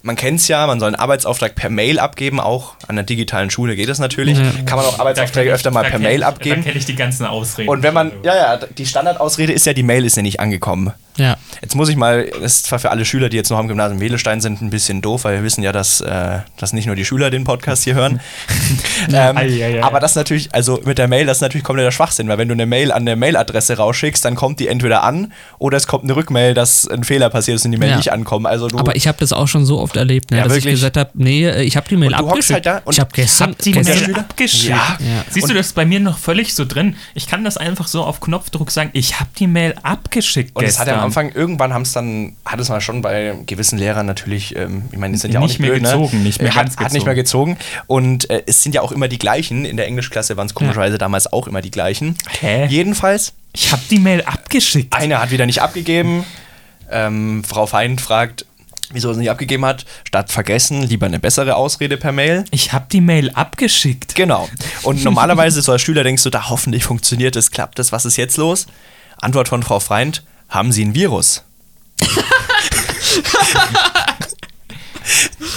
man 0.03 0.17
kennt 0.17 0.41
es 0.41 0.49
ja, 0.49 0.67
man 0.67 0.81
soll 0.81 0.89
einen 0.89 0.97
Arbeitsauftrag 0.97 1.55
per 1.55 1.71
Mail 1.71 1.99
abgeben, 1.99 2.41
auch 2.41 2.75
an 2.89 2.97
der 2.97 3.05
digitalen 3.05 3.51
Schule 3.51 3.77
geht 3.77 3.89
das 3.89 3.99
natürlich. 3.99 4.39
Ja. 4.39 4.51
Kann 4.67 4.77
man 4.77 4.87
auch 4.87 4.99
Arbeitsaufträge 4.99 5.53
öfter 5.53 5.71
mal 5.71 5.85
per 5.85 5.99
Mail 5.99 6.21
ich, 6.21 6.27
abgeben. 6.27 6.57
Da 6.57 6.63
kenne 6.63 6.79
ich 6.79 6.87
die 6.87 6.97
ganzen 6.97 7.25
Ausreden. 7.27 7.69
Und 7.69 7.83
wenn 7.83 7.95
man, 7.95 8.13
ja, 8.25 8.35
ja, 8.35 8.57
die 8.57 8.87
Standardausrede 8.87 9.53
ist 9.53 9.65
ja, 9.67 9.73
die 9.73 9.85
Mail 9.85 10.05
ist 10.05 10.17
ja 10.17 10.23
nicht 10.23 10.41
angekommen. 10.41 10.93
Ja. 11.17 11.37
Jetzt 11.61 11.75
muss 11.75 11.89
ich 11.89 11.97
mal, 11.97 12.27
das 12.41 12.55
ist 12.57 12.67
zwar 12.67 12.79
für 12.79 12.91
alle 12.91 13.05
Schüler, 13.05 13.29
die 13.29 13.37
jetzt 13.37 13.51
noch 13.51 13.59
am 13.59 13.69
Gymnasium 13.69 14.01
Wehlestein 14.01 14.41
sind, 14.41 14.63
ein 14.63 14.71
bisschen 14.71 15.03
doof, 15.03 15.25
weil 15.25 15.37
wir 15.37 15.43
wissen 15.45 15.63
ja, 15.63 15.71
dass, 15.73 16.01
äh, 16.01 16.39
dass 16.57 16.73
nicht 16.73 16.87
nur 16.87 16.97
die 16.97 17.05
Schüler 17.05 17.31
den 17.31 17.45
Podcast 17.45 17.85
hier 17.85 17.95
hören. 17.95 18.21
ähm, 19.13 19.37
Ei, 19.37 19.47
ei, 19.47 19.65
ei. 19.79 19.83
aber 19.83 20.01
das 20.01 20.15
natürlich, 20.15 20.55
also 20.55 20.81
mit 20.85 20.99
der 20.99 21.09
Mail, 21.09 21.27
das 21.27 21.39
ist 21.39 21.41
natürlich 21.43 21.65
kompletter 21.65 21.93
Schwachsinn, 21.93 22.29
weil 22.29 22.39
wenn 22.39 22.49
du 22.49 22.55
eine 22.55 22.67
Mail 22.67 22.93
an 22.93 23.03
eine 23.03 23.17
Mailadresse 23.17 23.77
rausschickst, 23.77 24.25
dann 24.25 24.35
kommt 24.35 24.61
die 24.61 24.69
entweder 24.69 25.03
an 25.03 25.33
oder 25.59 25.77
es 25.77 25.87
kommt 25.87 26.05
eine 26.05 26.17
Rückmail, 26.17 26.55
dass 26.55 26.89
ein 26.89 27.05
Fehler 27.05 27.31
passiert 27.31 27.57
ist 27.57 27.65
und 27.65 27.73
die 27.73 27.79
Mail 27.79 27.91
Ja. 27.91 27.97
nicht 27.97 28.13
ankommt. 28.13 28.47
Also 28.47 28.69
du, 28.69 28.79
Aber 28.79 28.97
ich 28.97 29.07
habe 29.07 29.19
das 29.19 29.33
auch 29.33 29.49
schon 29.49 29.67
so 29.67 29.79
oft 29.81 29.97
erlebt, 29.97 30.31
ne, 30.31 30.39
Ja, 30.39 30.45
dass 30.45 30.53
ich 30.57 30.65
wirklich? 30.65 30.81
gesagt 30.81 30.97
habe, 30.97 31.11
nee, 31.15 31.47
äh, 31.47 31.63
ich 31.63 31.77
habe 31.77 31.89
die 31.89 31.97
Mail 31.97 32.09
Und 32.13 32.19
du 32.21 32.25
hockst 32.31 32.51
abgeschickt. 32.51 32.67
halt 32.67 32.83
da 32.83 32.83
und 32.85 32.93
ich 32.95 33.01
habe 33.01 33.11
gestern, 33.13 33.51
Habt 33.51 33.65
die 33.65 33.73
gestern 33.73 34.01
Mail 34.01 34.15
abgeschickt? 34.17 34.65
Ja. 34.69 34.97
Ja. 34.99 35.25
Siehst 35.31 35.49
du, 35.51 35.55
das 35.55 35.67
ist 35.67 35.75
bei 35.75 35.85
mir 35.85 36.01
noch 36.01 36.19
völlig 36.19 36.55
so 36.55 36.65
drin. 36.65 36.97
Ich 37.15 37.27
kann 37.27 37.45
das 37.45 37.57
einfach 37.57 37.87
so 37.89 38.03
auf 38.05 38.21
Knopfdruck 38.21 38.71
sagen, 38.71 38.91
ich 38.95 39.21
habe 39.21 39.31
die 39.39 39.47
Mail 39.47 39.75
abgeschickt 39.83 40.57
und 40.57 40.65
es 40.65 40.77
gestern. 40.79 41.02
Ja 41.03 41.05
am 41.05 41.09
Anfang, 41.09 41.33
irgendwann 41.33 41.73
haben 41.75 41.83
es 41.83 41.93
dann, 41.93 42.37
hat 42.45 42.61
es 42.61 42.69
mal 42.69 42.81
schon 42.81 43.03
bei 43.03 43.35
gewissen 43.47 43.79
Lehrern 43.79 44.07
natürlich, 44.07 44.57
ähm, 44.57 44.85
ich 44.91 44.99
meine, 44.99 45.15
es 45.15 45.23
sind 45.23 45.33
ja 45.35 45.41
auch 45.41 45.45
Nicht 45.45 45.61
nicht, 45.61 45.61
mehr 45.61 45.71
blöd, 45.79 45.83
gezogen, 45.85 46.19
ne? 46.19 46.25
nicht 46.25 46.41
mehr 46.41 46.51
Äh, 46.51 46.55
hat, 46.55 46.67
ganz 46.67 46.77
hat 46.79 46.93
nicht 46.93 47.07
mehr 47.07 47.15
gezogen. 47.15 47.57
Und 47.87 48.31
äh, 48.31 48.43
es 48.47 48.63
sind 48.63 48.75
ja 48.75 48.81
auch 48.83 48.93
immer 48.93 49.09
die 49.09 49.19
gleichen. 49.19 49.65
In 49.65 49.77
der 49.77 49.87
Englischklasse 49.87 50.37
waren 50.37 50.47
es 50.47 50.55
komischerweise 50.55 50.99
damals 50.99 51.33
auch 51.33 51.47
immer 51.47 51.61
die 51.63 51.71
gleichen. 51.71 52.17
Hä? 52.41 52.67
Jedenfalls, 52.67 53.33
Ich 53.53 53.73
habe 53.73 53.83
die 53.91 53.99
Mail 53.99 54.23
abgeschickt. 54.23 54.95
Einer 54.95 55.21
hat 55.21 55.31
wieder 55.31 55.47
nicht 55.47 55.63
abgegeben. 55.63 56.25
Ähm, 56.91 57.43
Frau 57.45 57.67
Feind 57.67 58.01
fragt, 58.01 58.45
wieso 58.93 59.09
er 59.09 59.13
es 59.13 59.17
nicht 59.19 59.31
abgegeben 59.31 59.65
hat. 59.65 59.85
Statt 60.05 60.31
vergessen, 60.31 60.83
lieber 60.83 61.07
eine 61.07 61.19
bessere 61.19 61.57
Ausrede 61.57 61.97
per 61.97 62.13
Mail. 62.13 62.45
Ich 62.51 62.73
habe 62.73 62.87
die 62.93 63.01
Mail 63.01 63.31
abgeschickt. 63.31 64.15
Genau. 64.15 64.49
Und 64.83 65.03
normalerweise 65.05 65.63
so 65.63 65.73
als 65.73 65.83
Schüler 65.83 66.05
denkst 66.05 66.23
du, 66.23 66.31
da 66.31 66.49
hoffentlich 66.51 66.85
funktioniert 66.85 67.37
es, 67.37 67.51
klappt 67.51 67.79
es, 67.79 67.93
was 67.93 68.05
ist 68.05 68.17
jetzt 68.17 68.37
los? 68.37 68.67
Antwort 69.21 69.49
von 69.49 69.63
Frau 69.63 69.81
Feind, 69.81 70.25
haben 70.53 70.71
Sie 70.71 70.85
ein 70.85 70.95
Virus? 70.95 71.43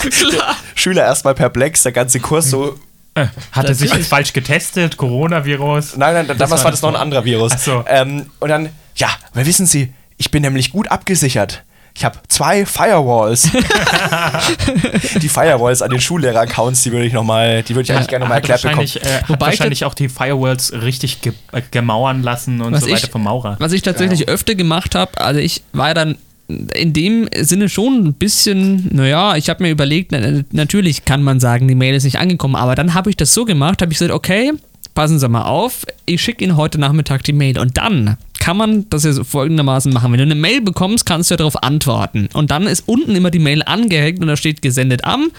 Klar. 0.10 0.56
Schüler 0.76 1.04
erstmal 1.04 1.36
perplex, 1.36 1.84
der 1.84 1.92
ganze 1.92 2.20
Kurs 2.20 2.50
so, 2.50 2.80
Äh, 3.16 3.28
hat 3.54 3.66
er 3.68 3.76
sich 3.76 3.94
jetzt 3.94 4.08
falsch 4.10 4.34
getestet? 4.34 4.98
Coronavirus? 4.98 5.96
nein, 5.98 6.28
nein, 6.28 6.38
damals 6.38 6.64
war 6.64 6.72
das 6.72 6.82
noch 6.82 6.90
ein 6.90 6.96
anderer 6.98 7.24
Virus. 7.24 7.54
Ach 7.56 7.60
so. 7.60 7.86
Ähm, 7.88 8.30
und 8.40 8.50
dann, 8.50 8.70
ja, 8.96 9.10
aber 9.34 9.46
wissen 9.46 9.66
Sie, 9.66 9.94
ich 10.18 10.32
bin 10.32 10.42
nämlich 10.42 10.72
gut 10.72 10.90
abgesichert. 10.90 11.64
Ich 11.98 12.04
habe 12.04 12.18
zwei 12.28 12.66
Firewalls. 12.66 13.44
die 15.22 15.30
Firewalls 15.30 15.82
an 15.82 15.90
den 15.92 16.02
Schullehrer-Accounts, 16.02 16.84
die 16.84 16.92
würde 16.92 17.06
ich 17.06 17.14
noch 17.14 17.24
mal, 17.24 17.64
die 17.64 17.74
würde 17.74 17.84
ich 17.84 17.92
eigentlich 17.94 18.10
gerne 18.10 18.26
noch 18.26 18.30
mal 18.30 18.36
erklärt 18.36 18.62
bekommen. 18.64 18.80
wahrscheinlich, 18.80 19.06
äh, 19.06 19.22
Wobei 19.28 19.48
ich 19.48 19.60
wahrscheinlich 19.60 19.86
auch 19.86 19.94
die 19.94 20.10
Firewalls 20.10 20.74
richtig 20.74 21.22
ge 21.22 21.32
äh, 21.54 21.62
gemauern 21.72 22.22
lassen 22.22 22.62
und 22.62 22.76
so 22.76 22.88
weiter 22.88 23.06
ich- 23.06 23.10
vom 23.12 23.24
Maurer. 23.24 23.56
Was 23.60 23.72
ich 23.72 23.82
tatsächlich 23.82 24.28
öfter 24.28 24.56
gemacht 24.56 24.94
habe, 24.94 25.20
also 25.22 25.40
ich 25.40 25.62
war 25.72 25.90
ja 25.90 25.94
dann 25.94 26.18
in 26.48 26.94
dem 26.94 27.28
Sinne 27.40 27.70
schon 27.70 28.06
ein 28.06 28.14
bisschen, 28.14 28.90
naja, 28.94 29.36
ich 29.36 29.50
habe 29.50 29.64
mir 29.64 29.70
überlegt, 29.70 30.12
na, 30.12 30.44
natürlich 30.52 31.06
kann 31.06 31.24
man 31.24 31.40
sagen, 31.40 31.68
die 31.68 31.76
Mail 31.76 31.96
ist 31.96 32.04
nicht 32.04 32.20
angekommen, 32.20 32.56
aber 32.56 32.76
dann 32.76 32.94
habe 32.94 33.10
ich 33.10 33.18
das 33.18 33.34
so 33.34 33.46
gemacht, 33.46 33.82
habe 33.82 33.92
ich 33.92 33.98
gesagt, 33.98 34.14
okay, 34.14 34.52
passen 34.94 35.18
Sie 35.18 35.28
mal 35.28 35.44
auf, 35.46 35.86
ich 36.06 36.22
schicke 36.22 36.44
Ihnen 36.44 36.56
heute 36.56 36.78
Nachmittag 36.78 37.24
die 37.24 37.34
Mail 37.34 37.58
und 37.58 37.78
dann 37.78 38.18
kann 38.46 38.58
man 38.58 38.88
das 38.92 39.04
ja 39.04 39.12
so 39.12 39.24
folgendermaßen 39.24 39.92
machen. 39.92 40.12
Wenn 40.12 40.20
du 40.20 40.26
eine 40.26 40.36
Mail 40.36 40.62
bekommst, 40.62 41.08
kannst 41.08 41.32
du 41.32 41.34
ja 41.34 41.38
darauf 41.38 41.64
antworten. 41.64 42.30
Und 42.32 42.52
dann 42.52 42.68
ist 42.68 42.88
unten 42.88 43.16
immer 43.16 43.32
die 43.32 43.40
Mail 43.40 43.64
angehängt 43.64 44.20
und 44.20 44.28
da 44.28 44.38
steht 44.38 44.62
gesendet 44.62 45.04
am 45.04 45.32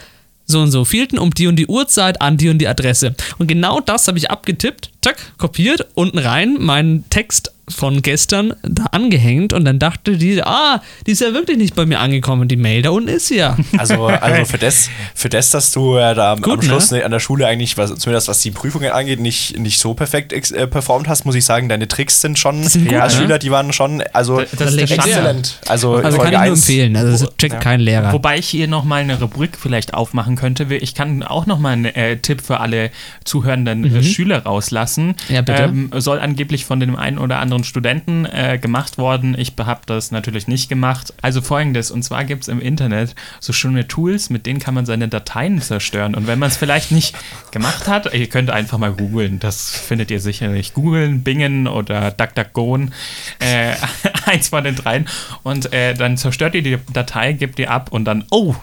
so 0.44 0.60
und 0.60 0.72
so 0.72 0.84
vielten 0.84 1.16
um 1.16 1.30
die 1.30 1.46
und 1.46 1.54
die 1.54 1.68
Uhrzeit 1.68 2.20
an 2.20 2.36
die 2.36 2.48
und 2.48 2.58
die 2.58 2.66
Adresse. 2.66 3.14
Und 3.38 3.46
genau 3.46 3.78
das 3.78 4.08
habe 4.08 4.18
ich 4.18 4.28
abgetippt, 4.32 4.90
zack, 5.02 5.18
kopiert, 5.38 5.86
unten 5.94 6.18
rein, 6.18 6.56
meinen 6.58 7.08
Text 7.08 7.52
von 7.68 8.00
gestern 8.02 8.54
da 8.62 8.84
angehängt 8.92 9.52
und 9.52 9.64
dann 9.64 9.78
dachte 9.78 10.16
die, 10.16 10.40
ah, 10.42 10.80
die 11.06 11.10
ist 11.12 11.20
ja 11.20 11.32
wirklich 11.34 11.58
nicht 11.58 11.74
bei 11.74 11.84
mir 11.84 11.98
angekommen, 11.98 12.46
die 12.48 12.56
Mail, 12.56 12.82
da 12.82 12.90
unten 12.90 13.08
ist 13.08 13.26
sie 13.28 13.38
ja. 13.38 13.56
Also, 13.78 14.06
also 14.06 14.44
für, 14.44 14.58
das, 14.58 14.88
für 15.14 15.28
das, 15.28 15.50
dass 15.50 15.72
du 15.72 15.96
äh, 15.96 16.14
da 16.14 16.32
am, 16.32 16.40
Gut, 16.42 16.54
am 16.54 16.62
Schluss 16.62 16.90
ne? 16.92 17.04
an 17.04 17.10
der 17.10 17.18
Schule 17.20 17.46
eigentlich, 17.46 17.76
was, 17.76 17.94
zumindest 17.96 18.28
was 18.28 18.40
die 18.40 18.52
Prüfungen 18.52 18.90
angeht, 18.92 19.18
nicht, 19.20 19.58
nicht 19.58 19.78
so 19.80 19.94
perfekt 19.94 20.32
äh, 20.32 20.66
performt 20.66 21.08
hast, 21.08 21.24
muss 21.24 21.34
ich 21.34 21.44
sagen, 21.44 21.68
deine 21.68 21.88
Tricks 21.88 22.20
sind 22.20 22.38
schon, 22.38 22.62
sind 22.62 22.86
gut, 22.88 22.94
als 22.98 23.14
ne? 23.14 23.22
Schüler, 23.22 23.38
die 23.40 23.50
waren 23.50 23.72
schon, 23.72 24.02
also 24.12 24.40
Das- 24.40 24.50
das 24.52 24.74
ist 24.74 24.90
exzellent. 24.92 25.58
Also, 25.66 25.96
Also 25.96 26.16
Folge 26.18 26.32
kann 26.32 26.42
ich 26.44 26.48
nur 26.48 26.52
1, 26.56 26.68
empfehlen, 26.68 26.96
also 26.96 27.26
das 27.26 27.36
checkt 27.36 27.60
kein 27.60 27.80
Lehrer. 27.80 28.12
Wobei 28.12 28.38
ich 28.38 28.46
hier 28.48 28.68
nochmal 28.68 29.02
eine 29.02 29.18
Rubrik 29.20 29.58
vielleicht 29.60 29.92
aufmachen 29.94 30.36
könnte. 30.36 30.72
Ich 30.74 30.94
kann 30.94 31.22
auch 31.22 31.46
nochmal 31.46 31.72
einen 31.72 31.84
äh, 31.86 32.16
Tipp 32.18 32.40
für 32.42 32.60
alle 32.60 32.90
zuhörenden 33.24 33.84
äh, 33.96 34.02
Schüler 34.02 34.44
rauslassen. 34.44 35.08
Mhm. 35.28 35.34
Ja, 35.34 35.42
bitte. 35.42 35.62
Ähm, 35.64 35.90
soll 35.96 36.20
angeblich 36.20 36.64
von 36.64 36.80
dem 36.80 36.96
einen 36.96 37.18
oder 37.18 37.38
anderen 37.38 37.55
anderen 37.56 37.64
Studenten 37.64 38.26
äh, 38.26 38.58
gemacht 38.60 38.98
worden. 38.98 39.34
Ich 39.38 39.54
habe 39.58 39.80
das 39.86 40.10
natürlich 40.10 40.46
nicht 40.46 40.68
gemacht. 40.68 41.14
Also 41.22 41.40
folgendes, 41.40 41.90
und 41.90 42.02
zwar 42.02 42.24
gibt 42.24 42.42
es 42.42 42.48
im 42.48 42.60
Internet 42.60 43.14
so 43.40 43.52
schöne 43.52 43.88
Tools, 43.88 44.30
mit 44.30 44.46
denen 44.46 44.58
kann 44.60 44.74
man 44.74 44.84
seine 44.86 45.08
Dateien 45.08 45.60
zerstören. 45.60 46.14
Und 46.14 46.26
wenn 46.26 46.38
man 46.38 46.50
es 46.50 46.56
vielleicht 46.56 46.92
nicht 46.92 47.16
gemacht 47.52 47.88
hat, 47.88 48.12
ihr 48.12 48.28
könnt 48.28 48.50
einfach 48.50 48.78
mal 48.78 48.92
googeln, 48.92 49.38
das 49.38 49.70
findet 49.70 50.10
ihr 50.10 50.20
sicherlich. 50.20 50.74
Googeln, 50.74 51.22
Bingen 51.22 51.66
oder 51.66 52.10
DuckDuckGo, 52.10 52.76
äh, 53.38 53.74
eins 54.26 54.48
von 54.48 54.64
den 54.64 54.74
dreien. 54.74 55.08
Und 55.42 55.72
äh, 55.72 55.94
dann 55.94 56.16
zerstört 56.16 56.54
ihr 56.54 56.62
die 56.62 56.78
Datei, 56.92 57.32
gebt 57.32 57.58
die 57.58 57.68
ab 57.68 57.88
und 57.90 58.04
dann, 58.04 58.24
oh, 58.30 58.54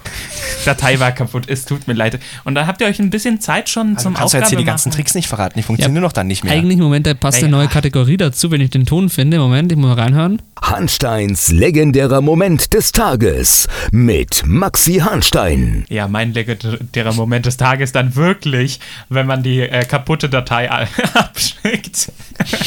Datei 0.65 0.99
war 0.99 1.12
kaputt, 1.12 1.45
es 1.47 1.65
tut 1.65 1.88
mir 1.88 1.93
leid. 1.93 2.19
Und 2.43 2.56
dann 2.56 2.67
habt 2.67 2.82
ihr 2.82 2.88
euch 2.88 2.99
ein 2.99 3.10
bisschen 3.10 3.41
Zeit 3.41 3.69
schon 3.69 3.95
Also 3.95 4.03
zum 4.03 4.13
du 4.13 4.19
kannst 4.19 4.34
ja 4.34 4.39
jetzt 4.41 4.49
hier 4.49 4.58
die 4.58 4.63
ganzen 4.65 4.89
machen. 4.89 4.97
Tricks 4.97 5.15
nicht 5.15 5.27
verraten, 5.27 5.58
die 5.58 5.63
funktionieren 5.63 6.03
doch 6.03 6.12
dann 6.13 6.27
nicht 6.27 6.43
mehr. 6.43 6.53
Eigentlich, 6.53 6.77
Moment, 6.77 7.08
da 7.08 7.13
passt 7.13 7.39
eine 7.39 7.49
Naja. 7.49 7.63
neue 7.63 7.67
Kategorie 7.69 8.17
dazu, 8.17 8.51
wenn 8.51 8.62
ich 8.62 8.69
den 8.69 8.83
Ton 8.86 9.10
finde. 9.10 9.39
Moment, 9.39 9.72
ich 9.72 9.78
muss 9.78 9.96
mal 9.96 10.02
reinhören. 10.02 10.41
Hansteins 10.62 11.52
legendärer 11.52 12.22
Moment 12.22 12.74
des 12.74 12.91
Tages 12.91 13.67
mit 13.91 14.43
Maxi 14.46 15.00
Hanstein. 15.00 15.86
Ja, 15.89 16.08
mein 16.08 16.34
legendärer 16.34 17.13
Moment 17.13 17.46
des 17.46 17.58
Tages 17.58 17.91
dann 17.91 18.15
wirklich, 18.15 18.80
wenn 19.10 19.28
man 19.28 19.43
die 19.43 19.62
äh, 19.62 19.84
kaputte 19.86 20.30
Datei 20.30 20.69
abschickt. 21.13 22.12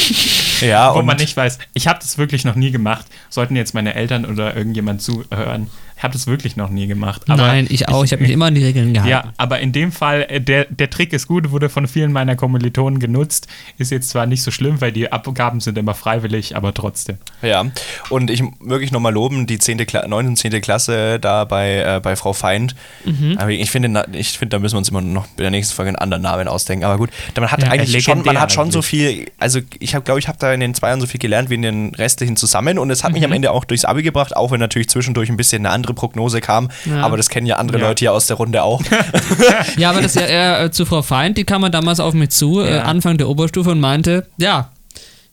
ja, 0.60 0.94
wo 0.94 0.98
und 0.98 1.06
man 1.06 1.16
nicht 1.16 1.36
weiß. 1.36 1.58
Ich 1.72 1.88
habe 1.88 1.98
das 2.00 2.18
wirklich 2.18 2.44
noch 2.44 2.54
nie 2.54 2.70
gemacht. 2.70 3.06
Sollten 3.30 3.56
jetzt 3.56 3.74
meine 3.74 3.94
Eltern 3.94 4.24
oder 4.26 4.56
irgendjemand 4.56 5.00
zuhören. 5.00 5.68
Ich 5.96 6.02
habe 6.02 6.12
das 6.12 6.26
wirklich 6.26 6.56
noch 6.56 6.68
nie 6.68 6.86
gemacht. 6.86 7.22
Aber 7.26 7.46
Nein, 7.46 7.66
ich 7.70 7.88
auch. 7.88 8.04
Ich 8.04 8.12
habe 8.12 8.20
mich 8.22 8.30
immer 8.30 8.46
an 8.46 8.54
die 8.54 8.62
Regeln 8.64 8.92
gehalten. 8.92 9.10
Ja, 9.10 9.32
aber 9.38 9.60
in 9.60 9.72
dem 9.72 9.92
Fall, 9.92 10.26
äh, 10.28 10.40
der, 10.42 10.66
der 10.66 10.90
Trick 10.90 11.12
ist 11.14 11.26
gut, 11.26 11.50
wurde 11.50 11.70
von 11.70 11.88
vielen 11.88 12.12
meiner 12.12 12.36
Kommilitonen 12.36 12.98
genutzt. 13.00 13.46
Ist 13.78 13.90
jetzt 13.90 14.10
zwar 14.10 14.26
nicht 14.26 14.42
so 14.42 14.50
schlimm, 14.50 14.80
weil 14.82 14.92
die 14.92 15.10
Abgaben 15.10 15.60
sind 15.60 15.78
immer 15.78 15.94
freiwillig, 15.94 16.54
aber 16.54 16.74
trotzdem. 16.74 17.16
Ja, 17.40 17.64
und 18.10 18.30
ich 18.30 18.42
wirklich 18.60 18.92
nochmal 18.92 19.12
loben, 19.14 19.46
die 19.46 19.58
10. 19.58 19.78
Kla 19.86 20.06
9. 20.06 20.26
und 20.28 20.36
10. 20.36 20.60
Klasse 20.60 21.18
da 21.18 21.44
bei, 21.44 21.76
äh, 21.78 22.00
bei 22.02 22.14
Frau 22.14 22.34
Feind. 22.34 22.74
Mhm. 23.06 23.36
Aber 23.38 23.50
ich 23.50 23.70
finde, 23.70 24.04
ich 24.12 24.38
finde, 24.38 24.56
da 24.56 24.58
müssen 24.58 24.74
wir 24.74 24.78
uns 24.78 24.90
immer 24.90 25.00
noch 25.00 25.26
bei 25.28 25.42
der 25.44 25.50
nächsten 25.50 25.74
Folge 25.74 25.88
einen 25.88 25.96
anderen 25.98 26.22
Namen 26.22 26.46
ausdenken. 26.46 26.84
Aber 26.84 26.98
gut, 26.98 27.08
man 27.38 27.50
hat 27.50 27.62
Ja, 27.62 27.70
eigentlich 27.70 28.04
schon, 28.04 28.22
man 28.22 28.38
hat 28.38 28.52
schon 28.52 28.70
so 28.70 28.82
viel, 28.82 29.30
also 29.38 29.60
ich 29.78 29.94
habe, 29.94 30.04
glaube 30.04 30.20
ich, 30.20 30.28
habe 30.28 30.36
da 30.38 30.52
in 30.52 30.60
den 30.60 30.74
zwei 30.74 30.88
Jahren 30.88 31.00
so 31.00 31.06
viel 31.06 31.20
gelernt 31.20 31.48
wie 31.48 31.54
in 31.54 31.62
den 31.62 31.94
restlichen 31.94 32.36
zusammen 32.36 32.78
und 32.78 32.90
es 32.90 33.02
hat 33.02 33.12
mich 33.12 33.20
Mhm. 33.22 33.26
am 33.26 33.32
Ende 33.32 33.50
auch 33.50 33.64
durchs 33.64 33.86
Abi 33.86 34.02
gebracht, 34.02 34.36
auch 34.36 34.50
wenn 34.50 34.60
natürlich 34.60 34.88
zwischendurch 34.90 35.30
ein 35.30 35.36
bisschen 35.38 35.64
eine 35.64 35.70
andere 35.74 35.94
Prognose 35.96 36.40
kam. 36.40 36.68
Ja. 36.84 37.02
Aber 37.02 37.16
das 37.16 37.28
kennen 37.28 37.46
ja 37.48 37.56
andere 37.56 37.80
Ja. 37.80 37.88
Leute 37.88 38.00
hier 38.04 38.12
aus 38.12 38.28
der 38.28 38.36
Runde 38.36 38.62
auch. 38.62 38.80
Ja, 39.76 39.90
aber 39.90 40.00
das 40.02 40.14
ja 40.14 40.22
eher 40.22 40.60
äh, 40.64 40.70
zu 40.70 40.86
Frau 40.86 41.02
Feind, 41.02 41.36
die 41.36 41.44
kam 41.44 41.68
damals 41.72 41.98
auf 41.98 42.14
mich 42.14 42.30
zu, 42.30 42.60
äh, 42.60 42.76
Ja. 42.76 42.82
Anfang 42.82 43.18
der 43.18 43.28
Oberstufe 43.28 43.70
und 43.70 43.80
meinte, 43.80 44.28
ja, 44.36 44.70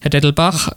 Herr 0.02 0.10
Dettelbach, 0.10 0.70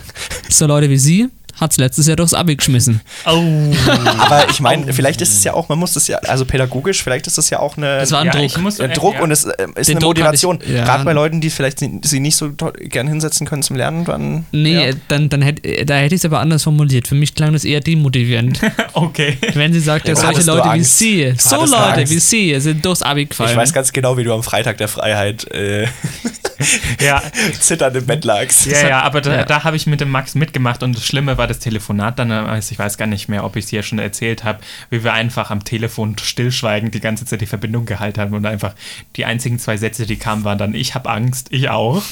so 0.50 0.66
Leute 0.66 0.90
wie 0.90 0.98
Sie 0.98 1.28
hat's 1.60 1.76
letztes 1.78 2.06
Jahr 2.06 2.16
durchs 2.16 2.34
Abi 2.34 2.56
geschmissen. 2.56 3.00
Oh. 3.26 3.72
Aber 4.18 4.48
ich 4.50 4.60
meine, 4.60 4.92
vielleicht 4.92 5.20
ist 5.22 5.32
es 5.32 5.44
ja 5.44 5.54
auch, 5.54 5.68
man 5.68 5.78
muss 5.78 5.94
das 5.94 6.08
ja, 6.08 6.18
also 6.18 6.44
pädagogisch, 6.44 7.02
vielleicht 7.02 7.26
ist 7.26 7.38
das 7.38 7.48
ja 7.50 7.58
auch 7.58 7.76
eine, 7.76 7.98
Das 8.00 8.12
war 8.12 8.20
ein 8.20 8.26
Ja, 8.26 8.32
Druck. 8.32 8.44
ich 8.44 8.58
muss, 8.58 8.80
ein 8.80 8.90
äh, 8.90 8.94
Druck 8.94 9.14
ja. 9.14 9.22
und 9.22 9.30
es 9.30 9.44
äh, 9.44 9.50
ist 9.76 9.88
Den 9.88 9.96
eine 9.96 10.00
Druck 10.00 10.10
Motivation. 10.16 10.58
ich- 10.62 10.68
ja. 10.70 10.84
Gerade 10.84 11.04
bei 11.04 11.12
Leuten, 11.12 11.40
die 11.40 11.50
vielleicht 11.50 11.78
sie 11.78 12.00
sie 12.04 12.20
nicht 12.20 12.36
so 12.36 12.50
gern 12.52 13.08
hinsetzen 13.08 13.46
können 13.46 13.62
zum 13.62 13.76
Lernen, 13.76 14.04
dann. 14.04 14.46
Nee, 14.52 14.88
ja. 14.88 14.94
dann, 15.08 15.28
dann 15.30 15.42
hätt, 15.42 15.64
äh, 15.64 15.84
da 15.84 15.94
hätte 15.96 16.14
ich 16.14 16.20
es 16.20 16.24
aber 16.24 16.40
anders 16.40 16.62
formuliert. 16.64 17.08
Für 17.08 17.14
mich 17.14 17.34
klang 17.34 17.52
das 17.54 17.64
eher 17.64 17.80
demotivierend. 17.80 18.60
Okay. 18.92 19.36
Wenn 19.54 19.72
sie 19.72 19.80
sagt, 19.80 20.06
ja, 20.08 20.14
solche 20.14 20.42
Leute 20.42 20.72
wie. 20.74 20.84
Sie, 20.84 21.34
so 21.36 21.56
Leute 21.64 21.76
Angst. 21.76 22.12
wie 22.12 22.18
Sie 22.20 22.60
sind 22.60 22.84
durchs 22.84 23.02
Abi 23.02 23.24
gefallen. 23.26 23.50
Ich 23.50 23.56
weiß 23.56 23.72
ganz 23.72 23.92
genau, 23.92 24.16
wie 24.16 24.24
du 24.24 24.32
am 24.32 24.42
Freitag 24.42 24.78
der 24.78 24.88
Freiheit 24.88 25.50
äh, 25.52 25.86
Ja, 27.04 27.20
zitternd 27.60 27.96
im 27.96 28.06
Bett 28.06 28.24
lagst. 28.24 28.66
ja, 28.66 28.88
ja, 28.88 29.00
aber 29.02 29.20
da, 29.20 29.34
ja. 29.38 29.44
da 29.44 29.64
habe 29.64 29.76
ich 29.76 29.86
mit 29.86 30.00
dem 30.00 30.10
Max 30.10 30.34
mitgemacht 30.34 30.82
und 30.82 30.96
das 30.96 31.04
Schlimme 31.04 31.36
war 31.36 31.43
das 31.46 31.58
Telefonat 31.58 32.18
dann, 32.18 32.30
also 32.30 32.72
ich 32.72 32.78
weiß 32.78 32.96
gar 32.98 33.06
nicht 33.06 33.28
mehr, 33.28 33.44
ob 33.44 33.56
ich 33.56 33.64
es 33.64 33.70
hier 33.70 33.82
schon 33.82 33.98
erzählt 33.98 34.44
habe, 34.44 34.58
wie 34.90 35.04
wir 35.04 35.12
einfach 35.12 35.50
am 35.50 35.64
Telefon 35.64 36.16
stillschweigend 36.18 36.94
die 36.94 37.00
ganze 37.00 37.24
Zeit 37.24 37.40
die 37.40 37.46
Verbindung 37.46 37.86
gehalten 37.86 38.20
haben 38.20 38.34
und 38.34 38.46
einfach 38.46 38.74
die 39.16 39.24
einzigen 39.24 39.58
zwei 39.58 39.76
Sätze, 39.76 40.06
die 40.06 40.16
kamen, 40.16 40.44
waren 40.44 40.58
dann, 40.58 40.74
ich 40.74 40.94
habe 40.94 41.08
Angst, 41.10 41.48
ich 41.50 41.68
auch, 41.70 42.02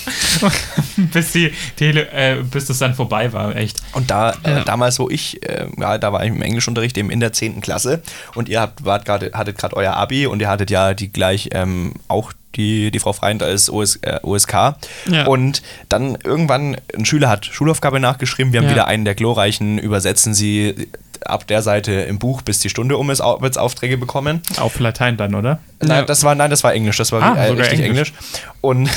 bis, 0.97 1.33
die 1.33 1.53
Tele, 1.77 2.11
äh, 2.13 2.43
bis 2.43 2.67
das 2.67 2.79
dann 2.79 2.95
vorbei 2.95 3.33
war, 3.33 3.57
echt. 3.57 3.83
Und 3.93 4.11
da, 4.11 4.35
Ja. 4.45 4.59
äh, 4.61 4.65
damals, 4.65 4.99
wo 4.99 5.09
ich, 5.09 5.43
äh, 5.49 5.67
ja, 5.79 5.99
da 5.99 6.13
war 6.13 6.23
ich 6.25 6.29
im 6.31 6.43
Englischunterricht 6.43 6.97
eben 6.99 7.11
in 7.11 7.21
der 7.21 7.33
10. 7.33 7.61
Klasse 7.61 8.03
und 8.35 8.49
ihr 8.49 8.61
habt, 8.61 8.85
wart 8.85 9.05
grade, 9.05 9.31
hattet 9.35 9.59
gerade 9.59 9.77
euer 9.77 9.95
Abi 9.95 10.27
und 10.27 10.41
ihr 10.41 10.49
hattet 10.49 10.71
ja 10.71 10.95
die 10.95 11.11
gleich 11.13 11.51
ähm, 11.53 11.95
auch 12.09 12.33
die, 12.57 12.91
die 12.91 12.99
Frau 12.99 13.13
Freind 13.13 13.43
als 13.43 13.71
OS, 13.71 13.97
äh, 14.03 14.19
OSK. 14.23 14.75
Ja. 15.11 15.27
Und 15.27 15.63
dann 15.89 16.17
irgendwann, 16.25 16.77
ein 16.97 17.05
Schüler 17.05 17.29
hat 17.29 17.47
Schulaufgabe 17.47 18.01
nachgeschrieben, 18.01 18.53
wir 18.53 18.61
haben 18.61 18.67
Ja. 18.67 18.73
wieder 18.73 18.87
einen 18.87 19.05
der 19.05 19.15
glorreichen, 19.15 19.79
übersetzen 19.79 20.35
Sie 20.35 20.89
ab 21.25 21.47
der 21.47 21.63
Seite 21.63 21.93
im 21.93 22.19
Buch, 22.19 22.43
bis 22.43 22.59
die 22.61 22.69
Stunde 22.69 22.97
um 22.97 23.09
ist, 23.11 23.21
au- 23.21 23.41
wird's 23.41 23.57
Aufträge 23.57 23.97
bekommen. 23.97 24.43
Auf 24.59 24.79
Latein 24.81 25.17
dann, 25.17 25.35
oder? 25.37 25.61
Nein, 25.81 26.05
das 26.07 26.25
war, 26.25 26.35
nein, 26.35 26.51
das 26.51 26.65
war 26.65 26.75
Englisch, 26.75 26.97
das 26.97 27.13
war 27.13 27.23
Ah, 27.23 27.35
äh, 27.37 27.51
richtig 27.51 27.79
Englisch. 27.81 28.09
Englisch. 28.09 28.13
Und, 28.61 28.91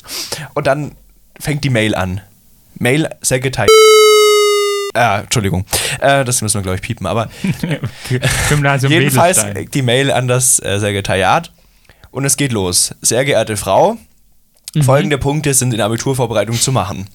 und 0.54 0.66
dann 0.66 0.92
fängt 1.40 1.64
die 1.64 1.70
Mail 1.70 1.94
an. 1.96 2.20
Mail 2.78 3.08
Secretary. 3.20 3.68
Äh, 4.94 5.20
Entschuldigung. 5.22 5.64
Äh, 6.00 6.24
das 6.24 6.42
müssen 6.42 6.58
wir, 6.58 6.62
glaube 6.62 6.76
ich, 6.76 6.82
piepen. 6.82 7.06
Aber 7.06 7.28
Gymnasium 8.48 8.92
jedenfalls 8.92 9.44
die 9.72 9.82
Mail 9.82 10.10
an 10.12 10.28
das 10.28 10.60
äh, 10.62 10.78
Sekretariat. 10.78 11.50
Und 12.12 12.24
es 12.24 12.36
geht 12.36 12.52
los. 12.52 12.94
Sehr 13.00 13.24
geehrte 13.24 13.56
Frau, 13.56 13.96
Mhm. 14.74 14.84
folgende 14.84 15.18
Punkte 15.18 15.52
sind 15.52 15.72
in 15.72 15.76
der 15.76 15.84
Abiturvorbereitung 15.84 16.54
zu 16.58 16.72
machen. 16.72 17.06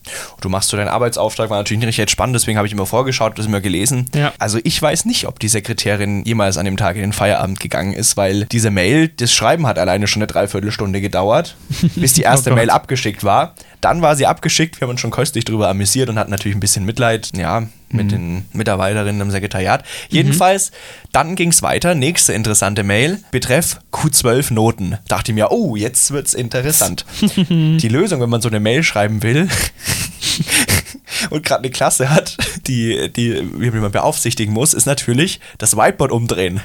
Du 0.41 0.47
machst 0.49 0.69
so 0.69 0.77
deinen 0.77 0.89
Arbeitsauftrag, 0.89 1.49
war 1.49 1.57
natürlich 1.57 1.83
nicht 1.83 1.97
recht 1.99 2.11
spannend, 2.11 2.35
deswegen 2.35 2.55
habe 2.59 2.67
ich 2.67 2.71
immer 2.73 2.85
vorgeschaut, 2.85 3.39
das 3.39 3.47
immer 3.47 3.61
gelesen. 3.61 4.05
Ja. 4.13 4.31
Also 4.37 4.59
ich 4.63 4.79
weiß 4.79 5.05
nicht, 5.05 5.25
ob 5.27 5.39
die 5.39 5.47
Sekretärin 5.47 6.23
jemals 6.23 6.59
an 6.59 6.65
dem 6.65 6.77
Tag 6.77 6.97
in 6.97 7.01
den 7.01 7.13
Feierabend 7.13 7.59
gegangen 7.59 7.93
ist, 7.93 8.15
weil 8.15 8.45
diese 8.45 8.69
Mail, 8.69 9.07
das 9.07 9.33
Schreiben 9.33 9.65
hat 9.65 9.79
alleine 9.79 10.05
schon 10.05 10.21
eine 10.21 10.27
Dreiviertelstunde 10.27 11.01
gedauert, 11.01 11.55
bis 11.95 12.13
die 12.13 12.21
erste 12.21 12.51
Oh. 12.51 12.55
Mail 12.55 12.69
abgeschickt 12.69 13.23
war. 13.23 13.55
Dann 13.81 14.03
war 14.03 14.15
sie 14.15 14.27
abgeschickt, 14.27 14.79
wir 14.79 14.85
haben 14.85 14.91
uns 14.91 15.01
schon 15.01 15.09
köstlich 15.09 15.43
drüber 15.43 15.67
amüsiert 15.67 16.09
und 16.09 16.19
hatten 16.19 16.29
natürlich 16.29 16.55
ein 16.55 16.59
bisschen 16.61 16.85
Mitleid, 16.85 17.31
ja, 17.35 17.63
mit 17.89 18.11
den 18.11 18.45
Mitarbeiterinnen 18.53 19.21
im 19.21 19.31
Sekretariat. 19.31 19.83
Jedenfalls, 20.09 20.71
dann 21.11 21.35
ging 21.35 21.49
es 21.49 21.61
weiter. 21.61 21.95
Nächste 21.95 22.33
interessante 22.33 22.83
Mail. 22.83 23.19
Betreff 23.31 23.79
Q12 23.93 24.53
Noten. 24.53 24.97
Dachte 25.07 25.31
ich 25.31 25.35
mir, 25.35 25.51
oh, 25.51 25.75
jetzt 25.75 26.11
wird's 26.11 26.33
interessant. 26.33 27.05
die 27.21 27.89
Lösung, 27.89 28.21
wenn 28.21 28.29
man 28.29 28.41
so 28.41 28.49
eine 28.49 28.59
Mail 28.59 28.83
schreiben 28.83 29.23
will 29.23 29.47
und 31.29 31.43
gerade 31.43 31.63
eine 31.63 31.71
Klasse 31.71 32.09
hat, 32.09 32.37
die, 32.67 33.11
die, 33.11 33.41
man 33.41 33.91
beaufsichtigen 33.91 34.53
muss, 34.53 34.73
ist 34.73 34.85
natürlich 34.85 35.39
das 35.57 35.77
Whiteboard 35.77 36.11
umdrehen. 36.11 36.61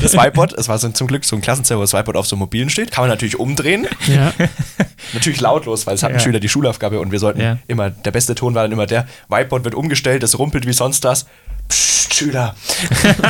Das 0.00 0.14
Whiteboard, 0.14 0.52
es 0.54 0.68
war 0.68 0.78
so, 0.78 0.88
zum 0.90 1.06
Glück 1.06 1.24
so 1.24 1.36
ein 1.36 1.42
Klassenzimmer, 1.42 1.78
wo 1.78 1.82
das 1.84 1.92
Whiteboard 1.92 2.16
auf 2.16 2.26
so 2.26 2.36
Mobilen 2.36 2.70
steht, 2.70 2.90
kann 2.90 3.02
man 3.02 3.10
natürlich 3.10 3.38
umdrehen. 3.38 3.86
Ja. 4.06 4.32
Natürlich 5.12 5.40
lautlos, 5.40 5.86
weil 5.86 5.94
es 5.94 6.02
hatten 6.02 6.14
Ja. 6.14 6.20
Schüler 6.20 6.40
die 6.40 6.48
Schulaufgabe 6.48 6.98
und 7.00 7.12
wir 7.12 7.18
sollten 7.18 7.40
Ja. 7.40 7.58
immer, 7.66 7.90
der 7.90 8.10
beste 8.10 8.34
Ton 8.34 8.54
war 8.54 8.62
dann 8.62 8.72
immer 8.72 8.86
der, 8.86 9.06
Whiteboard 9.28 9.64
wird 9.64 9.74
umgestellt, 9.74 10.22
es 10.22 10.38
rumpelt 10.38 10.66
wie 10.66 10.72
sonst 10.72 11.04
was. 11.04 11.26
Psst, 11.68 12.14
Schüler. 12.14 12.54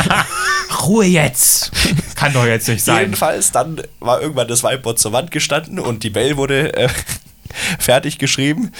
Ruhe 0.87 1.05
jetzt! 1.07 1.71
Kann 2.17 2.33
doch 2.33 2.47
jetzt 2.47 2.69
nicht 2.69 2.85
sein. 2.85 3.01
Jedenfalls, 3.01 3.53
dann 3.53 3.81
war 4.01 4.21
irgendwann 4.21 4.49
das 4.49 4.63
Whiteboard 4.63 4.99
zur 4.99 5.13
Wand 5.13 5.31
gestanden 5.31 5.79
und 5.79 6.03
die 6.05 6.11
Mail 6.11 6.37
wurde 6.37 6.75
äh, 6.75 6.89
fertig 7.79 8.19
geschrieben. 8.19 8.73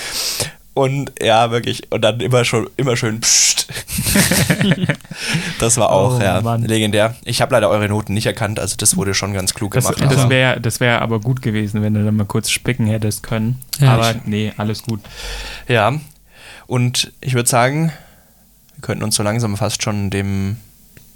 Und 0.75 1.13
ja, 1.23 1.53
wirklich, 1.53 1.91
und 1.93 2.03
dann 2.03 2.19
immer 2.21 2.45
schon, 2.45 2.69
immer 2.77 2.97
schön 2.97 3.21
psst. 3.21 3.69
das 5.61 5.77
war 5.77 5.91
auch, 5.91 6.19
Oh, 6.19 6.23
ja, 6.23 6.41
Mann. 6.41 6.63
legendär. 6.65 7.15
Ich 7.25 7.41
habe 7.41 7.55
leider 7.55 7.71
eure 7.71 7.89
Noten 7.89 8.15
nicht 8.15 8.27
erkannt, 8.27 8.59
also 8.59 8.77
das 8.77 8.97
wurde 8.97 9.15
schon 9.15 9.33
ganz 9.33 9.55
klug 9.55 9.73
Das, 9.75 9.85
gemacht. 9.87 10.13
das 10.13 10.29
wäre 10.29 10.61
das 10.61 10.81
wär 10.81 11.01
aber 11.03 11.21
gut 11.21 11.43
gewesen, 11.43 11.83
wenn 11.83 11.95
du 11.95 12.05
dann 12.05 12.17
mal 12.17 12.27
kurz 12.27 12.51
spicken 12.51 12.87
hättest 12.87 13.23
können. 13.23 13.61
Ja, 13.79 13.95
aber 13.95 14.11
ich- 14.13 14.25
nee, 14.25 14.53
alles 14.57 14.83
gut. 14.83 15.01
Ja, 15.69 15.93
und 16.67 17.13
ich 17.21 17.35
würde 17.35 17.49
sagen, 17.49 17.93
wir 18.75 18.83
könnten 18.83 19.05
uns 19.05 19.15
so 19.17 19.23
langsam 19.23 19.57
fast 19.57 19.83
schon 19.83 20.11
dem, 20.11 20.57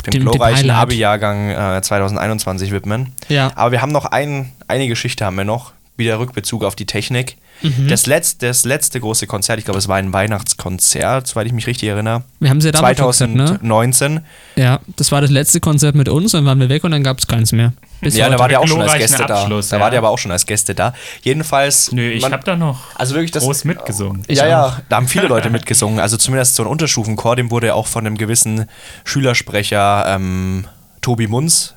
dem, 0.07 0.11
Dem- 0.13 0.23
glorreichen. 0.23 0.71
Abi-Jahrgang 0.71 1.51
äh, 1.51 1.83
2021 1.83 2.71
widmen. 2.71 3.13
Ja. 3.29 3.51
Aber 3.57 3.73
wir 3.73 3.83
haben 3.83 3.93
noch 3.93 4.05
ein, 4.05 4.53
eine 4.69 4.87
Geschichte 4.89 5.25
haben 5.25 5.37
wir 5.37 5.45
noch, 5.45 5.73
wieder 5.97 6.21
Rückbezug 6.21 6.63
auf 6.65 6.77
die 6.77 6.87
Technik. 6.87 7.37
Mhm. 7.63 7.89
Das, 7.89 8.07
letzte, 8.07 8.47
das 8.47 8.65
letzte 8.65 9.01
große 9.01 9.27
Konzert, 9.27 9.59
ich 9.59 9.65
glaube, 9.65 9.79
es 9.79 9.89
war 9.89 9.97
ein 9.97 10.13
Weihnachtskonzert, 10.13 11.27
soweit 11.27 11.47
ich 11.47 11.53
mich 11.53 11.67
richtig 11.67 11.89
erinnere. 11.89 12.23
Wir 12.41 12.51
haben 12.51 12.61
sie 12.61 12.69
ja 12.69 12.73
damals 12.73 12.99
schon 12.99 13.07
gesagt, 13.09 13.35
ne? 13.35 13.47
2019. 13.47 14.21
Ja, 14.57 14.81
das 14.97 15.11
war 15.13 15.21
das 15.21 15.31
letzte 15.31 15.61
Konzert 15.61 15.95
mit 15.95 16.09
uns, 16.09 16.33
dann 16.33 16.45
waren 16.45 16.61
wir 16.61 16.69
weg 16.69 16.85
und 16.85 16.91
dann 16.93 17.03
gab 17.03 17.19
es 17.19 17.27
keins 17.27 17.53
mehr. 17.53 17.73
Bis 18.01 18.17
Ja, 18.17 18.29
da 18.29 18.39
war 18.39 18.49
der 18.49 18.61
auch 18.61 18.67
schon 18.69 18.81
als 18.81 18.95
Gäste 18.95 19.29
Abschluss, 19.29 19.69
da. 19.69 19.77
Da 19.77 19.79
ja. 19.81 19.85
war 19.85 19.91
der 19.91 19.99
aber 19.99 20.11
auch 20.11 20.19
schon 20.19 20.31
als 20.31 20.47
Gäste 20.47 20.75
da. 20.75 20.95
Jedenfalls. 21.23 21.91
Nö, 21.91 22.09
ich 22.11 22.23
man- 22.23 22.33
habe 22.33 22.45
da 22.45 22.55
noch 22.55 22.79
Also 22.95 23.15
wirklich 23.15 23.33
das. 23.33 23.43
groß 23.43 23.65
mitgesungen. 23.65 24.23
Ich 24.29 24.39
ja, 24.39 24.45
auch. 24.45 24.49
ja, 24.49 24.83
da 24.89 24.97
haben 24.97 25.09
viele 25.09 25.27
Leute 25.27 25.51
mitgesungen. 25.51 25.99
Also 25.99 26.17
zumindest 26.17 26.55
so 26.55 26.63
ein 26.63 26.69
Unterstufenchor, 26.69 27.35
dem 27.35 27.51
wurde 27.51 27.75
auch 27.75 27.89
von 27.89 28.07
einem 28.07 28.17
gewissen 28.17 28.67
Schülersprecher 29.05 30.05
ähm, 30.09 30.67
Tobi 31.01 31.27
Munz 31.27 31.75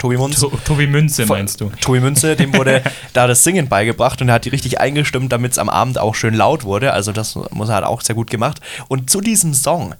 Tobi 0.00 0.16
Munz. 0.16 0.40
To 0.40 0.50
Tobi 0.64 0.86
Münze 0.86 1.26
meinst 1.26 1.60
du? 1.60 1.70
Tobi 1.80 2.00
Münze, 2.00 2.34
dem 2.34 2.54
wurde 2.54 2.82
da 3.12 3.26
das 3.26 3.44
Singen 3.44 3.68
beigebracht 3.68 4.20
und 4.22 4.28
er 4.28 4.34
hat 4.34 4.44
die 4.46 4.48
richtig 4.48 4.80
eingestimmt, 4.80 5.30
damit 5.30 5.52
es 5.52 5.58
am 5.58 5.68
Abend 5.68 5.98
auch 5.98 6.14
schön 6.14 6.34
laut 6.34 6.64
wurde. 6.64 6.92
Also 6.92 7.12
das 7.12 7.38
muss 7.50 7.68
er 7.68 7.76
halt 7.76 7.84
auch 7.84 8.00
sehr 8.00 8.14
gut 8.14 8.30
gemacht. 8.30 8.60
Und 8.88 9.10
zu 9.10 9.20
diesem 9.20 9.52
Song, 9.54 9.94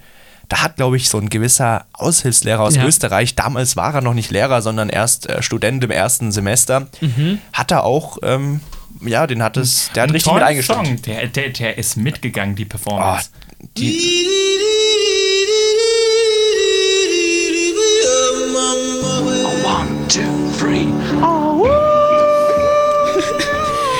da 0.49 0.63
hat, 0.63 0.77
glaube 0.77 0.97
ich, 0.97 1.09
so 1.09 1.19
ein 1.19 1.29
gewisser 1.29 1.85
Aushilfslehrer 1.93 2.61
aus 2.63 2.77
Ja. 2.77 2.85
Österreich, 2.85 3.37
damals 3.37 3.77
war 3.77 3.95
er 3.95 4.01
noch 4.01 4.15
nicht 4.15 4.31
Lehrer, 4.31 4.63
sondern 4.63 4.89
erst 4.89 5.29
äh, 5.29 5.43
Student 5.43 5.85
im 5.85 5.91
ersten 5.93 6.33
Semester, 6.33 6.89
hat 7.53 7.71
er 7.71 7.85
auch, 7.85 8.19
ähm, 8.23 8.61
ja, 9.03 9.27
den 9.29 9.43
hat 9.43 9.57
es, 9.57 9.91
der 9.95 10.05
hat 10.05 10.13
richtig 10.13 10.33
mit 10.33 10.43
eingestimmt. 10.43 10.87
Song. 10.87 11.03
Der, 11.03 11.27
der, 11.29 11.51
der 11.51 11.79
ist 11.79 11.97
mitgegangen, 11.97 12.57
die 12.57 12.67
Oh, 12.87 13.17
Performance. 19.81 20.19
die, 20.19 20.21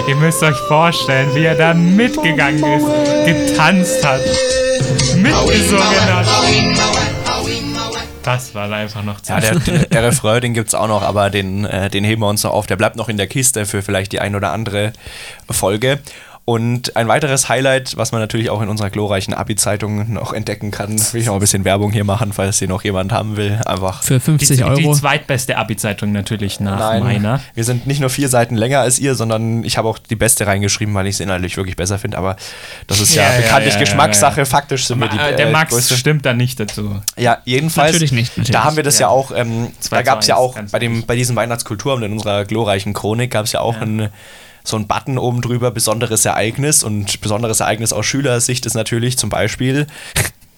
Ihr 0.11 0.17
müsst 0.17 0.43
euch 0.43 0.57
vorstellen, 0.69 1.35
wie 1.35 1.45
er 1.45 1.55
da 1.55 1.75
mitgegangen 1.75 2.63
ist, 2.65 2.87
getanzt 3.27 4.05
hat, 4.05 4.21
mitgesungen 5.17 6.15
hat. 6.15 6.27
Das 8.23 8.55
war 8.55 8.71
einfach 8.71 9.03
noch 9.03 9.19
ja, 9.19 9.41
Zeit. 9.41 9.45
der, 9.45 9.59
der, 9.61 9.87
der 9.87 10.03
Refrain, 10.09 10.43
den 10.43 10.55
gibt 10.55 10.69
es 10.69 10.75
auch 10.75 10.89
noch, 10.89 11.03
aber 11.03 11.31
den, 11.31 11.65
äh, 11.65 11.89
den 11.89 12.05
heben 12.05 12.21
wir 12.21 12.29
uns 12.29 12.45
noch 12.45 12.53
auf. 12.53 12.67
Der 12.67 12.77
bleibt 12.77 12.97
noch 12.97 13.09
in 13.09 13.17
der 13.17 13.27
Kiste 13.27 13.65
für 13.65 13.83
vielleicht 13.83 14.13
die 14.13 14.21
ein 14.21 14.35
oder 14.35 14.53
andere 14.53 14.93
Folge. 15.51 16.01
Und 16.51 16.97
ein 16.97 17.07
weiteres 17.07 17.49
Highlight, 17.49 17.97
was 17.97 18.11
man 18.11 18.21
natürlich 18.21 18.51
auch 18.51 18.61
in 18.61 18.69
unserer 18.69 18.91
glorreichen 18.91 19.35
Abi-Zeitung 19.35 20.13
noch 20.13 20.33
entdecken 20.33 20.73
kann, 20.73 20.99
will 21.13 21.21
ich 21.21 21.29
noch 21.29 21.35
ein 21.35 21.39
bisschen 21.41 21.65
Werbung 21.65 21.93
hier 21.93 22.03
machen, 22.03 22.33
falls 22.33 22.59
hier 22.59 22.67
noch 22.67 22.83
jemand 22.83 23.13
haben 23.13 23.37
will. 23.37 23.61
Einfach. 23.67 24.03
Für 24.03 24.15
die, 24.15 24.21
50 24.21 24.57
die 24.57 24.65
Euro. 24.65 24.93
zweitbeste 24.93 25.57
Abi-Zeitung 25.57 26.11
natürlich 26.11 26.59
nach 26.59 26.99
meiner. 26.99 27.41
wir 27.55 27.63
sind 27.63 27.87
nicht 27.87 28.01
nur 28.01 28.11
vier 28.11 28.29
Seiten 28.29 28.57
länger 28.57 28.81
als 28.81 28.99
ihr, 28.99 29.15
sondern 29.15 29.63
ich 29.63 29.79
habe 29.79 29.87
auch 29.87 29.99
die 29.99 30.17
beste 30.17 30.45
reingeschrieben, 30.45 30.93
weil 30.93 31.07
ich 31.07 31.15
es 31.15 31.21
inhaltlich 31.21 31.57
wirklich 31.57 31.77
besser 31.77 32.01
finde. 32.01 32.19
Aber 32.19 32.35
das 32.89 32.99
ist 32.99 33.15
ja, 33.15 33.23
Ja, 33.23 33.31
ja, 33.31 33.37
bekanntlich 33.43 33.75
ja, 33.75 33.79
ja, 33.79 33.85
Geschmackssache. 33.85 34.41
ja. 34.41 34.45
Faktisch 34.45 34.87
sind 34.89 34.99
wir 34.99 35.07
die 35.07 35.19
Äh, 35.19 35.37
der 35.37 35.47
äh, 35.47 35.53
Max 35.53 35.73
größte. 35.73 35.95
stimmt 35.97 36.27
da 36.27 36.33
nicht 36.35 36.59
dazu. 36.59 37.01
Ja, 37.17 37.39
jedenfalls. 37.45 37.93
Natürlich 37.93 38.11
nicht, 38.11 38.31
natürlich. 38.37 38.51
Da 38.51 38.65
haben 38.65 38.75
wir 38.75 38.83
das 38.83 38.99
ja, 38.99 39.07
Ja. 39.07 39.11
auch, 39.13 39.31
ähm, 39.33 39.69
da 39.91 40.03
gab 40.03 40.23
es 40.23 40.27
ja 40.27 40.35
auch 40.35 40.57
bei, 40.73 40.81
dem, 40.81 41.07
bei 41.07 41.15
diesem 41.15 41.37
Weihnachtskulturabend 41.37 42.07
in 42.07 42.13
unserer 42.13 42.45
glorreichen 42.45 42.93
Chronik 42.93 43.31
gab 43.31 43.45
es 43.45 43.53
ja 43.53 43.61
auch 43.61 43.81
Ein, 43.81 44.09
so 44.71 44.77
ein 44.77 44.87
Button 44.87 45.19
oben 45.19 45.41
drüber, 45.43 45.71
besonderes 45.71 46.25
Ereignis. 46.25 46.83
Und 46.83 47.21
besonderes 47.21 47.61
Ereignis 47.61 47.93
aus 47.93 48.07
Schülersicht 48.07 48.65
ist 48.67 48.75
natürlich 48.75 49.19
zum 49.19 49.29
Beispiel, 49.31 49.87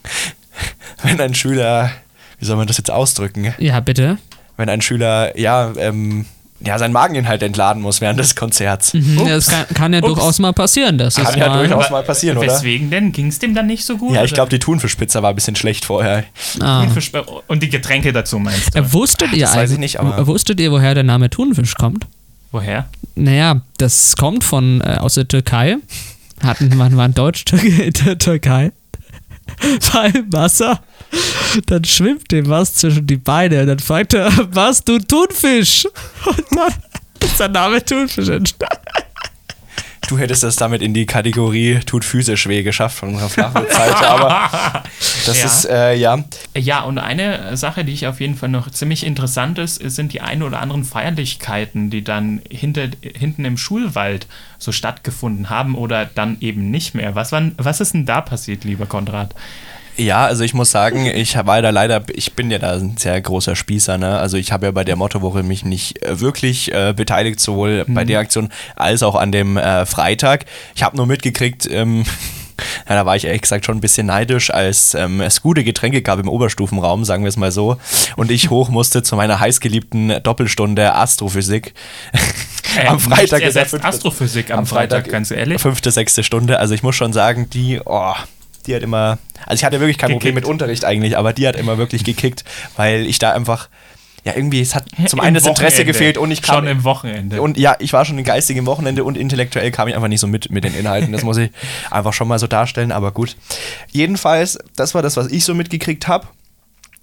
wenn 1.02 1.20
ein 1.20 1.34
Schüler, 1.34 1.90
wie 2.38 2.44
soll 2.44 2.56
man 2.56 2.66
das 2.66 2.78
jetzt 2.78 2.90
ausdrücken? 2.90 3.54
Ja, 3.58 3.80
bitte. 3.80 4.18
Wenn 4.56 4.68
ein 4.68 4.80
Schüler, 4.82 5.36
ja, 5.38 5.72
ähm, 5.76 6.26
ja, 6.64 6.78
seinen 6.78 6.92
Mageninhalt 6.92 7.42
entladen 7.42 7.82
muss 7.82 8.00
während 8.00 8.20
des 8.20 8.36
Konzerts. 8.36 8.94
Mhm, 8.94 9.22
Das 9.26 9.48
kann, 9.48 9.66
kann 9.74 9.92
ja 9.92 9.98
Ups. 9.98 10.06
durchaus 10.06 10.38
mal 10.38 10.52
passieren. 10.52 10.96
Das 10.96 11.16
Kann 11.16 11.26
ist 11.26 11.36
ja 11.36 11.48
mal, 11.48 11.58
durchaus 11.66 11.90
mal 11.90 12.04
passieren, 12.04 12.38
oder? 12.38 12.46
Weswegen 12.46 12.88
denn? 12.88 13.10
Ging 13.10 13.26
es 13.26 13.40
dem 13.40 13.52
dann 13.52 13.66
nicht 13.66 13.84
so 13.84 13.96
gut? 13.96 14.14
Ja, 14.14 14.22
ich 14.22 14.32
glaube, 14.32 14.50
die 14.50 14.60
Thunfischpizza 14.60 15.22
war 15.24 15.30
ein 15.30 15.34
bisschen 15.34 15.56
schlecht 15.56 15.84
vorher. 15.84 16.22
ah. 16.60 16.84
Thunfisch- 16.84 17.10
Und 17.48 17.64
die 17.64 17.68
Getränke 17.68 18.12
dazu 18.12 18.38
meinst 18.38 18.74
du? 18.76 18.78
Äh, 18.78 18.92
Wusstet 18.92 19.32
ihr 19.32 19.40
das 19.40 19.56
weiß 19.56 19.70
eigentlich, 19.70 19.72
ich 19.72 19.78
nicht, 19.78 20.00
aber- 20.00 20.24
wusstet 20.28 20.60
ihr, 20.60 20.70
woher 20.70 20.94
der 20.94 21.02
Name 21.02 21.30
Thunfisch 21.30 21.74
kommt? 21.74 22.06
Woher? 22.52 22.88
Naja, 23.14 23.62
das 23.78 24.16
kommt 24.16 24.44
von 24.44 24.80
äh, 24.82 24.98
aus 25.00 25.14
der 25.14 25.26
Türkei. 25.26 25.78
Hatten 26.42 26.68
man 26.76 26.96
waren 26.96 27.14
Deutsch-Türke 27.14 27.66
in 27.82 27.92
der 27.92 28.18
Türkei. 28.18 28.72
War 29.92 30.14
im 30.14 30.32
Wasser. 30.32 30.80
Dann 31.66 31.84
schwimmt 31.84 32.30
dem 32.30 32.48
was 32.48 32.74
zwischen 32.74 33.06
die 33.06 33.16
Beine 33.16 33.62
und 33.62 33.66
dann 33.66 33.78
fragt 33.80 34.14
er, 34.14 34.30
was 34.52 34.84
du 34.84 34.98
Thunfisch? 34.98 35.84
Und 36.24 36.44
dann 36.52 36.72
ist 37.20 37.40
der 37.40 37.48
Name 37.48 37.84
Thunfisch 37.84 38.28
entstanden. 38.28 38.76
Du 40.08 40.18
hättest 40.18 40.42
das 40.42 40.56
damit 40.56 40.82
in 40.82 40.92
die 40.94 41.06
Kategorie 41.06 41.78
tut 41.86 42.04
physisch 42.04 42.46
weh 42.48 42.62
geschafft 42.62 42.98
von 42.98 43.10
unserer 43.10 43.28
Flachwitz-Seite, 43.30 44.08
aber 44.08 44.82
das 45.26 45.38
Ja. 45.38 45.44
ist, 45.46 45.64
äh, 45.66 45.94
ja. 45.94 46.24
Ja, 46.56 46.82
und 46.82 46.98
eine 46.98 47.56
Sache, 47.56 47.84
die 47.84 47.92
ich 47.92 48.06
auf 48.06 48.20
jeden 48.20 48.34
Fall 48.36 48.48
noch 48.48 48.68
ziemlich 48.70 49.06
interessant 49.06 49.58
ist, 49.58 49.76
sind 49.76 50.12
die 50.12 50.20
ein 50.20 50.42
oder 50.42 50.60
anderen 50.60 50.84
Feierlichkeiten, 50.84 51.88
die 51.88 52.02
dann 52.04 52.42
hinter, 52.50 52.88
hinten 53.02 53.44
im 53.44 53.56
Schulwald 53.56 54.26
so 54.58 54.72
stattgefunden 54.72 55.48
haben 55.50 55.76
oder 55.76 56.04
dann 56.04 56.36
eben 56.40 56.70
nicht 56.70 56.94
mehr. 56.94 57.14
Was, 57.14 57.32
waren, 57.32 57.54
was 57.56 57.80
ist 57.80 57.94
denn 57.94 58.04
da 58.04 58.20
passiert, 58.20 58.64
lieber 58.64 58.86
Konrad? 58.86 59.34
Ja, 59.96 60.24
also 60.24 60.42
ich 60.42 60.54
muss 60.54 60.70
sagen, 60.70 61.04
ich 61.06 61.36
war 61.36 61.60
da 61.60 61.70
leider, 61.70 62.02
ich 62.14 62.32
bin 62.32 62.50
ja 62.50 62.58
da 62.58 62.72
ein 62.72 62.96
sehr 62.96 63.20
großer 63.20 63.54
Spießer, 63.54 63.98
ne? 63.98 64.18
Also 64.18 64.38
ich 64.38 64.50
habe 64.50 64.66
ja 64.66 64.72
bei 64.72 64.84
der 64.84 64.96
Mottowoche 64.96 65.42
mich 65.42 65.64
nicht 65.64 66.02
äh, 66.02 66.18
wirklich 66.20 66.72
äh, 66.72 66.94
beteiligt, 66.96 67.40
sowohl 67.40 67.84
bei 67.86 68.04
der 68.04 68.20
Aktion 68.20 68.48
als 68.74 69.02
auch 69.02 69.14
an 69.14 69.32
dem 69.32 69.58
äh, 69.58 69.84
Freitag. 69.84 70.46
Ich 70.74 70.82
habe 70.82 70.96
nur 70.96 71.06
mitgekriegt, 71.06 71.68
ähm, 71.70 72.04
ja, 72.88 72.94
da 72.94 73.04
war 73.04 73.16
ich 73.16 73.26
ehrlich 73.26 73.42
gesagt 73.42 73.66
schon 73.66 73.76
ein 73.76 73.80
bisschen 73.82 74.06
neidisch, 74.06 74.50
als 74.50 74.94
ähm, 74.94 75.20
es 75.20 75.42
gute 75.42 75.62
Getränke 75.62 76.00
gab 76.00 76.18
im 76.18 76.28
Oberstufenraum, 76.28 77.04
sagen 77.04 77.24
wir 77.24 77.28
es 77.28 77.36
mal 77.36 77.52
so. 77.52 77.76
Und 78.16 78.30
ich 78.30 78.48
hoch 78.48 78.70
musste 78.70 79.02
zu 79.02 79.14
meiner 79.16 79.40
heißgeliebten 79.40 80.22
Doppelstunde 80.22 80.94
Astrophysik. 80.94 81.74
Äh, 82.76 82.86
am 82.86 82.98
Freitag 82.98 83.42
ist 83.42 83.56
ersetzt 83.56 83.84
Astrophysik 83.84 84.50
am, 84.52 84.66
Freitag, 84.66 85.10
ganz 85.10 85.30
ehrlich. 85.30 85.60
Fünfte, 85.60 85.90
sechste 85.90 86.24
Stunde. 86.24 86.58
Also 86.58 86.72
ich 86.72 86.82
muss 86.82 86.96
schon 86.96 87.12
sagen, 87.12 87.50
die, 87.50 87.78
oh, 87.84 88.14
die 88.66 88.74
hat 88.74 88.82
immer, 88.82 89.18
also 89.46 89.60
ich 89.60 89.64
hatte 89.64 89.80
wirklich 89.80 89.98
kein 89.98 90.10
Problem 90.10 90.34
mit 90.34 90.44
Gekickt. 90.44 90.52
Unterricht 90.52 90.84
eigentlich, 90.84 91.16
aber 91.16 91.32
die 91.32 91.46
hat 91.46 91.56
immer 91.56 91.78
wirklich 91.78 92.04
gekickt, 92.04 92.44
weil 92.76 93.06
ich 93.06 93.18
da 93.18 93.32
einfach, 93.32 93.68
ja 94.24 94.34
irgendwie, 94.36 94.60
es 94.60 94.74
hat 94.74 94.84
zum 95.06 95.18
Im 95.18 95.24
einen 95.24 95.34
das 95.34 95.46
Interesse 95.46 95.84
gefehlt 95.84 96.16
und 96.16 96.30
ich 96.30 96.42
kam, 96.42 96.56
Schon 96.56 96.66
im 96.68 96.84
Wochenende. 96.84 97.42
und 97.42 97.58
ja, 97.58 97.76
ich 97.80 97.92
war 97.92 98.04
schon 98.04 98.18
im 98.18 98.66
Wochenende 98.66 99.04
und 99.04 99.16
intellektuell 99.16 99.70
kam 99.70 99.88
ich 99.88 99.94
einfach 99.94 100.08
nicht 100.08 100.20
so 100.20 100.26
mit 100.26 100.50
mit 100.50 100.64
den 100.64 100.74
Inhalten. 100.74 101.12
Das 101.12 101.22
muss 101.22 101.36
ich 101.38 101.50
einfach 101.90 102.12
schon 102.12 102.28
mal 102.28 102.38
so 102.38 102.46
darstellen, 102.46 102.92
aber 102.92 103.10
gut. 103.12 103.36
Jedenfalls, 103.90 104.58
das 104.76 104.94
war 104.94 105.02
das, 105.02 105.16
was 105.16 105.26
ich 105.28 105.44
so 105.44 105.54
mitgekriegt 105.54 106.08
habe. 106.08 106.28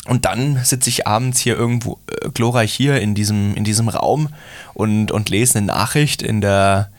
Und 0.07 0.25
dann 0.25 0.59
sitze 0.63 0.89
ich 0.89 1.05
abends 1.05 1.39
hier 1.39 1.55
irgendwo 1.55 1.99
äh, 2.07 2.29
glorreich 2.29 2.73
hier 2.73 2.99
in 3.01 3.15
diesem, 3.15 3.53
in 3.55 3.63
diesem 3.63 3.89
Raum 3.89 4.29
und, 4.73 5.11
und 5.11 5.29
lese 5.29 5.57
eine 5.57 5.67
Nachricht 5.67 6.21
in 6.21 6.41
der, 6.41 6.89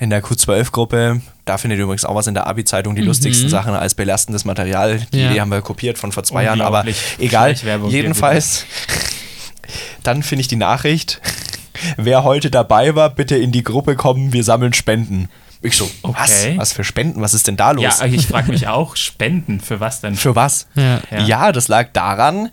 in 0.00 0.08
der 0.10 0.22
Q12-Gruppe. 0.24 1.20
Da 1.44 1.58
findet 1.58 1.78
ihr 1.78 1.84
übrigens 1.84 2.04
auch 2.06 2.14
was 2.14 2.26
in 2.26 2.34
der 2.34 2.46
Abi-Zeitung, 2.46 2.94
die 2.96 3.02
lustigsten 3.02 3.48
Sachen 3.50 3.74
als 3.74 3.94
belastendes 3.94 4.44
Material. 4.44 5.00
Die 5.12 5.20
Ja. 5.20 5.30
Idee 5.30 5.40
haben 5.42 5.50
wir 5.50 5.60
kopiert 5.60 5.98
von 5.98 6.10
vor 6.10 6.24
zwei 6.24 6.42
Jahren, 6.44 6.62
aber 6.62 6.84
egal. 7.18 7.54
Jedenfalls, 7.88 8.64
dann 10.02 10.22
finde 10.22 10.40
ich 10.40 10.48
die 10.48 10.56
Nachricht, 10.56 11.20
wer 11.96 12.24
heute 12.24 12.50
dabei 12.50 12.94
war, 12.94 13.10
bitte 13.10 13.36
in 13.36 13.52
die 13.52 13.62
Gruppe 13.62 13.94
kommen, 13.94 14.32
wir 14.32 14.42
sammeln 14.42 14.72
Spenden. 14.72 15.28
Ich 15.62 15.76
so, 15.76 15.90
was? 16.02 16.44
Okay. 16.44 16.54
Was 16.56 16.72
für 16.72 16.84
Spenden? 16.84 17.20
Was 17.20 17.34
ist 17.34 17.46
denn 17.46 17.58
da 17.58 17.72
los? 17.72 17.84
ja, 17.84 18.06
ich 18.06 18.26
frage 18.26 18.50
mich 18.50 18.66
auch, 18.68 18.96
Spenden, 18.96 19.60
für 19.60 19.78
was 19.80 20.00
denn? 20.00 20.16
Für 20.16 20.34
was? 20.34 20.66
Ja. 20.74 21.00
Ja. 21.18 21.52
das 21.52 21.68
lag 21.68 21.88
daran, 21.92 22.48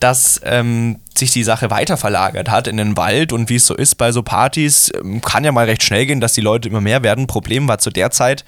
dass 0.00 0.40
ähm, 0.44 0.98
sich 1.16 1.30
die 1.30 1.44
Sache 1.44 1.70
weiter 1.70 1.96
verlagert 1.96 2.50
hat 2.50 2.66
in 2.66 2.76
den 2.78 2.96
Wald 2.96 3.32
und 3.32 3.48
wie 3.48 3.56
es 3.56 3.66
so 3.66 3.74
ist 3.74 3.96
bei 3.96 4.10
so 4.12 4.22
Partys, 4.22 4.90
ähm, 5.00 5.20
kann 5.20 5.44
ja 5.44 5.52
mal 5.52 5.66
recht 5.66 5.82
schnell 5.82 6.06
gehen, 6.06 6.20
dass 6.20 6.32
die 6.32 6.40
Leute 6.40 6.68
immer 6.68 6.80
mehr 6.80 7.02
werden. 7.02 7.26
Problem 7.26 7.68
war 7.68 7.78
zu 7.78 7.90
der 7.90 8.10
Zeit, 8.10 8.44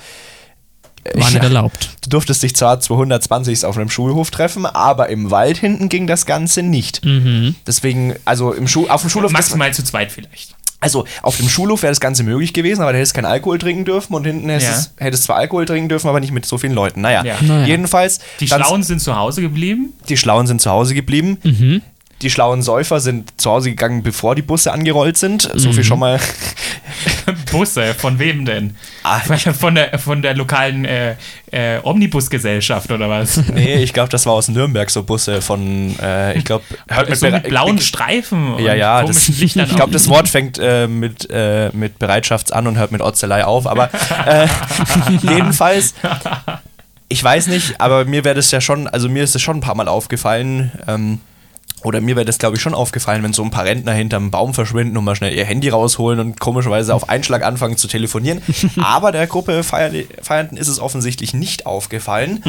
War 1.14 1.30
nicht 1.30 1.42
erlaubt. 1.42 1.90
du 2.02 2.10
durftest 2.10 2.42
dich 2.42 2.54
zwar 2.56 2.80
220 2.80 3.64
auf 3.64 3.76
einem 3.76 3.90
Schulhof 3.90 4.30
treffen, 4.30 4.66
aber 4.66 5.08
im 5.08 5.30
Wald 5.30 5.58
hinten 5.58 5.88
ging 5.88 6.06
das 6.06 6.26
Ganze 6.26 6.62
nicht. 6.62 7.02
Deswegen, 7.66 8.14
also 8.24 8.52
im 8.52 8.68
Schul 8.68 8.88
auf 8.88 9.00
dem 9.02 9.10
Schulhof. 9.10 9.32
Maximal 9.32 9.72
zu 9.74 9.82
zweit 9.84 10.12
vielleicht. 10.12 10.54
Also 10.82 11.06
auf 11.22 11.36
dem 11.38 11.48
Schulhof 11.48 11.82
wäre 11.82 11.90
das 11.92 12.00
Ganze 12.00 12.22
möglich 12.24 12.52
gewesen, 12.52 12.82
aber 12.82 12.92
da 12.92 12.98
hättest 12.98 13.14
keinen 13.14 13.24
Alkohol 13.24 13.58
trinken 13.58 13.84
dürfen 13.86 14.14
und 14.14 14.24
hinten 14.26 14.48
hättest, 14.50 14.68
Ja. 14.70 14.76
es- 14.78 14.92
hättest 14.98 15.22
zwar 15.24 15.36
Alkohol 15.36 15.64
trinken 15.64 15.88
dürfen, 15.88 16.08
aber 16.08 16.20
nicht 16.20 16.32
mit 16.32 16.44
so 16.44 16.58
vielen 16.58 16.74
Leuten. 16.74 17.00
Naja, 17.00 17.24
Ja. 17.24 17.36
Naja. 17.40 17.66
jedenfalls. 17.66 18.18
Die 18.40 18.48
Schlauen 18.48 18.82
sind 18.82 19.00
zu 19.00 19.16
Hause 19.16 19.40
geblieben. 19.40 19.94
Die 20.08 20.16
Schlauen 20.16 20.46
sind 20.46 20.60
zu 20.60 20.70
Hause 20.70 20.94
geblieben. 20.94 21.38
Mhm. 21.42 21.82
Die 22.22 22.30
schlauen 22.30 22.62
Säufer 22.62 23.00
sind 23.00 23.38
zu 23.40 23.50
Hause 23.50 23.70
gegangen, 23.70 24.02
bevor 24.02 24.34
die 24.34 24.42
Busse 24.42 24.72
angerollt 24.72 25.16
sind. 25.18 25.50
So 25.54 25.68
Mhm. 25.70 25.72
viel 25.74 25.84
schon 25.84 25.98
mal. 25.98 26.20
Busse, 27.50 27.94
von 27.94 28.18
wem 28.18 28.44
denn? 28.44 28.76
Ah. 29.02 29.20
Von 29.20 29.74
der, 29.74 29.98
von 29.98 30.22
der 30.22 30.34
lokalen 30.34 30.84
äh, 30.84 31.16
äh, 31.50 31.78
Omnibusgesellschaft 31.82 32.90
oder 32.90 33.08
was? 33.10 33.40
Nee, 33.52 33.82
ich 33.82 33.92
glaube, 33.92 34.08
das 34.08 34.24
war 34.26 34.34
aus 34.34 34.48
Nürnberg 34.48 34.88
so 34.90 35.02
Busse 35.02 35.42
von, 35.42 35.94
äh, 36.00 36.36
ich 36.38 36.44
glaube, 36.44 36.64
so 37.14 37.28
mit 37.30 37.42
blauen 37.44 37.78
Streifen 37.78 38.54
und 38.54 38.62
Ja, 38.62 38.74
ja, 38.74 39.02
das, 39.02 39.28
ich 39.28 39.54
glaube, 39.54 39.90
das 39.92 40.08
Wort 40.08 40.28
fängt 40.28 40.58
äh, 40.58 40.86
mit, 40.86 41.28
äh, 41.30 41.70
mit 41.72 41.98
Bereitschafts 41.98 42.52
an 42.52 42.66
und 42.66 42.78
hört 42.78 42.92
mit 42.92 43.00
Otzelei 43.02 43.44
auf, 43.44 43.66
aber 43.66 43.90
jedenfalls, 45.22 45.94
ich 47.08 47.22
weiß 47.22 47.48
nicht, 47.48 47.80
aber 47.80 48.04
mir 48.04 48.24
wäre 48.24 48.34
das 48.36 48.50
ja 48.50 48.60
schon, 48.60 48.86
also 48.88 49.08
mir 49.08 49.24
ist 49.24 49.34
es 49.34 49.42
schon 49.42 49.56
ein 49.58 49.60
paar 49.60 49.74
Mal 49.74 49.88
aufgefallen, 49.88 50.72
ähm, 50.86 51.20
oder 51.84 52.00
mir 52.00 52.16
wäre 52.16 52.24
das, 52.24 52.38
glaube 52.38 52.56
ich, 52.56 52.62
schon 52.62 52.74
aufgefallen, 52.74 53.22
wenn 53.22 53.32
so 53.32 53.42
ein 53.42 53.50
paar 53.50 53.64
Rentner 53.64 53.92
hinterm 53.92 54.30
Baum 54.30 54.54
verschwinden 54.54 54.96
und 54.96 55.04
mal 55.04 55.14
schnell 55.16 55.34
ihr 55.36 55.44
Handy 55.44 55.68
rausholen 55.68 56.20
und 56.20 56.40
komischerweise 56.40 56.94
auf 56.94 57.08
Einschlag 57.08 57.44
anfangen 57.44 57.76
zu 57.76 57.88
telefonieren. 57.88 58.40
Aber 58.82 59.12
der 59.12 59.26
Gruppe 59.26 59.62
Feier- 59.62 59.92
Feiernden 60.22 60.56
ist 60.58 60.68
es 60.68 60.78
offensichtlich 60.80 61.34
nicht 61.34 61.66
aufgefallen. 61.66 62.42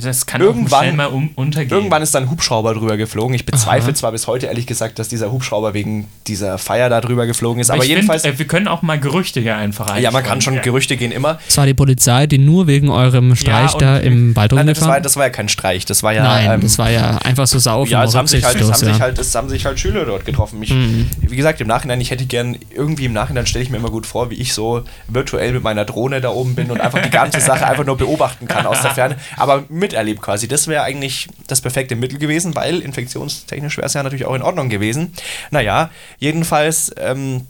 Das 0.00 0.26
kann 0.26 0.40
Irgendwann- 0.42 0.94
mal 0.96 1.06
um, 1.06 1.30
untergehen. 1.36 1.70
Irgendwann 1.70 2.02
ist 2.02 2.14
dann 2.14 2.24
ein 2.24 2.30
Hubschrauber 2.30 2.74
drüber 2.74 2.96
geflogen. 2.96 3.34
Ich 3.34 3.46
bezweifle 3.46 3.94
zwar 3.94 4.12
bis 4.12 4.26
heute 4.26 4.46
ehrlich 4.46 4.66
gesagt, 4.66 4.98
dass 4.98 5.08
dieser 5.08 5.32
Hubschrauber 5.32 5.72
wegen 5.72 6.08
dieser 6.26 6.58
Feier 6.58 6.90
da 6.90 7.00
drüber 7.00 7.26
geflogen 7.26 7.60
ist, 7.60 7.70
aber, 7.70 7.82
ich 7.82 7.88
jedenfalls. 7.88 8.22
Find, 8.22 8.34
äh, 8.34 8.38
wir 8.38 8.46
können 8.46 8.68
auch 8.68 8.82
mal 8.82 8.98
Gerüchte 9.00 9.40
hier 9.40 9.56
einfach 9.56 9.96
ja, 9.98 10.10
man 10.10 10.22
kann 10.22 10.40
schon, 10.40 10.54
Ja. 10.54 10.60
Gerüchte 10.62 10.96
gehen 10.96 11.12
immer. 11.12 11.38
Es 11.48 11.56
war 11.56 11.64
die 11.66 11.74
Polizei, 11.74 12.26
die 12.26 12.38
nur 12.38 12.66
wegen 12.66 12.90
eurem 12.90 13.36
Streich 13.36 13.72
und- 13.74 13.82
da 13.82 13.96
im 13.98 14.34
Wald 14.36 14.52
Nein, 14.52 14.66
das 14.66 14.76
war, 14.80 14.82
rumgefahren 14.88 15.02
das 15.02 15.16
war 15.16 15.24
ja 15.24 15.30
kein 15.30 15.48
Streich, 15.48 15.84
das 15.86 16.02
war 16.02 16.12
ja. 16.12 16.22
Nein, 16.24 16.50
ähm, 16.54 16.60
das 16.60 16.78
war 16.78 16.90
ja 16.90 17.16
einfach 17.18 17.46
so 17.46 17.58
saufen. 17.58 17.90
Ja, 17.90 18.04
es 18.04 18.14
haben, 18.14 18.26
sich 18.26 18.44
halt, 18.44 18.55
es, 18.60 18.66
haben 18.66 18.68
rücksichtslos, 18.70 18.80
sich 18.80 18.98
ja. 18.98 19.04
halt, 19.04 19.18
es 19.18 19.34
haben 19.34 19.48
sich 19.48 19.66
halt 19.66 19.78
Schüler 19.80 20.04
dort 20.04 20.24
getroffen. 20.24 20.62
Ich, 20.62 20.70
Wie 20.72 21.36
gesagt, 21.36 21.60
im 21.60 21.66
Nachhinein, 21.68 22.00
ich 22.00 22.10
hätte 22.10 22.26
gern, 22.26 22.56
irgendwie 22.74 23.04
im 23.06 23.12
Nachhinein 23.12 23.46
stelle 23.46 23.64
ich 23.64 23.70
mir 23.70 23.76
immer 23.78 23.90
gut 23.90 24.06
vor, 24.06 24.30
wie 24.30 24.34
ich 24.36 24.52
so 24.54 24.82
virtuell 25.08 25.52
mit 25.52 25.62
meiner 25.62 25.84
Drohne 25.84 26.20
da 26.20 26.30
oben 26.30 26.54
bin 26.54 26.70
und 26.70 26.80
einfach 26.80 27.02
die 27.02 27.10
ganze 27.10 27.40
Sache 27.40 27.66
einfach 27.66 27.84
nur 27.84 27.96
beobachten 27.96 28.46
kann 28.48 28.66
aus 28.66 28.82
der 28.82 28.90
Ferne, 28.92 29.16
aber 29.36 29.64
miterlebt 29.68 30.22
quasi. 30.22 30.48
Das 30.48 30.68
wäre 30.68 30.82
eigentlich 30.82 31.28
das 31.46 31.60
perfekte 31.60 31.96
Mittel 31.96 32.18
gewesen, 32.18 32.54
weil 32.54 32.80
infektionstechnisch 32.80 33.76
wäre 33.76 33.86
es 33.86 33.94
ja 33.94 34.02
natürlich 34.02 34.26
auch 34.26 34.34
in 34.34 34.42
Ordnung 34.42 34.68
gewesen. 34.68 35.12
Naja, 35.50 35.90
jedenfalls. 36.18 36.94
Ähm, 36.98 37.42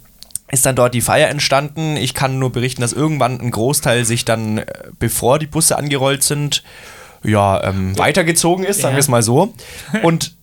ist 0.48 0.64
dann 0.64 0.76
dort 0.76 0.94
die 0.94 1.00
Feier 1.00 1.28
entstanden. 1.28 1.96
Ich 1.96 2.14
kann 2.14 2.38
nur 2.38 2.52
berichten, 2.52 2.80
dass 2.80 2.92
irgendwann 2.92 3.40
ein 3.40 3.50
Großteil 3.50 4.04
sich 4.04 4.24
dann, 4.24 4.58
äh, 4.58 4.64
bevor 4.96 5.40
die 5.40 5.48
Busse 5.48 5.76
angerollt 5.76 6.22
sind, 6.22 6.62
ja, 7.24 7.64
ähm, 7.64 7.98
weitergezogen 7.98 8.64
ist, 8.64 8.80
sagen 8.80 8.92
Ja. 8.92 8.96
wir 8.96 9.00
es 9.00 9.08
mal 9.08 9.24
so. 9.24 9.52
Und 10.04 10.35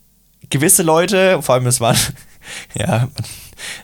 gewisse 0.53 0.83
Leute, 0.83 1.41
vor 1.41 1.55
allem 1.55 1.67
es 1.67 1.81
waren, 1.81 1.97
ja, 2.75 3.09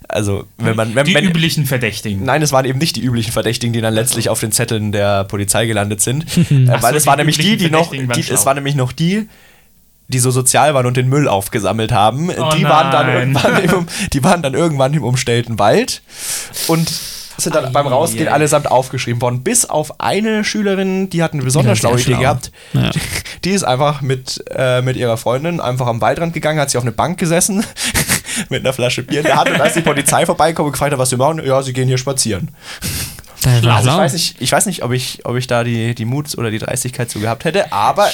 also 0.07 0.45
wenn 0.57 0.75
man, 0.75 0.95
wenn, 0.95 1.05
Die 1.05 1.13
wenn, 1.13 1.25
üblichen 1.25 1.65
Verdächtigen. 1.65 2.23
Nein, 2.23 2.41
es 2.41 2.51
waren 2.51 2.65
eben 2.65 2.79
nicht 2.79 2.95
die 2.95 3.01
üblichen 3.01 3.31
Verdächtigen, 3.31 3.73
die 3.73 3.81
dann 3.81 3.93
letztlich 3.93 4.29
auf 4.29 4.39
den 4.39 4.51
Zetteln 4.51 4.91
der 4.91 5.23
Polizei 5.25 5.65
gelandet 5.65 6.01
sind. 6.01 6.25
äh, 6.37 6.67
weil 6.81 6.91
so, 6.91 6.97
es 6.97 7.07
waren 7.07 7.17
nämlich 7.17 7.37
die, 7.37 7.57
die 7.57 7.69
noch, 7.69 7.91
die, 7.91 8.21
es 8.29 8.45
waren 8.45 8.55
nämlich 8.55 8.75
noch 8.75 8.91
die, 8.91 9.27
die 10.07 10.19
so 10.19 10.31
sozial 10.31 10.73
waren 10.73 10.85
und 10.85 10.97
den 10.97 11.09
Müll 11.09 11.27
aufgesammelt 11.27 11.91
haben. 11.91 12.29
Oh 12.29 12.49
die, 12.55 12.63
waren 12.63 12.91
dann 12.91 13.09
irgendwann 13.09 13.63
im, 13.63 13.87
die 14.13 14.23
waren 14.23 14.41
dann 14.41 14.53
irgendwann 14.53 14.93
im 14.93 15.03
umstellten 15.03 15.59
Wald 15.59 16.01
und 16.67 16.91
sind 17.43 17.55
dann 17.55 17.71
beim 17.71 17.87
Rausgehen 17.87 18.27
Ei. 18.27 18.31
allesamt 18.31 18.69
aufgeschrieben 18.69 19.21
worden. 19.21 19.43
Bis 19.43 19.65
auf 19.65 19.99
eine 19.99 20.43
Schülerin, 20.43 21.09
die 21.09 21.23
hat 21.23 21.33
eine 21.33 21.43
besonders 21.43 21.77
schlaue 21.79 21.95
Idee 21.95 22.03
schlau. 22.03 22.19
gehabt. 22.19 22.51
Ja. 22.73 22.91
Die 23.45 23.51
ist 23.51 23.63
einfach 23.63 24.01
mit, 24.01 24.43
äh, 24.49 24.81
mit 24.81 24.97
ihrer 24.97 25.15
Freundin 25.15 25.61
einfach 25.61 25.87
am 25.87 26.01
Waldrand 26.01 26.33
gegangen, 26.33 26.59
hat 26.59 26.69
sie 26.69 26.77
auf 26.77 26.83
eine 26.83 26.91
Bank 26.91 27.17
gesessen 27.17 27.63
mit 28.49 28.65
einer 28.65 28.73
Flasche 28.73 29.03
Bier 29.03 29.19
in 29.19 29.25
der 29.25 29.37
Hand 29.37 29.49
und 29.49 29.61
als 29.61 29.73
die 29.75 29.81
Polizei 29.81 30.25
vorbeikommt 30.25 30.67
und 30.67 30.71
gefragt 30.73 30.91
hat, 30.91 30.99
was 30.99 31.09
sie 31.09 31.17
machen, 31.17 31.41
ja, 31.45 31.61
sie 31.61 31.71
gehen 31.71 31.87
hier 31.87 31.97
spazieren. 31.97 32.49
Also 33.45 33.89
ich 33.89 33.95
weiß 33.97 34.13
nicht, 34.13 34.35
ich 34.39 34.51
weiß 34.51 34.65
nicht 34.65 34.83
ob, 34.83 34.91
ich, 34.91 35.19
ob 35.25 35.35
ich 35.35 35.47
da 35.47 35.63
die, 35.63 35.95
die 35.95 36.05
Mut 36.05 36.37
oder 36.37 36.51
die 36.51 36.59
Dreistigkeit 36.59 37.09
zu 37.09 37.19
gehabt 37.19 37.45
hätte, 37.45 37.71
aber 37.71 38.07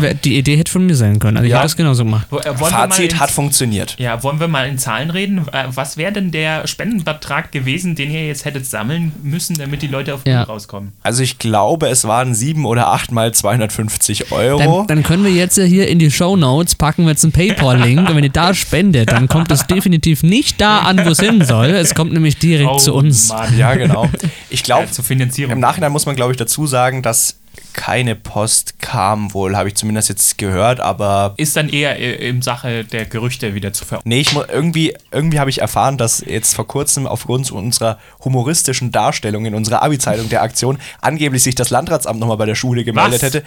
wär, 0.00 0.14
die 0.14 0.38
Idee 0.38 0.56
hätte 0.56 0.72
von 0.72 0.86
mir 0.86 0.94
sein 0.96 1.18
können. 1.18 1.36
Also 1.36 1.46
ich 1.46 1.50
Ja. 1.50 1.58
hätte 1.58 1.66
das 1.66 1.76
genauso 1.76 2.04
gemacht. 2.04 2.26
Äh, 2.30 2.32
wollen 2.32 2.44
wir 2.44 2.52
mal 2.60 2.70
Fazit 2.70 3.12
ins- 3.12 3.20
hat 3.20 3.30
funktioniert. 3.30 3.96
Ja, 3.98 4.22
wollen 4.22 4.40
wir 4.40 4.48
mal 4.48 4.68
in 4.68 4.78
Zahlen 4.78 5.10
reden? 5.10 5.46
Äh, 5.52 5.64
Was 5.74 5.96
wäre 5.96 6.12
denn 6.12 6.30
der 6.30 6.66
Spendenbetrag 6.66 7.52
gewesen, 7.52 7.94
den 7.94 8.10
ihr 8.10 8.26
jetzt 8.26 8.44
hättet 8.44 8.66
sammeln 8.66 9.12
müssen, 9.22 9.56
damit 9.58 9.82
die 9.82 9.86
Leute 9.86 10.14
auf 10.14 10.20
Ja. 10.26 10.42
Rauskommen? 10.44 10.92
Also 11.02 11.22
ich 11.22 11.38
glaube, 11.38 11.88
es 11.88 12.04
waren 12.04 12.34
sieben 12.34 12.64
oder 12.64 12.88
acht 12.88 13.12
mal 13.12 13.32
250 13.32 14.32
Euro. 14.32 14.58
Dann, 14.58 14.86
dann 14.86 15.02
können 15.02 15.24
wir 15.24 15.30
jetzt 15.32 15.56
ja 15.58 15.64
hier 15.64 15.88
in 15.88 15.98
die 15.98 16.10
Show 16.10 16.36
Notes 16.36 16.74
packen 16.74 17.04
wir 17.04 17.10
jetzt 17.10 17.24
einen 17.24 17.32
PayPal-Link 17.32 18.08
und 18.08 18.16
wenn 18.16 18.24
ihr 18.24 18.30
da 18.30 18.54
spendet, 18.54 19.10
dann 19.12 19.28
kommt 19.28 19.50
es 19.52 19.66
definitiv 19.66 20.22
nicht 20.22 20.60
da 20.60 20.80
an, 20.80 21.04
wo 21.04 21.10
es 21.10 21.20
hin 21.20 21.44
soll. 21.44 21.66
Es 21.66 21.94
kommt 21.94 22.12
nämlich 22.12 22.38
direkt 22.38 22.80
zu 22.80 22.94
uns. 22.94 23.30
Oh 23.30 23.34
Mann. 23.34 23.58
ja, 23.58 23.74
genau. 23.74 24.08
Ich 24.48 24.62
glaube, 24.62 24.79
Ja, 24.86 24.90
zur 24.90 25.04
Finanzierung. 25.04 25.52
im 25.52 25.60
Nachhinein 25.60 25.92
muss 25.92 26.06
man, 26.06 26.16
glaube 26.16 26.32
ich, 26.32 26.38
dazu 26.38 26.66
sagen, 26.66 27.02
dass 27.02 27.36
keine 27.72 28.14
Post 28.16 28.78
kam 28.80 29.32
wohl, 29.34 29.56
habe 29.56 29.68
ich 29.68 29.74
zumindest 29.74 30.08
jetzt 30.08 30.38
gehört, 30.38 30.80
aber 30.80 31.34
Ist 31.36 31.56
dann 31.56 31.68
eher 31.68 31.98
äh, 31.98 32.28
im 32.28 32.42
Sache 32.42 32.84
der 32.84 33.06
Gerüchte 33.06 33.54
wieder 33.54 33.72
zu 33.72 33.84
ver... 33.84 34.00
Nee, 34.04 34.20
ich 34.20 34.34
irgendwie, 34.34 34.94
irgendwie 35.10 35.38
habe 35.40 35.50
ich 35.50 35.60
erfahren, 35.60 35.98
dass 35.98 36.20
jetzt 36.20 36.54
vor 36.54 36.66
kurzem 36.66 37.06
aufgrund 37.06 37.50
unserer 37.50 37.98
humoristischen 38.24 38.92
Darstellung 38.92 39.46
in 39.46 39.54
unserer 39.54 39.82
Abi-Zeitung 39.82 40.28
der 40.28 40.42
Aktion 40.42 40.78
angeblich 41.00 41.42
sich 41.42 41.54
das 41.54 41.70
Landratsamt 41.70 42.20
nochmal 42.20 42.36
bei 42.36 42.46
der 42.46 42.54
Schule 42.54 42.84
gemeldet 42.84 43.14
Was? 43.14 43.22
hätte. 43.22 43.44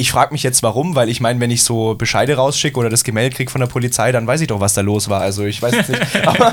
Ich 0.00 0.10
frage 0.12 0.32
mich 0.32 0.42
jetzt 0.42 0.62
warum, 0.62 0.94
weil 0.94 1.10
ich 1.10 1.20
meine, 1.20 1.40
wenn 1.40 1.50
ich 1.50 1.62
so 1.62 1.94
Bescheide 1.94 2.34
rausschicke 2.36 2.78
oder 2.80 2.88
das 2.88 3.04
Gemälde 3.04 3.36
kriege 3.36 3.50
von 3.50 3.60
der 3.60 3.68
Polizei, 3.68 4.12
dann 4.12 4.26
weiß 4.26 4.40
ich 4.40 4.46
doch, 4.46 4.58
was 4.58 4.72
da 4.72 4.80
los 4.80 5.10
war. 5.10 5.20
Also 5.20 5.44
ich 5.44 5.60
weiß 5.60 5.74
jetzt 5.74 5.90
nicht. 5.90 6.02
Aber 6.26 6.52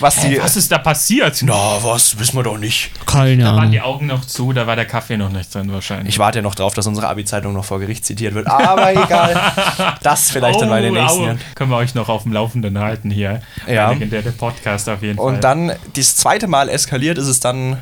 was 0.00 0.20
die. 0.20 0.38
Was 0.38 0.54
ist 0.54 0.70
da 0.70 0.76
passiert? 0.76 1.40
Na, 1.44 1.82
was 1.82 2.18
wissen 2.18 2.36
wir 2.36 2.42
doch 2.42 2.58
nicht. 2.58 2.90
Keine 3.06 3.42
Da 3.42 3.56
waren 3.56 3.70
die 3.70 3.80
Ahnung. 3.80 3.94
Augen 3.94 4.06
noch 4.08 4.22
zu, 4.22 4.52
da 4.52 4.66
war 4.66 4.76
der 4.76 4.84
Kaffee 4.84 5.16
noch 5.16 5.30
nicht 5.30 5.54
drin 5.54 5.72
wahrscheinlich. 5.72 6.08
Ich 6.10 6.18
warte 6.18 6.40
ja 6.40 6.42
noch 6.42 6.54
drauf, 6.54 6.74
dass 6.74 6.86
unsere 6.86 7.08
Abi-Zeitung 7.08 7.54
noch 7.54 7.64
vor 7.64 7.80
Gericht 7.80 8.04
zitiert 8.04 8.34
wird. 8.34 8.46
Aber 8.46 8.90
egal. 8.92 9.40
Das 10.02 10.30
vielleicht 10.30 10.60
dann 10.60 10.68
bei 10.68 10.82
den 10.82 10.92
nächsten 10.92 11.20
au. 11.22 11.24
Jahren. 11.24 11.40
Können 11.54 11.70
wir 11.70 11.76
euch 11.78 11.94
noch 11.94 12.10
auf 12.10 12.24
dem 12.24 12.34
Laufenden 12.34 12.78
halten 12.78 13.10
hier. 13.10 13.40
Ja. 13.66 13.94
Der, 13.94 14.20
der 14.22 14.30
Podcast 14.32 14.90
auf 14.90 15.00
jeden 15.02 15.16
Fall. 15.16 15.24
Und 15.26 15.42
dann, 15.42 15.72
das 15.96 16.16
zweite 16.16 16.46
Mal 16.48 16.68
eskaliert 16.68 17.16
ist 17.16 17.28
es 17.28 17.40
dann 17.40 17.78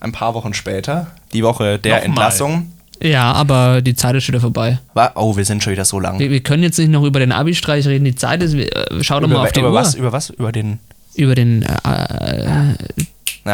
ein 0.00 0.10
paar 0.10 0.34
Wochen 0.34 0.54
später. 0.54 1.06
Die 1.32 1.44
Woche 1.44 1.78
der 1.78 1.94
Nochmal. 1.98 2.06
Entlassung. 2.08 2.72
Ja, 3.00 3.32
aber 3.32 3.80
die 3.82 3.94
Zeit 3.94 4.14
ist 4.16 4.24
schon 4.24 4.32
wieder 4.34 4.40
vorbei. 4.40 4.78
Oh, 5.14 5.36
wir 5.36 5.44
sind 5.44 5.62
schon 5.62 5.72
wieder 5.72 5.84
so 5.84 6.00
lang. 6.00 6.18
Wir, 6.18 6.30
wir 6.30 6.40
können 6.40 6.62
jetzt 6.62 6.78
nicht 6.78 6.90
noch 6.90 7.04
über 7.04 7.20
den 7.20 7.30
Abi-Streich 7.32 7.86
reden. 7.86 8.04
Die 8.04 8.14
Zeit 8.14 8.42
ist. 8.42 8.56
wir- 8.56 8.74
äh, 8.74 9.02
Schau 9.04 9.20
doch 9.20 9.28
mal 9.28 9.34
Über, 9.36 9.42
auf 9.42 9.52
die 9.52 9.60
über 9.60 9.68
Uhr. 9.68 9.74
was? 9.74 9.94
Über 9.94 10.12
was? 10.12 10.30
Über 10.30 10.50
den. 10.52 10.78
Über 11.14 11.34
den 11.34 11.62
äh, 11.62 12.44
Ja. 12.44 12.74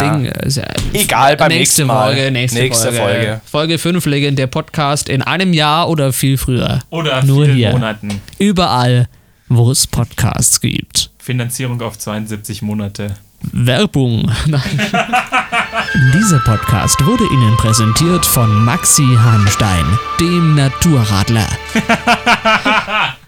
Ding. 0.00 0.24
äh, 0.26 0.46
ist 0.46 0.56
ja- 0.56 0.64
Egal, 0.92 1.36
beim 1.36 1.48
nächste 1.48 1.82
nächsten 1.82 1.86
Mal. 1.86 2.14
Folge, 2.14 2.30
nächste, 2.30 2.58
Nächste 2.58 2.92
Folge. 2.92 3.00
Folge. 3.02 3.40
Folge 3.44 3.78
5 3.78 4.06
Legendär 4.06 4.46
Podcast 4.46 5.08
in 5.08 5.22
einem 5.22 5.52
Jahr 5.52 5.88
oder 5.88 6.12
viel 6.12 6.36
früher. 6.38 6.80
Oder 6.90 7.22
Nur 7.24 7.44
vielen 7.44 7.56
hier. 7.56 7.70
Monaten. 7.70 8.20
Überall, 8.38 9.08
wo 9.48 9.70
es 9.70 9.86
Podcasts 9.86 10.60
gibt. 10.60 11.10
Finanzierung 11.18 11.80
auf 11.82 11.96
72 11.98 12.60
Monate. 12.62 13.14
Werbung. 13.52 14.30
Dieser 16.14 16.38
Podcast 16.40 17.04
wurde 17.04 17.24
Ihnen 17.24 17.56
präsentiert 17.56 18.24
von 18.24 18.64
Maxi 18.64 19.16
Hanstein, 19.16 19.84
dem 20.20 20.54
Naturradler. 20.54 21.48